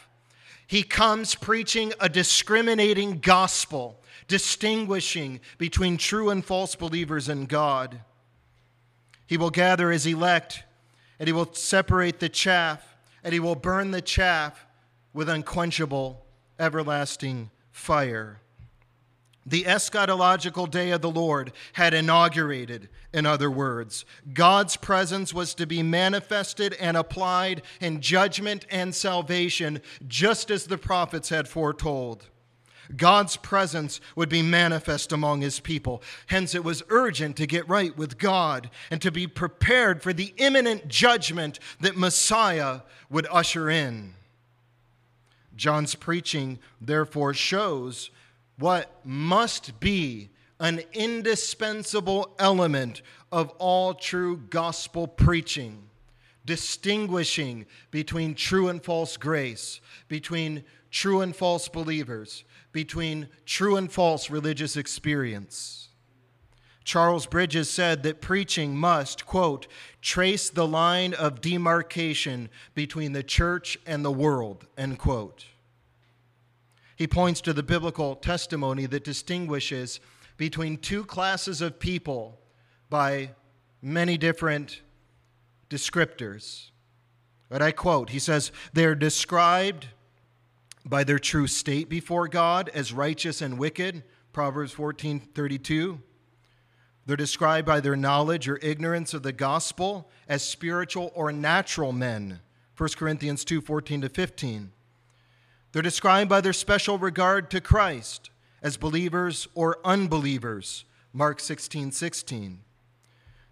He 0.70 0.84
comes 0.84 1.34
preaching 1.34 1.92
a 1.98 2.08
discriminating 2.08 3.18
gospel, 3.18 4.00
distinguishing 4.28 5.40
between 5.58 5.96
true 5.96 6.30
and 6.30 6.44
false 6.44 6.76
believers 6.76 7.28
in 7.28 7.46
God. 7.46 8.02
He 9.26 9.36
will 9.36 9.50
gather 9.50 9.90
his 9.90 10.06
elect, 10.06 10.62
and 11.18 11.26
he 11.26 11.32
will 11.32 11.52
separate 11.54 12.20
the 12.20 12.28
chaff, 12.28 12.94
and 13.24 13.32
he 13.32 13.40
will 13.40 13.56
burn 13.56 13.90
the 13.90 14.00
chaff 14.00 14.64
with 15.12 15.28
unquenchable, 15.28 16.24
everlasting 16.56 17.50
fire. 17.72 18.40
The 19.50 19.64
eschatological 19.64 20.70
day 20.70 20.92
of 20.92 21.00
the 21.00 21.10
Lord 21.10 21.50
had 21.72 21.92
inaugurated, 21.92 22.88
in 23.12 23.26
other 23.26 23.50
words. 23.50 24.04
God's 24.32 24.76
presence 24.76 25.34
was 25.34 25.54
to 25.54 25.66
be 25.66 25.82
manifested 25.82 26.74
and 26.74 26.96
applied 26.96 27.62
in 27.80 28.00
judgment 28.00 28.64
and 28.70 28.94
salvation, 28.94 29.82
just 30.06 30.52
as 30.52 30.66
the 30.66 30.78
prophets 30.78 31.30
had 31.30 31.48
foretold. 31.48 32.28
God's 32.96 33.36
presence 33.36 34.00
would 34.14 34.28
be 34.28 34.40
manifest 34.40 35.10
among 35.10 35.40
his 35.40 35.58
people. 35.58 36.00
Hence, 36.26 36.54
it 36.54 36.62
was 36.62 36.84
urgent 36.88 37.36
to 37.38 37.46
get 37.46 37.68
right 37.68 37.96
with 37.96 38.18
God 38.18 38.70
and 38.88 39.02
to 39.02 39.10
be 39.10 39.26
prepared 39.26 40.00
for 40.00 40.12
the 40.12 40.32
imminent 40.36 40.86
judgment 40.86 41.58
that 41.80 41.96
Messiah 41.96 42.82
would 43.08 43.26
usher 43.32 43.68
in. 43.68 44.14
John's 45.56 45.96
preaching, 45.96 46.60
therefore, 46.80 47.34
shows 47.34 48.10
what 48.60 49.00
must 49.04 49.80
be 49.80 50.30
an 50.60 50.80
indispensable 50.92 52.34
element 52.38 53.00
of 53.32 53.48
all 53.58 53.94
true 53.94 54.36
gospel 54.36 55.08
preaching, 55.08 55.82
distinguishing 56.44 57.64
between 57.90 58.34
true 58.34 58.68
and 58.68 58.84
false 58.84 59.16
grace, 59.16 59.80
between 60.08 60.62
true 60.90 61.22
and 61.22 61.34
false 61.34 61.68
believers, 61.68 62.44
between 62.72 63.28
true 63.46 63.76
and 63.76 63.90
false 63.90 64.28
religious 64.28 64.76
experience. 64.76 65.88
Charles 66.84 67.26
Bridges 67.26 67.70
said 67.70 68.02
that 68.02 68.20
preaching 68.20 68.76
must, 68.76 69.24
quote, 69.24 69.66
trace 70.02 70.50
the 70.50 70.66
line 70.66 71.14
of 71.14 71.40
demarcation 71.40 72.50
between 72.74 73.12
the 73.12 73.22
church 73.22 73.78
and 73.86 74.04
the 74.04 74.12
world, 74.12 74.66
end 74.76 74.98
quote. 74.98 75.46
He 77.00 77.06
points 77.06 77.40
to 77.40 77.54
the 77.54 77.62
biblical 77.62 78.14
testimony 78.14 78.84
that 78.84 79.04
distinguishes 79.04 80.00
between 80.36 80.76
two 80.76 81.02
classes 81.02 81.62
of 81.62 81.78
people 81.78 82.38
by 82.90 83.30
many 83.80 84.18
different 84.18 84.82
descriptors. 85.70 86.72
But 87.48 87.62
I 87.62 87.72
quote, 87.72 88.10
he 88.10 88.18
says, 88.18 88.52
they're 88.74 88.94
described 88.94 89.86
by 90.84 91.02
their 91.04 91.18
true 91.18 91.46
state 91.46 91.88
before 91.88 92.28
God 92.28 92.68
as 92.74 92.92
righteous 92.92 93.40
and 93.40 93.58
wicked, 93.58 94.02
Proverbs 94.34 94.74
14:32. 94.74 96.02
They're 97.06 97.16
described 97.16 97.66
by 97.66 97.80
their 97.80 97.96
knowledge 97.96 98.46
or 98.46 98.58
ignorance 98.60 99.14
of 99.14 99.22
the 99.22 99.32
gospel 99.32 100.10
as 100.28 100.42
spiritual 100.42 101.12
or 101.14 101.32
natural 101.32 101.92
men, 101.92 102.40
1 102.76 102.90
Corinthians 102.98 103.42
2:14 103.46 104.02
to 104.02 104.10
15. 104.10 104.72
They're 105.72 105.82
described 105.82 106.28
by 106.28 106.40
their 106.40 106.52
special 106.52 106.98
regard 106.98 107.50
to 107.50 107.60
Christ 107.60 108.30
as 108.62 108.76
believers 108.76 109.48
or 109.54 109.78
unbelievers, 109.84 110.84
Mark 111.12 111.38
16:16. 111.40 111.92
16. 111.92 112.60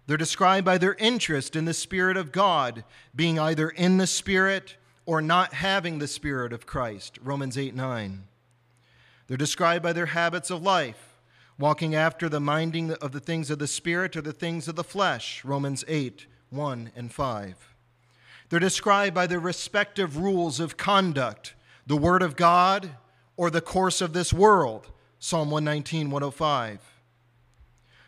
They're 0.09 0.17
described 0.17 0.65
by 0.65 0.79
their 0.79 0.95
interest 0.95 1.55
in 1.55 1.65
the 1.65 1.73
Spirit 1.73 2.17
of 2.17 2.31
God, 2.31 2.83
being 3.15 3.37
either 3.37 3.69
in 3.69 3.97
the 3.97 4.07
Spirit 4.07 4.75
or 5.05 5.21
not 5.21 5.53
having 5.53 5.99
the 5.99 6.07
Spirit 6.07 6.51
of 6.51 6.65
Christ, 6.65 7.19
Romans 7.21 7.57
8 7.57 7.75
9. 7.75 8.27
They're 9.27 9.37
described 9.37 9.83
by 9.83 9.93
their 9.93 10.07
habits 10.07 10.49
of 10.49 10.63
life, 10.63 11.19
walking 11.59 11.93
after 11.93 12.27
the 12.27 12.39
minding 12.39 12.93
of 12.93 13.11
the 13.11 13.19
things 13.19 13.51
of 13.51 13.59
the 13.59 13.67
Spirit 13.67 14.17
or 14.17 14.21
the 14.21 14.33
things 14.33 14.67
of 14.67 14.75
the 14.75 14.83
flesh, 14.83 15.45
Romans 15.45 15.85
8 15.87 16.25
1 16.49 16.91
and 16.95 17.13
5. 17.13 17.75
They're 18.49 18.59
described 18.59 19.13
by 19.13 19.27
their 19.27 19.39
respective 19.39 20.17
rules 20.17 20.59
of 20.59 20.75
conduct, 20.75 21.53
the 21.89 21.97
Word 21.97 22.21
of 22.21 22.35
God 22.35 22.91
or 23.35 23.49
the 23.49 23.61
course 23.61 23.99
of 23.99 24.13
this 24.13 24.31
world, 24.31 24.91
Psalm 25.17 25.49
119 25.49 26.11
105. 26.11 26.79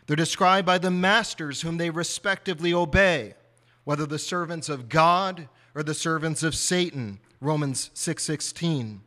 They're 0.06 0.14
described 0.14 0.64
by 0.64 0.78
the 0.78 0.90
masters 0.92 1.62
whom 1.62 1.78
they 1.78 1.90
respectively 1.90 2.72
obey, 2.72 3.34
whether 3.82 4.06
the 4.06 4.20
servants 4.20 4.68
of 4.68 4.88
God 4.88 5.48
or 5.74 5.82
the 5.82 5.94
servants 5.94 6.44
of 6.44 6.54
Satan, 6.54 7.18
Romans 7.40 7.90
6:16. 7.92 9.00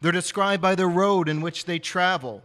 They're 0.00 0.10
described 0.10 0.60
by 0.60 0.74
the 0.74 0.88
road 0.88 1.28
in 1.28 1.40
which 1.40 1.66
they 1.66 1.78
travel, 1.78 2.42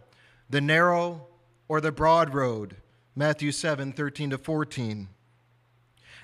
the 0.48 0.60
narrow 0.60 1.26
or 1.66 1.80
the 1.80 1.90
broad 1.90 2.32
road, 2.32 2.76
Matthew 3.16 3.50
7:13 3.50 4.30
to 4.30 4.38
14. 4.38 5.08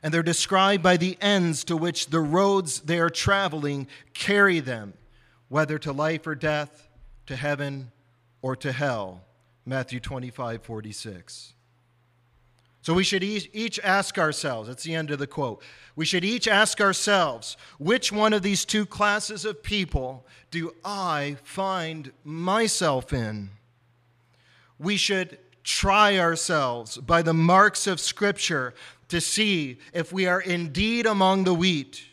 And 0.05 0.15
they're 0.15 0.23
described 0.23 0.85
by 0.85 0.97
the 0.97 1.19
ends 1.21 1.65
to 1.65 1.77
which 1.77 2.07
the 2.07 2.21
roads 2.21 2.83
they 2.83 3.01
are 3.01 3.11
traveling 3.11 3.89
carry 4.15 4.61
them, 4.61 4.95
whether 5.51 5.79
to 5.81 5.93
life 5.93 6.27
or 6.27 6.35
death, 6.35 6.89
to 7.27 7.37
heaven 7.37 7.91
or 8.41 8.57
to 8.57 8.73
hell, 8.73 9.23
Matthew 9.67 10.01
25:46. 10.01 11.53
So 12.83 12.95
we 12.95 13.05
should 13.05 13.23
each 13.23 13.79
ask 13.81 14.17
ourselves, 14.17 14.69
that's 14.69 14.85
the 14.85 14.95
end 14.95 15.11
of 15.11 15.19
the 15.19 15.27
quote. 15.27 15.63
We 15.97 16.07
should 16.07 16.25
each 16.25 16.49
ask 16.49 16.81
ourselves, 16.81 17.59
which 17.79 18.11
one 18.11 18.33
of 18.33 18.41
these 18.41 18.65
two 18.65 18.87
classes 18.87 19.45
of 19.45 19.63
people 19.63 20.27
do 20.51 20.75
I 20.83 21.37
find 21.43 22.13
myself 22.25 23.13
in? 23.13 23.51
We 24.79 24.97
should 24.97 25.39
try 25.63 26.17
ourselves 26.17 26.97
by 26.97 27.21
the 27.21 27.35
marks 27.35 27.87
of 27.87 28.01
Scripture 28.01 28.73
to 29.09 29.21
see 29.21 29.79
if 29.93 30.11
we 30.11 30.27
are 30.27 30.41
indeed 30.41 31.05
among 31.05 31.45
the 31.45 31.53
wheat 31.53 32.07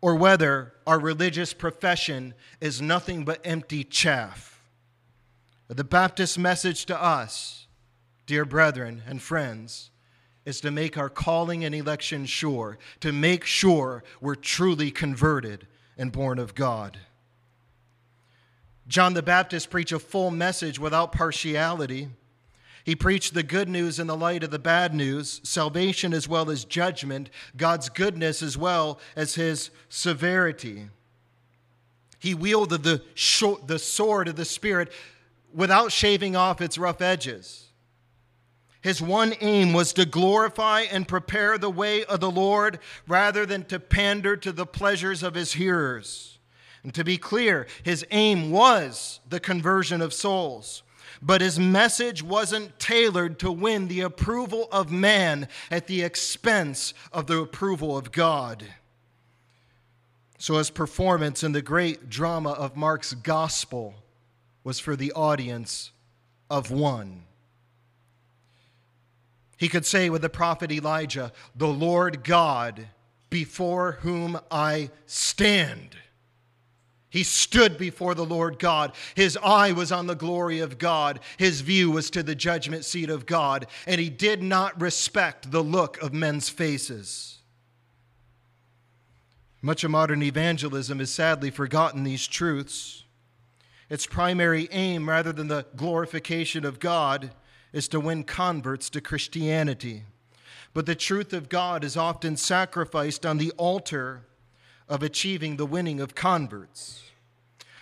or 0.00 0.14
whether 0.14 0.74
our 0.86 0.98
religious 0.98 1.52
profession 1.52 2.34
is 2.60 2.80
nothing 2.80 3.24
but 3.24 3.40
empty 3.44 3.84
chaff. 3.84 4.62
The 5.68 5.84
Baptist 5.84 6.38
message 6.38 6.86
to 6.86 7.00
us 7.00 7.58
dear 8.28 8.44
brethren 8.44 9.02
and 9.06 9.20
friends, 9.20 9.90
is 10.44 10.60
to 10.60 10.70
make 10.70 10.96
our 10.96 11.08
calling 11.08 11.64
and 11.64 11.74
election 11.74 12.26
sure, 12.26 12.78
to 13.00 13.10
make 13.10 13.44
sure 13.44 14.04
we're 14.20 14.34
truly 14.34 14.90
converted 14.90 15.66
and 15.96 16.12
born 16.12 16.38
of 16.38 16.54
God. 16.54 16.98
John 18.86 19.14
the 19.14 19.22
Baptist 19.22 19.70
preached 19.70 19.92
a 19.92 19.98
full 19.98 20.30
message 20.30 20.78
without 20.78 21.10
partiality. 21.10 22.08
He 22.88 22.96
preached 22.96 23.34
the 23.34 23.42
good 23.42 23.68
news 23.68 23.98
in 23.98 24.06
the 24.06 24.16
light 24.16 24.42
of 24.42 24.50
the 24.50 24.58
bad 24.58 24.94
news, 24.94 25.42
salvation 25.44 26.14
as 26.14 26.26
well 26.26 26.48
as 26.48 26.64
judgment, 26.64 27.28
God's 27.54 27.90
goodness 27.90 28.42
as 28.42 28.56
well 28.56 28.98
as 29.14 29.34
his 29.34 29.68
severity. 29.90 30.88
He 32.18 32.34
wielded 32.34 32.84
the, 32.84 33.02
the 33.66 33.78
sword 33.78 34.28
of 34.28 34.36
the 34.36 34.46
Spirit 34.46 34.90
without 35.52 35.92
shaving 35.92 36.34
off 36.34 36.62
its 36.62 36.78
rough 36.78 37.02
edges. 37.02 37.66
His 38.80 39.02
one 39.02 39.34
aim 39.42 39.74
was 39.74 39.92
to 39.92 40.06
glorify 40.06 40.86
and 40.90 41.06
prepare 41.06 41.58
the 41.58 41.68
way 41.68 42.06
of 42.06 42.20
the 42.20 42.30
Lord 42.30 42.78
rather 43.06 43.44
than 43.44 43.66
to 43.66 43.78
pander 43.78 44.34
to 44.38 44.50
the 44.50 44.64
pleasures 44.64 45.22
of 45.22 45.34
his 45.34 45.52
hearers. 45.52 46.38
And 46.82 46.94
to 46.94 47.04
be 47.04 47.18
clear, 47.18 47.66
his 47.82 48.06
aim 48.10 48.50
was 48.50 49.20
the 49.28 49.40
conversion 49.40 50.00
of 50.00 50.14
souls. 50.14 50.84
But 51.20 51.40
his 51.40 51.58
message 51.58 52.22
wasn't 52.22 52.78
tailored 52.78 53.38
to 53.40 53.50
win 53.50 53.88
the 53.88 54.02
approval 54.02 54.68
of 54.70 54.92
man 54.92 55.48
at 55.70 55.86
the 55.86 56.02
expense 56.02 56.94
of 57.12 57.26
the 57.26 57.38
approval 57.38 57.96
of 57.96 58.12
God. 58.12 58.64
So 60.38 60.58
his 60.58 60.70
performance 60.70 61.42
in 61.42 61.52
the 61.52 61.62
great 61.62 62.08
drama 62.08 62.50
of 62.50 62.76
Mark's 62.76 63.14
gospel 63.14 63.94
was 64.62 64.78
for 64.78 64.94
the 64.94 65.12
audience 65.12 65.90
of 66.48 66.70
one. 66.70 67.24
He 69.56 69.68
could 69.68 69.84
say 69.84 70.08
with 70.08 70.22
the 70.22 70.28
prophet 70.28 70.70
Elijah, 70.70 71.32
The 71.56 71.66
Lord 71.66 72.22
God 72.22 72.86
before 73.30 73.92
whom 74.02 74.38
I 74.50 74.90
stand. 75.06 75.96
He 77.10 77.22
stood 77.22 77.78
before 77.78 78.14
the 78.14 78.24
Lord 78.24 78.58
God. 78.58 78.92
His 79.14 79.38
eye 79.42 79.72
was 79.72 79.90
on 79.90 80.06
the 80.06 80.14
glory 80.14 80.60
of 80.60 80.78
God. 80.78 81.20
His 81.38 81.62
view 81.62 81.90
was 81.90 82.10
to 82.10 82.22
the 82.22 82.34
judgment 82.34 82.84
seat 82.84 83.08
of 83.08 83.24
God. 83.24 83.66
And 83.86 84.00
he 84.00 84.10
did 84.10 84.42
not 84.42 84.78
respect 84.80 85.50
the 85.50 85.62
look 85.62 86.00
of 86.02 86.12
men's 86.12 86.50
faces. 86.50 87.38
Much 89.62 89.84
of 89.84 89.90
modern 89.90 90.22
evangelism 90.22 90.98
has 90.98 91.10
sadly 91.10 91.50
forgotten 91.50 92.04
these 92.04 92.26
truths. 92.26 93.04
Its 93.88 94.06
primary 94.06 94.68
aim, 94.70 95.08
rather 95.08 95.32
than 95.32 95.48
the 95.48 95.66
glorification 95.76 96.64
of 96.66 96.78
God, 96.78 97.30
is 97.72 97.88
to 97.88 98.00
win 98.00 98.22
converts 98.22 98.90
to 98.90 99.00
Christianity. 99.00 100.04
But 100.74 100.84
the 100.84 100.94
truth 100.94 101.32
of 101.32 101.48
God 101.48 101.82
is 101.84 101.96
often 101.96 102.36
sacrificed 102.36 103.24
on 103.24 103.38
the 103.38 103.50
altar 103.52 104.26
of 104.88 105.02
achieving 105.02 105.56
the 105.56 105.66
winning 105.66 106.00
of 106.00 106.14
converts. 106.14 107.02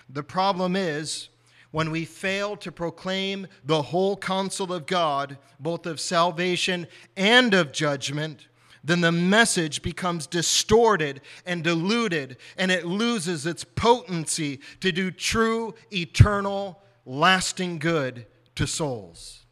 The 0.09 0.23
problem 0.23 0.77
is 0.77 1.29
when 1.71 1.91
we 1.91 2.05
fail 2.05 2.57
to 2.57 2.73
proclaim 2.73 3.47
the 3.65 3.83
whole 3.83 4.17
counsel 4.17 4.73
of 4.73 4.87
God, 4.87 5.39
both 5.61 5.87
of 5.87 6.01
salvation 6.01 6.87
and 7.17 7.53
of 7.55 7.73
judgment, 7.73 8.49
then 8.83 9.01
the 9.01 9.13
message 9.13 9.83
becomes 9.83 10.29
distorted 10.29 11.21
and 11.45 11.65
diluted, 11.65 12.37
and 12.57 12.71
it 12.71 12.87
loses 12.87 13.45
its 13.45 13.65
potency 13.65 14.61
to 14.81 14.93
do 14.93 15.11
true, 15.11 15.75
eternal, 15.93 16.81
lasting 17.05 17.81
good 17.81 18.27
to 18.55 18.67
souls. 18.67 19.45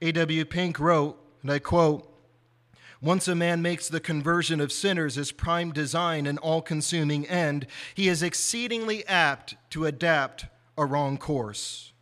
A.W. 0.00 0.44
Pink 0.46 0.80
wrote, 0.80 1.18
and 1.42 1.52
I 1.52 1.58
quote, 1.58 2.13
once 3.04 3.28
a 3.28 3.34
man 3.34 3.60
makes 3.60 3.88
the 3.88 4.00
conversion 4.00 4.60
of 4.60 4.72
sinners 4.72 5.16
his 5.16 5.30
prime 5.30 5.70
design 5.72 6.26
and 6.26 6.38
all 6.38 6.62
consuming 6.62 7.26
end, 7.28 7.66
he 7.94 8.08
is 8.08 8.22
exceedingly 8.22 9.06
apt 9.06 9.54
to 9.68 9.84
adapt 9.84 10.46
a 10.78 10.86
wrong 10.86 11.18
course. 11.18 11.92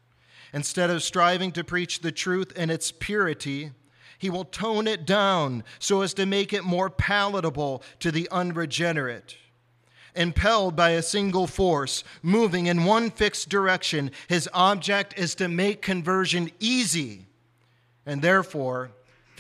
Instead 0.53 0.90
of 0.90 1.03
striving 1.03 1.50
to 1.50 1.64
preach 1.64 2.00
the 2.00 2.12
truth 2.12 2.53
in 2.57 2.70
its 2.70 2.92
purity, 2.92 3.72
he 4.16 4.30
will 4.30 4.44
tone 4.44 4.86
it 4.86 5.05
down 5.05 5.64
so 5.80 6.03
as 6.03 6.14
to 6.14 6.24
make 6.24 6.53
it 6.53 6.62
more 6.62 6.88
palatable 6.88 7.82
to 7.98 8.12
the 8.12 8.28
unregenerate. 8.30 9.36
Impelled 10.14 10.76
by 10.76 10.90
a 10.90 11.03
single 11.03 11.48
force, 11.48 12.05
moving 12.22 12.66
in 12.66 12.84
one 12.84 13.11
fixed 13.11 13.48
direction, 13.48 14.12
his 14.28 14.48
object 14.53 15.18
is 15.18 15.34
to 15.34 15.48
make 15.48 15.82
conversion 15.82 16.50
easy 16.61 17.26
and 18.07 18.22
therefore 18.22 18.92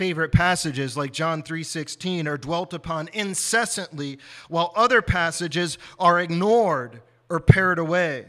favorite 0.02 0.32
passages 0.32 0.96
like 0.96 1.12
John 1.12 1.44
3:16 1.44 2.26
are 2.26 2.36
dwelt 2.36 2.74
upon 2.74 3.06
incessantly 3.12 4.18
while 4.48 4.72
other 4.74 5.00
passages 5.00 5.78
are 5.96 6.18
ignored 6.18 7.02
or 7.28 7.38
pared 7.38 7.78
away. 7.78 8.26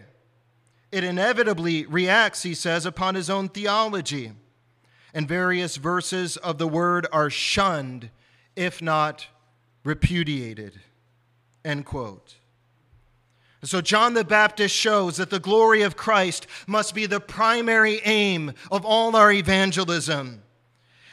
It 0.91 1.03
inevitably 1.03 1.87
reacts, 1.87 2.43
he 2.43 2.53
says, 2.53 2.85
upon 2.85 3.15
his 3.15 3.27
own 3.27 3.49
theology. 3.49 4.33
And 5.15 5.27
various 5.27 5.77
verses 5.77 6.37
of 6.37 6.59
the 6.59 6.67
word 6.67 7.07
are 7.11 7.31
shunned, 7.31 8.11
if 8.55 8.79
not 8.79 9.25
repudiated. 9.83 10.79
End 11.65 11.87
quote. 11.87 12.35
So, 13.63 13.81
John 13.81 14.13
the 14.13 14.23
Baptist 14.23 14.75
shows 14.75 15.17
that 15.17 15.31
the 15.31 15.39
glory 15.39 15.81
of 15.81 15.97
Christ 15.97 16.45
must 16.67 16.93
be 16.93 17.07
the 17.07 17.19
primary 17.19 17.99
aim 18.05 18.53
of 18.69 18.85
all 18.85 19.15
our 19.15 19.31
evangelism. 19.31 20.43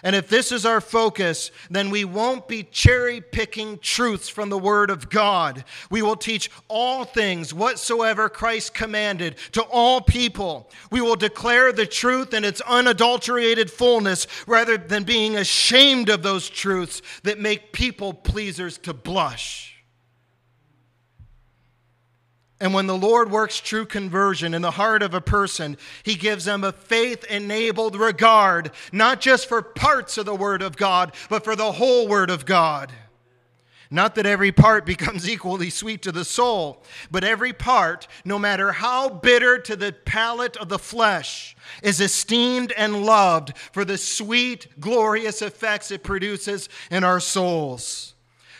And 0.02 0.16
if 0.16 0.28
this 0.28 0.50
is 0.50 0.64
our 0.64 0.80
focus, 0.80 1.50
then 1.70 1.90
we 1.90 2.04
won't 2.04 2.48
be 2.48 2.62
cherry 2.62 3.20
picking 3.20 3.78
truths 3.78 4.28
from 4.28 4.48
the 4.48 4.58
Word 4.58 4.90
of 4.90 5.10
God. 5.10 5.64
We 5.90 6.02
will 6.02 6.16
teach 6.16 6.50
all 6.68 7.04
things 7.04 7.52
whatsoever 7.52 8.28
Christ 8.28 8.74
commanded 8.74 9.36
to 9.52 9.62
all 9.62 10.00
people. 10.00 10.70
We 10.90 11.00
will 11.00 11.16
declare 11.16 11.72
the 11.72 11.86
truth 11.86 12.32
in 12.32 12.44
its 12.44 12.60
unadulterated 12.62 13.70
fullness 13.70 14.26
rather 14.46 14.78
than 14.78 15.04
being 15.04 15.36
ashamed 15.36 16.08
of 16.08 16.22
those 16.22 16.48
truths 16.48 17.02
that 17.22 17.38
make 17.38 17.72
people 17.72 18.14
pleasers 18.14 18.78
to 18.78 18.94
blush. 18.94 19.69
And 22.60 22.74
when 22.74 22.86
the 22.86 22.96
Lord 22.96 23.30
works 23.30 23.58
true 23.58 23.86
conversion 23.86 24.52
in 24.52 24.60
the 24.60 24.72
heart 24.72 25.02
of 25.02 25.14
a 25.14 25.20
person, 25.20 25.78
he 26.02 26.14
gives 26.14 26.44
them 26.44 26.62
a 26.62 26.72
faith 26.72 27.24
enabled 27.24 27.96
regard, 27.96 28.70
not 28.92 29.20
just 29.20 29.48
for 29.48 29.62
parts 29.62 30.18
of 30.18 30.26
the 30.26 30.34
Word 30.34 30.60
of 30.60 30.76
God, 30.76 31.14
but 31.30 31.42
for 31.42 31.56
the 31.56 31.72
whole 31.72 32.06
Word 32.06 32.28
of 32.28 32.44
God. 32.44 32.92
Not 33.90 34.14
that 34.14 34.26
every 34.26 34.52
part 34.52 34.84
becomes 34.86 35.28
equally 35.28 35.70
sweet 35.70 36.02
to 36.02 36.12
the 36.12 36.24
soul, 36.24 36.82
but 37.10 37.24
every 37.24 37.54
part, 37.54 38.06
no 38.26 38.38
matter 38.38 38.72
how 38.72 39.08
bitter 39.08 39.58
to 39.58 39.74
the 39.74 39.92
palate 39.92 40.58
of 40.58 40.68
the 40.68 40.78
flesh, 40.78 41.56
is 41.82 41.98
esteemed 41.98 42.72
and 42.72 43.06
loved 43.06 43.56
for 43.72 43.86
the 43.86 43.98
sweet, 43.98 44.68
glorious 44.78 45.40
effects 45.40 45.90
it 45.90 46.04
produces 46.04 46.68
in 46.90 47.04
our 47.04 47.20
souls. 47.20 48.14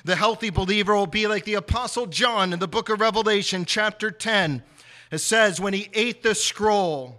The 0.05 0.17
healthy 0.17 0.51
believer 0.51 0.95
will 0.95 1.07
be 1.07 1.27
like 1.27 1.45
the 1.45 1.55
Apostle 1.55 2.07
John 2.07 2.53
in 2.53 2.59
the 2.59 2.69
book 2.69 2.89
of 2.89 3.01
Revelation, 3.01 3.65
chapter 3.65 4.11
10. 4.11 4.63
It 5.11 5.19
says, 5.19 5.61
When 5.61 5.75
he 5.75 5.91
ate 5.93 6.23
the 6.23 6.35
scroll, 6.35 7.17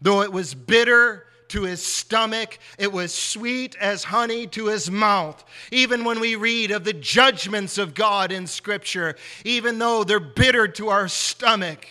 though 0.00 0.22
it 0.22 0.32
was 0.32 0.54
bitter 0.54 1.26
to 1.48 1.62
his 1.62 1.84
stomach, 1.84 2.58
it 2.78 2.92
was 2.92 3.14
sweet 3.14 3.76
as 3.76 4.04
honey 4.04 4.46
to 4.48 4.66
his 4.66 4.90
mouth. 4.90 5.44
Even 5.70 6.04
when 6.04 6.18
we 6.18 6.34
read 6.34 6.70
of 6.70 6.84
the 6.84 6.92
judgments 6.92 7.78
of 7.78 7.94
God 7.94 8.32
in 8.32 8.46
Scripture, 8.46 9.16
even 9.44 9.78
though 9.78 10.02
they're 10.02 10.18
bitter 10.18 10.66
to 10.68 10.88
our 10.88 11.08
stomach, 11.08 11.86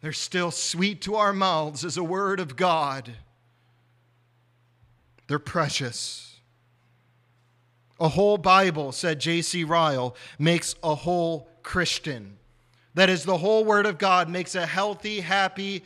they're 0.00 0.12
still 0.12 0.50
sweet 0.50 1.02
to 1.02 1.16
our 1.16 1.32
mouths 1.32 1.84
as 1.84 1.98
a 1.98 2.04
word 2.04 2.40
of 2.40 2.56
God. 2.56 3.12
They're 5.26 5.38
precious. 5.38 6.29
A 8.00 8.08
whole 8.08 8.38
Bible, 8.38 8.92
said 8.92 9.20
J.C. 9.20 9.62
Ryle, 9.62 10.16
makes 10.38 10.74
a 10.82 10.94
whole 10.94 11.48
Christian. 11.62 12.38
That 12.94 13.10
is, 13.10 13.24
the 13.24 13.38
whole 13.38 13.64
Word 13.64 13.86
of 13.86 13.98
God 13.98 14.28
makes 14.28 14.54
a 14.54 14.66
healthy, 14.66 15.20
happy 15.20 15.84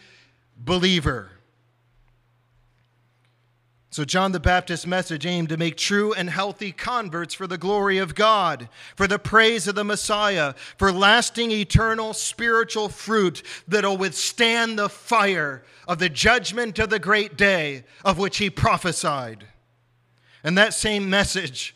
believer. 0.57 1.31
So, 3.91 4.05
John 4.05 4.33
the 4.33 4.41
Baptist's 4.41 4.89
message 4.89 5.25
aimed 5.25 5.51
to 5.51 5.57
make 5.57 5.77
true 5.77 6.13
and 6.13 6.29
healthy 6.29 6.73
converts 6.73 7.33
for 7.33 7.47
the 7.47 7.59
glory 7.59 7.99
of 7.99 8.17
God, 8.17 8.69
for 8.97 9.07
the 9.07 9.21
praise 9.21 9.69
of 9.69 9.77
the 9.77 9.85
Messiah, 9.85 10.55
for 10.77 10.91
lasting 10.91 11.53
eternal 11.53 12.13
spiritual 12.13 12.89
fruit 12.89 13.43
that'll 13.69 13.97
withstand 13.97 14.79
the 14.79 14.89
fire 14.89 15.63
of 15.87 16.01
the 16.01 16.09
judgment 16.09 16.81
of 16.81 16.91
the 16.91 16.99
great 16.99 17.37
day 17.37 17.85
of 18.05 18.19
which 18.19 18.39
he 18.39 18.51
prophesied. 18.51 19.47
And 20.43 20.59
that 20.59 20.75
same 20.75 21.09
message 21.09 21.74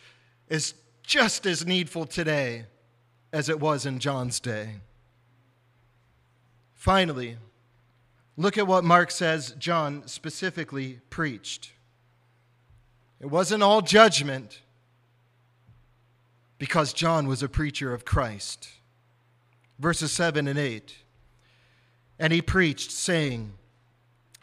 is 0.48 0.74
just 1.02 1.46
as 1.46 1.66
needful 1.66 2.06
today 2.06 2.64
as 3.32 3.48
it 3.48 3.60
was 3.60 3.86
in 3.86 3.98
John's 3.98 4.40
day. 4.40 4.76
Finally, 6.74 7.36
look 8.36 8.56
at 8.56 8.66
what 8.66 8.84
Mark 8.84 9.10
says 9.10 9.54
John 9.58 10.06
specifically 10.06 11.00
preached. 11.10 11.72
It 13.20 13.26
wasn't 13.26 13.62
all 13.62 13.82
judgment 13.82 14.62
because 16.58 16.92
John 16.92 17.26
was 17.26 17.42
a 17.42 17.48
preacher 17.48 17.92
of 17.92 18.04
Christ. 18.04 18.68
Verses 19.78 20.12
7 20.12 20.48
and 20.48 20.58
8. 20.58 20.94
And 22.18 22.32
he 22.32 22.42
preached, 22.42 22.90
saying, 22.90 23.52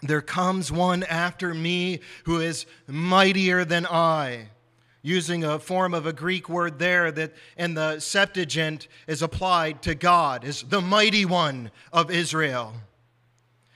There 0.01 0.21
comes 0.21 0.71
one 0.71 1.03
after 1.03 1.53
me 1.53 1.99
who 2.23 2.39
is 2.39 2.65
mightier 2.87 3.65
than 3.65 3.85
I 3.85 4.49
using 5.05 5.43
a 5.43 5.59
form 5.59 5.93
of 5.93 6.07
a 6.07 6.13
Greek 6.13 6.49
word 6.49 6.79
there 6.79 7.11
that 7.11 7.31
in 7.57 7.75
the 7.75 7.99
Septuagint 7.99 8.87
is 9.05 9.21
applied 9.21 9.83
to 9.83 9.93
God, 9.93 10.43
is 10.43 10.63
the 10.63 10.81
mighty 10.81 11.25
one 11.25 11.69
of 11.93 12.09
Israel, 12.09 12.73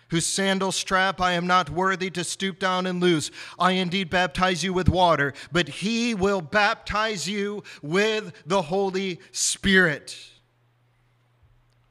whose 0.08 0.26
sandal 0.26 0.72
strap 0.72 1.22
I 1.22 1.34
am 1.34 1.46
not 1.46 1.70
worthy 1.70 2.10
to 2.10 2.24
stoop 2.24 2.58
down 2.58 2.88
and 2.88 3.00
loose. 3.00 3.30
I 3.60 3.74
indeed 3.74 4.10
baptize 4.10 4.64
you 4.64 4.74
with 4.74 4.90
water, 4.90 5.36
but 5.52 5.68
he 5.68 6.16
will 6.16 6.42
baptize 6.42 7.30
you 7.30 7.64
with 7.84 8.34
the 8.48 8.64
Holy 8.64 9.20
Spirit. 9.32 10.18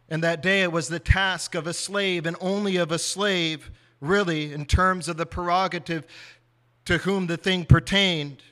And 0.09 0.21
that 0.25 0.43
day 0.43 0.63
it 0.63 0.73
was 0.73 0.89
the 0.89 0.99
task 0.99 1.55
of 1.55 1.69
a 1.69 1.73
slave 1.73 2.27
and 2.27 2.37
only 2.41 2.77
of 2.77 2.91
a 2.91 2.99
slave, 2.99 3.71
really, 4.01 4.53
in 4.53 4.65
terms 4.65 5.07
of 5.07 5.17
the 5.17 5.27
prerogative 5.27 6.09
to 6.87 6.99
whom 6.99 7.29
the 7.29 7.37
thing 7.37 7.65
pertained 7.65 8.43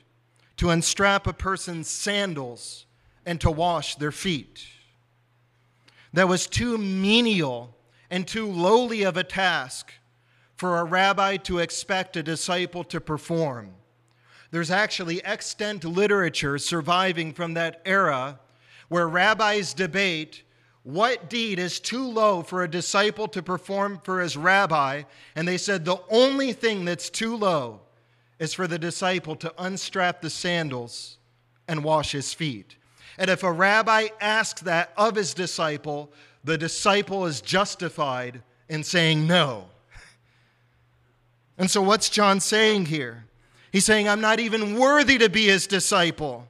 to 0.57 0.71
unstrap 0.71 1.27
a 1.27 1.33
person's 1.33 1.87
sandals 1.87 2.85
and 3.25 3.39
to 3.41 3.51
wash 3.51 3.95
their 3.95 4.11
feet. 4.11 4.65
That 6.13 6.27
was 6.27 6.47
too 6.47 6.77
menial 6.77 7.75
and 8.09 8.27
too 8.27 8.47
lowly 8.47 9.03
of 9.03 9.17
a 9.17 9.23
task 9.23 9.91
for 10.55 10.79
a 10.79 10.83
rabbi 10.83 11.37
to 11.37 11.59
expect 11.59 12.17
a 12.17 12.23
disciple 12.23 12.83
to 12.85 12.99
perform. 12.99 13.69
There's 14.49 14.71
actually 14.71 15.23
extant 15.23 15.83
literature 15.83 16.57
surviving 16.57 17.33
from 17.33 17.53
that 17.53 17.81
era 17.85 18.39
where 18.87 19.07
rabbis 19.07 19.73
debate 19.73 20.43
What 20.83 21.29
deed 21.29 21.59
is 21.59 21.81
too 21.81 22.09
low 22.09 22.41
for 22.41 22.63
a 22.63 22.69
disciple 22.69 23.27
to 23.27 23.43
perform 23.43 23.99
for 24.05 24.21
his 24.21 24.37
rabbi? 24.37 25.03
And 25.35 25.45
they 25.45 25.57
said, 25.57 25.83
The 25.83 25.99
only 26.09 26.53
thing 26.53 26.85
that's 26.85 27.09
too 27.09 27.35
low 27.35 27.81
is 28.39 28.53
for 28.53 28.67
the 28.67 28.79
disciple 28.79 29.35
to 29.37 29.53
unstrap 29.57 30.21
the 30.21 30.29
sandals 30.29 31.17
and 31.67 31.83
wash 31.83 32.11
his 32.11 32.33
feet. 32.33 32.75
And 33.17 33.29
if 33.29 33.43
a 33.43 33.51
rabbi 33.51 34.07
asks 34.21 34.61
that 34.61 34.91
of 34.95 35.15
his 35.15 35.33
disciple, 35.33 36.11
the 36.43 36.57
disciple 36.57 37.25
is 37.25 37.41
justified 37.41 38.41
in 38.69 38.83
saying 38.83 39.27
no. 39.27 39.65
And 41.59 41.71
so, 41.71 41.81
what's 41.81 42.09
John 42.09 42.39
saying 42.39 42.85
here? 42.85 43.25
He's 43.71 43.83
saying, 43.83 44.07
I'm 44.07 44.21
not 44.21 44.39
even 44.39 44.77
worthy 44.77 45.17
to 45.17 45.27
be 45.27 45.47
his 45.47 45.65
disciple. 45.65 46.47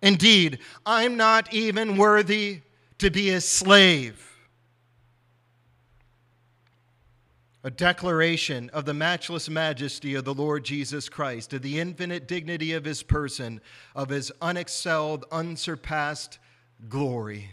Indeed, 0.00 0.60
I'm 0.86 1.16
not 1.16 1.52
even 1.52 1.98
worthy 1.98 2.62
to 2.98 3.10
be 3.10 3.26
his 3.26 3.46
slave. 3.46 4.27
A 7.64 7.70
declaration 7.70 8.70
of 8.70 8.84
the 8.84 8.94
matchless 8.94 9.48
majesty 9.48 10.14
of 10.14 10.24
the 10.24 10.34
Lord 10.34 10.64
Jesus 10.64 11.08
Christ, 11.08 11.52
of 11.52 11.62
the 11.62 11.80
infinite 11.80 12.28
dignity 12.28 12.72
of 12.72 12.84
his 12.84 13.02
person, 13.02 13.60
of 13.96 14.10
his 14.10 14.30
unexcelled, 14.40 15.24
unsurpassed 15.32 16.38
glory. 16.88 17.50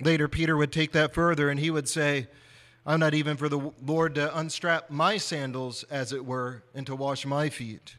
Later, 0.00 0.28
Peter 0.28 0.56
would 0.56 0.72
take 0.72 0.92
that 0.92 1.14
further 1.14 1.50
and 1.50 1.58
he 1.58 1.70
would 1.70 1.88
say, 1.88 2.28
I'm 2.84 3.00
not 3.00 3.14
even 3.14 3.36
for 3.36 3.48
the 3.48 3.72
Lord 3.84 4.14
to 4.14 4.38
unstrap 4.38 4.90
my 4.90 5.16
sandals, 5.16 5.82
as 5.90 6.12
it 6.12 6.24
were, 6.24 6.62
and 6.72 6.86
to 6.86 6.94
wash 6.94 7.26
my 7.26 7.48
feet. 7.48 7.96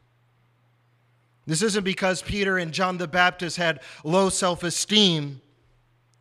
This 1.46 1.62
isn't 1.62 1.84
because 1.84 2.22
Peter 2.22 2.58
and 2.58 2.72
John 2.72 2.98
the 2.98 3.08
Baptist 3.08 3.58
had 3.58 3.82
low 4.06 4.30
self 4.30 4.64
esteem. 4.64 5.42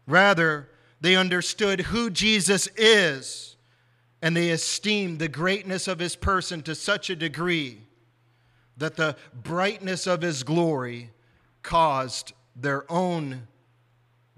Rather, 0.06 0.68
they 1.00 1.16
understood 1.16 1.80
who 1.80 2.10
Jesus 2.10 2.68
is 2.76 3.56
and 4.22 4.36
they 4.36 4.50
esteemed 4.50 5.18
the 5.18 5.28
greatness 5.28 5.88
of 5.88 5.98
his 5.98 6.16
person 6.16 6.62
to 6.62 6.74
such 6.74 7.10
a 7.10 7.16
degree 7.16 7.80
that 8.76 8.96
the 8.96 9.16
brightness 9.34 10.06
of 10.06 10.22
his 10.22 10.42
glory 10.42 11.10
caused 11.62 12.32
their 12.54 12.90
own 12.90 13.46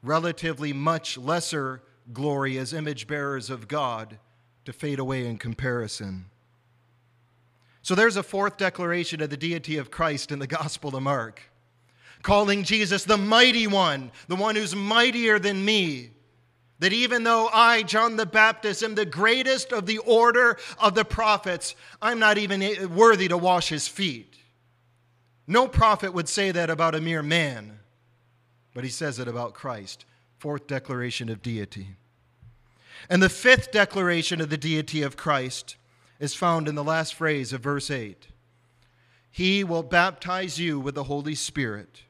relatively 0.03 0.73
much 0.73 1.19
lesser 1.19 1.83
glory 2.13 2.59
as 2.59 2.73
image 2.73 3.07
bearers 3.07 3.51
of 3.51 3.69
God 3.69 4.19
to 4.65 4.73
fade 4.73 4.99
away 4.99 5.27
in 5.27 5.39
comparison. 5.39 6.27
So 7.83 7.95
there's 7.95 8.17
a 8.17 8.23
fourth 8.23 8.57
declaration 8.57 9.23
of 9.23 9.31
the 9.31 9.37
deity 9.37 9.79
of 9.79 9.91
Christ 9.91 10.31
in 10.31 10.39
the 10.39 10.47
Gospel 10.47 10.95
of 10.95 11.03
Mark, 11.03 11.41
calling 12.23 12.63
Jesus 12.63 13.05
the 13.05 13.17
mighty 13.17 13.67
one, 13.67 14.11
the 14.27 14.37
one 14.37 14.57
who's 14.57 14.75
mightier 14.75 15.39
than 15.39 15.65
me. 15.65 16.11
That 16.81 16.93
even 16.93 17.25
though 17.25 17.49
I, 17.53 17.83
John 17.83 18.17
the 18.17 18.27
Baptist, 18.27 18.83
am 18.83 18.95
the 18.95 19.05
greatest 19.05 19.73
of 19.73 19.87
the 19.87 19.99
order 19.99 20.57
of 20.79 20.95
the 20.95 21.05
prophets, 21.05 21.75
I'm 22.01 22.19
not 22.19 22.39
even 22.39 22.95
worthy 22.95 23.29
to 23.29 23.37
wash 23.37 23.69
his 23.69 23.89
feet. 23.89 24.37
No 25.47 25.67
prophet 25.67 26.13
would 26.13 26.29
say 26.29 26.53
that 26.53 26.71
about 26.71 26.95
a 26.95 27.01
mere 27.01 27.23
man, 27.23 27.81
but 28.75 28.85
he 28.85 28.91
says 28.91 29.19
it 29.19 29.27
about 29.27 29.55
Christ. 29.55 30.05
Fourth 30.39 30.67
declaration 30.67 31.29
of 31.31 31.43
deity. 31.43 31.97
And 33.09 33.23
the 33.23 33.29
fifth 33.29 33.73
declaration 33.73 34.41
of 34.41 34.51
the 34.51 34.59
deity 34.59 35.03
of 35.03 35.17
Christ 35.17 35.77
is 36.21 36.35
found 36.35 36.69
in 36.69 36.75
the 36.75 36.85
last 36.85 37.15
phrase 37.15 37.53
of 37.53 37.63
verse 37.63 37.91
8 37.91 38.29
He 39.31 39.65
will 39.65 39.83
baptize 39.83 40.61
you 40.61 40.79
with 40.79 40.95
the 40.95 41.05
Holy 41.05 41.35
Spirit. 41.35 42.03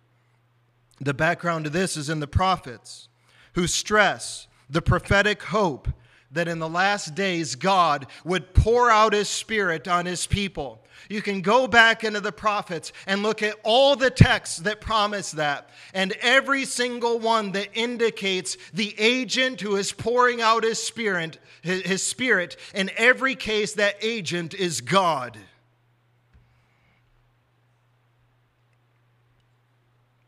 The 1.01 1.15
background 1.15 1.65
to 1.65 1.71
this 1.71 1.97
is 1.97 2.11
in 2.11 2.19
the 2.19 2.27
prophets, 2.27 3.09
who 3.55 3.69
stress 3.69 4.48
the 4.71 4.83
prophetic 4.83 5.43
hope 5.43 5.89
that 6.31 6.49
in 6.49 6.59
the 6.59 6.69
last 6.69 7.15
days 7.15 7.55
God 7.55 8.07
would 8.25 8.53
pour 8.55 8.91
out 8.91 9.13
his 9.13 9.29
spirit 9.29 9.89
on 9.89 10.07
his 10.07 10.27
people. 10.27 10.83
You 11.09 11.23
can 11.23 11.41
go 11.41 11.67
back 11.67 12.05
into 12.05 12.21
the 12.21 12.33
prophets 12.33 12.93
and 13.07 13.23
look 13.23 13.43
at 13.43 13.57
all 13.63 13.97
the 13.97 14.11
texts 14.11 14.59
that 14.59 14.81
promise 14.81 15.31
that, 15.33 15.71
and 15.95 16.13
every 16.21 16.65
single 16.65 17.19
one 17.19 17.53
that 17.53 17.69
indicates 17.75 18.57
the 18.75 18.95
agent 18.99 19.61
who 19.61 19.77
is 19.77 19.93
pouring 19.93 20.43
out 20.43 20.65
his 20.65 20.83
spirit, 20.83 21.39
his 21.63 22.03
spirit, 22.03 22.57
in 22.75 22.91
every 22.97 23.35
case 23.35 23.75
that 23.75 23.97
agent 24.03 24.55
is 24.55 24.81
God. 24.81 25.39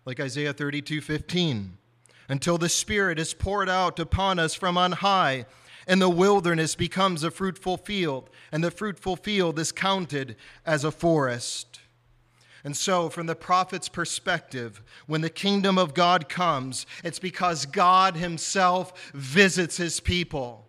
Like 0.07 0.19
Isaiah 0.19 0.55
32 0.55 1.01
15 1.03 1.77
until 2.31 2.57
the 2.57 2.69
Spirit 2.69 3.19
is 3.19 3.35
poured 3.35 3.69
out 3.69 3.99
upon 3.99 4.39
us 4.39 4.55
from 4.55 4.79
on 4.79 4.93
high, 4.93 5.45
and 5.89 6.01
the 6.01 6.09
wilderness 6.09 6.77
becomes 6.77 7.25
a 7.25 7.31
fruitful 7.31 7.77
field, 7.77 8.31
and 8.53 8.63
the 8.63 8.71
fruitful 8.71 9.17
field 9.17 9.59
is 9.59 9.73
counted 9.73 10.37
as 10.65 10.85
a 10.85 10.93
forest. 10.93 11.81
And 12.63 12.77
so, 12.77 13.09
from 13.09 13.27
the 13.27 13.35
prophet's 13.35 13.89
perspective, 13.89 14.81
when 15.07 15.23
the 15.23 15.29
kingdom 15.29 15.77
of 15.77 15.93
God 15.93 16.29
comes, 16.29 16.87
it's 17.03 17.19
because 17.19 17.67
God 17.67 18.15
Himself 18.17 19.11
visits 19.13 19.77
His 19.77 19.99
people. 19.99 20.69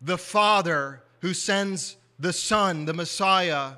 The 0.00 0.18
Father 0.18 1.02
who 1.22 1.34
sends 1.34 1.96
the 2.20 2.32
Son, 2.32 2.84
the 2.84 2.94
Messiah, 2.94 3.72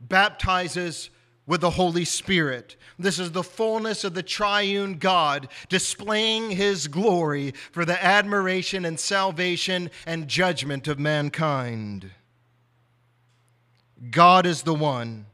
baptizes 0.00 1.10
with 1.46 1.60
the 1.60 1.70
Holy 1.70 2.04
Spirit. 2.04 2.76
This 2.98 3.18
is 3.18 3.32
the 3.32 3.42
fullness 3.42 4.04
of 4.04 4.14
the 4.14 4.22
triune 4.22 4.98
God 4.98 5.48
displaying 5.68 6.50
his 6.50 6.86
glory 6.86 7.54
for 7.72 7.84
the 7.84 8.02
admiration 8.04 8.84
and 8.84 8.98
salvation 8.98 9.90
and 10.06 10.28
judgment 10.28 10.86
of 10.86 10.98
mankind. 10.98 12.10
God 14.10 14.46
is 14.46 14.62
the 14.62 14.74
one 14.74 15.26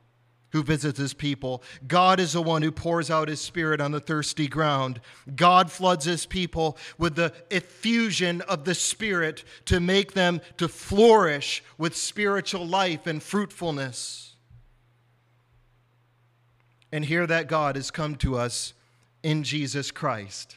who 0.50 0.62
visits 0.62 0.98
his 0.98 1.12
people. 1.12 1.62
God 1.86 2.18
is 2.18 2.32
the 2.32 2.40
one 2.40 2.62
who 2.62 2.72
pours 2.72 3.10
out 3.10 3.28
his 3.28 3.40
spirit 3.40 3.80
on 3.80 3.92
the 3.92 4.00
thirsty 4.00 4.48
ground. 4.48 5.00
God 5.34 5.70
floods 5.70 6.06
his 6.06 6.24
people 6.24 6.78
with 6.96 7.14
the 7.14 7.32
effusion 7.50 8.40
of 8.42 8.64
the 8.64 8.74
spirit 8.74 9.44
to 9.66 9.80
make 9.80 10.14
them 10.14 10.40
to 10.56 10.66
flourish 10.66 11.62
with 11.76 11.94
spiritual 11.94 12.66
life 12.66 13.06
and 13.06 13.22
fruitfulness 13.22 14.25
and 16.92 17.04
hear 17.04 17.26
that 17.26 17.48
God 17.48 17.76
has 17.76 17.90
come 17.90 18.16
to 18.16 18.36
us 18.36 18.72
in 19.22 19.42
Jesus 19.42 19.90
Christ. 19.90 20.56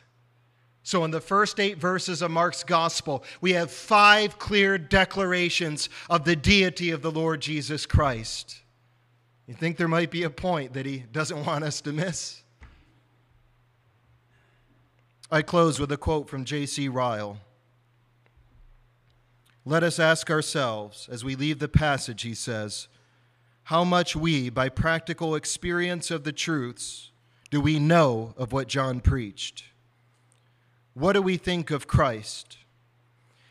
So, 0.83 1.03
in 1.03 1.11
the 1.11 1.21
first 1.21 1.59
eight 1.59 1.77
verses 1.77 2.21
of 2.21 2.31
Mark's 2.31 2.63
gospel, 2.63 3.23
we 3.41 3.53
have 3.53 3.69
five 3.69 4.39
clear 4.39 4.77
declarations 4.77 5.89
of 6.09 6.23
the 6.25 6.35
deity 6.35 6.91
of 6.91 7.01
the 7.01 7.11
Lord 7.11 7.41
Jesus 7.41 7.85
Christ. 7.85 8.61
You 9.45 9.53
think 9.53 9.77
there 9.77 9.87
might 9.87 10.11
be 10.11 10.23
a 10.23 10.29
point 10.29 10.73
that 10.73 10.85
he 10.85 11.03
doesn't 11.11 11.45
want 11.45 11.63
us 11.63 11.81
to 11.81 11.91
miss? 11.91 12.43
I 15.31 15.41
close 15.41 15.79
with 15.79 15.91
a 15.91 15.97
quote 15.97 16.27
from 16.27 16.45
J.C. 16.45 16.87
Ryle. 16.87 17.37
Let 19.65 19.83
us 19.83 19.99
ask 19.99 20.31
ourselves, 20.31 21.07
as 21.11 21.23
we 21.23 21.35
leave 21.35 21.59
the 21.59 21.67
passage, 21.67 22.23
he 22.23 22.33
says, 22.33 22.87
how 23.69 23.83
much 23.83 24.15
we, 24.15 24.49
by 24.49 24.67
practical 24.67 25.35
experience 25.35 26.09
of 26.09 26.23
the 26.23 26.31
truths, 26.31 27.11
do 27.51 27.61
we 27.61 27.77
know 27.77 28.33
of 28.35 28.51
what 28.51 28.67
John 28.67 28.99
preached? 28.99 29.65
What 30.95 31.13
do 31.13 31.21
we 31.21 31.37
think 31.37 31.69
of 31.69 31.85
Christ? 31.85 32.57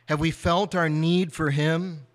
Have 0.06 0.18
we 0.18 0.32
felt 0.32 0.74
our 0.74 0.88
need 0.88 1.32
for 1.32 1.50
him? 1.50 2.08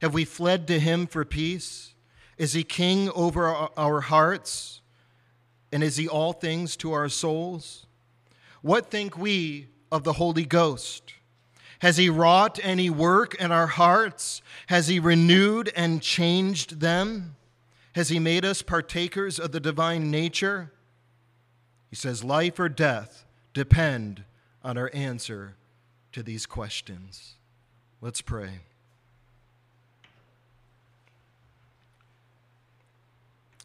Have 0.00 0.14
we 0.14 0.24
fled 0.24 0.66
to 0.68 0.80
him 0.80 1.06
for 1.06 1.22
peace? 1.22 1.92
Is 2.38 2.54
he 2.54 2.64
king 2.64 3.10
over 3.10 3.46
our 3.76 4.00
hearts? 4.00 4.80
And 5.70 5.82
is 5.82 5.98
he 5.98 6.08
all 6.08 6.32
things 6.32 6.76
to 6.76 6.94
our 6.94 7.10
souls? 7.10 7.84
What 8.62 8.90
think 8.90 9.18
we 9.18 9.66
of 9.92 10.04
the 10.04 10.14
Holy 10.14 10.46
Ghost? 10.46 11.12
Has 11.80 11.98
he 11.98 12.08
wrought 12.08 12.58
any 12.62 12.88
work 12.88 13.34
in 13.34 13.52
our 13.52 13.66
hearts? 13.66 14.40
Has 14.68 14.88
he 14.88 14.98
renewed 14.98 15.70
and 15.76 16.00
changed 16.00 16.80
them? 16.80 17.36
Has 17.94 18.08
he 18.08 18.18
made 18.18 18.44
us 18.44 18.62
partakers 18.62 19.38
of 19.38 19.52
the 19.52 19.60
divine 19.60 20.10
nature? 20.10 20.72
He 21.90 21.96
says, 21.96 22.22
life 22.22 22.60
or 22.60 22.68
death 22.68 23.24
depend 23.52 24.24
on 24.62 24.78
our 24.78 24.90
answer 24.94 25.56
to 26.12 26.22
these 26.22 26.46
questions. 26.46 27.34
Let's 28.00 28.20
pray. 28.20 28.60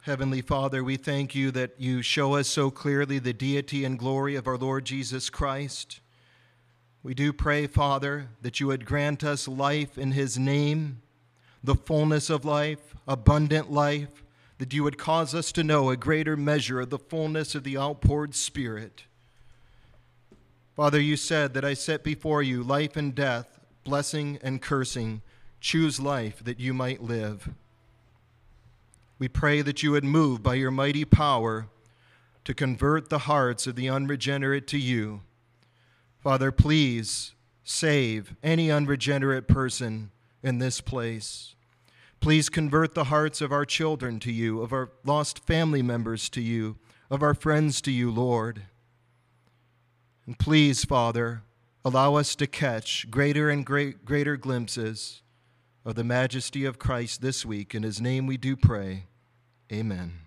Heavenly 0.02 0.40
Father, 0.40 0.84
we 0.84 0.96
thank 0.96 1.34
you 1.34 1.50
that 1.50 1.72
you 1.78 2.00
show 2.00 2.34
us 2.34 2.46
so 2.46 2.70
clearly 2.70 3.18
the 3.18 3.32
deity 3.32 3.84
and 3.84 3.98
glory 3.98 4.36
of 4.36 4.46
our 4.46 4.56
Lord 4.56 4.84
Jesus 4.84 5.30
Christ. 5.30 6.00
We 7.02 7.12
do 7.14 7.32
pray, 7.32 7.66
Father, 7.66 8.28
that 8.42 8.60
you 8.60 8.68
would 8.68 8.84
grant 8.84 9.24
us 9.24 9.48
life 9.48 9.98
in 9.98 10.12
his 10.12 10.38
name, 10.38 11.02
the 11.66 11.74
fullness 11.74 12.30
of 12.30 12.44
life, 12.44 12.94
abundant 13.06 13.70
life, 13.70 14.22
that 14.58 14.72
you 14.72 14.82
would 14.84 14.96
cause 14.96 15.34
us 15.34 15.52
to 15.52 15.64
know 15.64 15.90
a 15.90 15.96
greater 15.96 16.36
measure 16.36 16.80
of 16.80 16.90
the 16.90 16.98
fullness 16.98 17.54
of 17.54 17.64
the 17.64 17.76
outpoured 17.76 18.34
Spirit. 18.34 19.04
Father, 20.76 21.00
you 21.00 21.16
said 21.16 21.54
that 21.54 21.64
I 21.64 21.74
set 21.74 22.04
before 22.04 22.42
you 22.42 22.62
life 22.62 22.96
and 22.96 23.14
death, 23.14 23.58
blessing 23.82 24.38
and 24.42 24.62
cursing. 24.62 25.22
Choose 25.60 25.98
life 25.98 26.44
that 26.44 26.60
you 26.60 26.72
might 26.72 27.02
live. 27.02 27.48
We 29.18 29.26
pray 29.26 29.60
that 29.62 29.82
you 29.82 29.90
would 29.90 30.04
move 30.04 30.42
by 30.42 30.54
your 30.54 30.70
mighty 30.70 31.04
power 31.04 31.66
to 32.44 32.54
convert 32.54 33.08
the 33.08 33.20
hearts 33.20 33.66
of 33.66 33.74
the 33.74 33.88
unregenerate 33.88 34.68
to 34.68 34.78
you. 34.78 35.22
Father, 36.20 36.52
please 36.52 37.34
save 37.64 38.36
any 38.42 38.70
unregenerate 38.70 39.48
person 39.48 40.12
in 40.44 40.58
this 40.58 40.80
place. 40.80 41.55
Please 42.20 42.48
convert 42.48 42.94
the 42.94 43.04
hearts 43.04 43.40
of 43.40 43.52
our 43.52 43.64
children 43.64 44.18
to 44.20 44.32
you, 44.32 44.60
of 44.60 44.72
our 44.72 44.90
lost 45.04 45.38
family 45.46 45.82
members 45.82 46.28
to 46.30 46.40
you, 46.40 46.76
of 47.10 47.22
our 47.22 47.34
friends 47.34 47.80
to 47.82 47.90
you, 47.90 48.10
Lord. 48.10 48.62
And 50.26 50.38
please, 50.38 50.84
Father, 50.84 51.42
allow 51.84 52.16
us 52.16 52.34
to 52.36 52.46
catch 52.46 53.08
greater 53.10 53.48
and 53.48 53.64
great, 53.64 54.04
greater 54.04 54.36
glimpses 54.36 55.22
of 55.84 55.94
the 55.94 56.02
majesty 56.02 56.64
of 56.64 56.80
Christ 56.80 57.22
this 57.22 57.46
week. 57.46 57.74
In 57.74 57.84
his 57.84 58.00
name 58.00 58.26
we 58.26 58.36
do 58.36 58.56
pray. 58.56 59.04
Amen. 59.72 60.25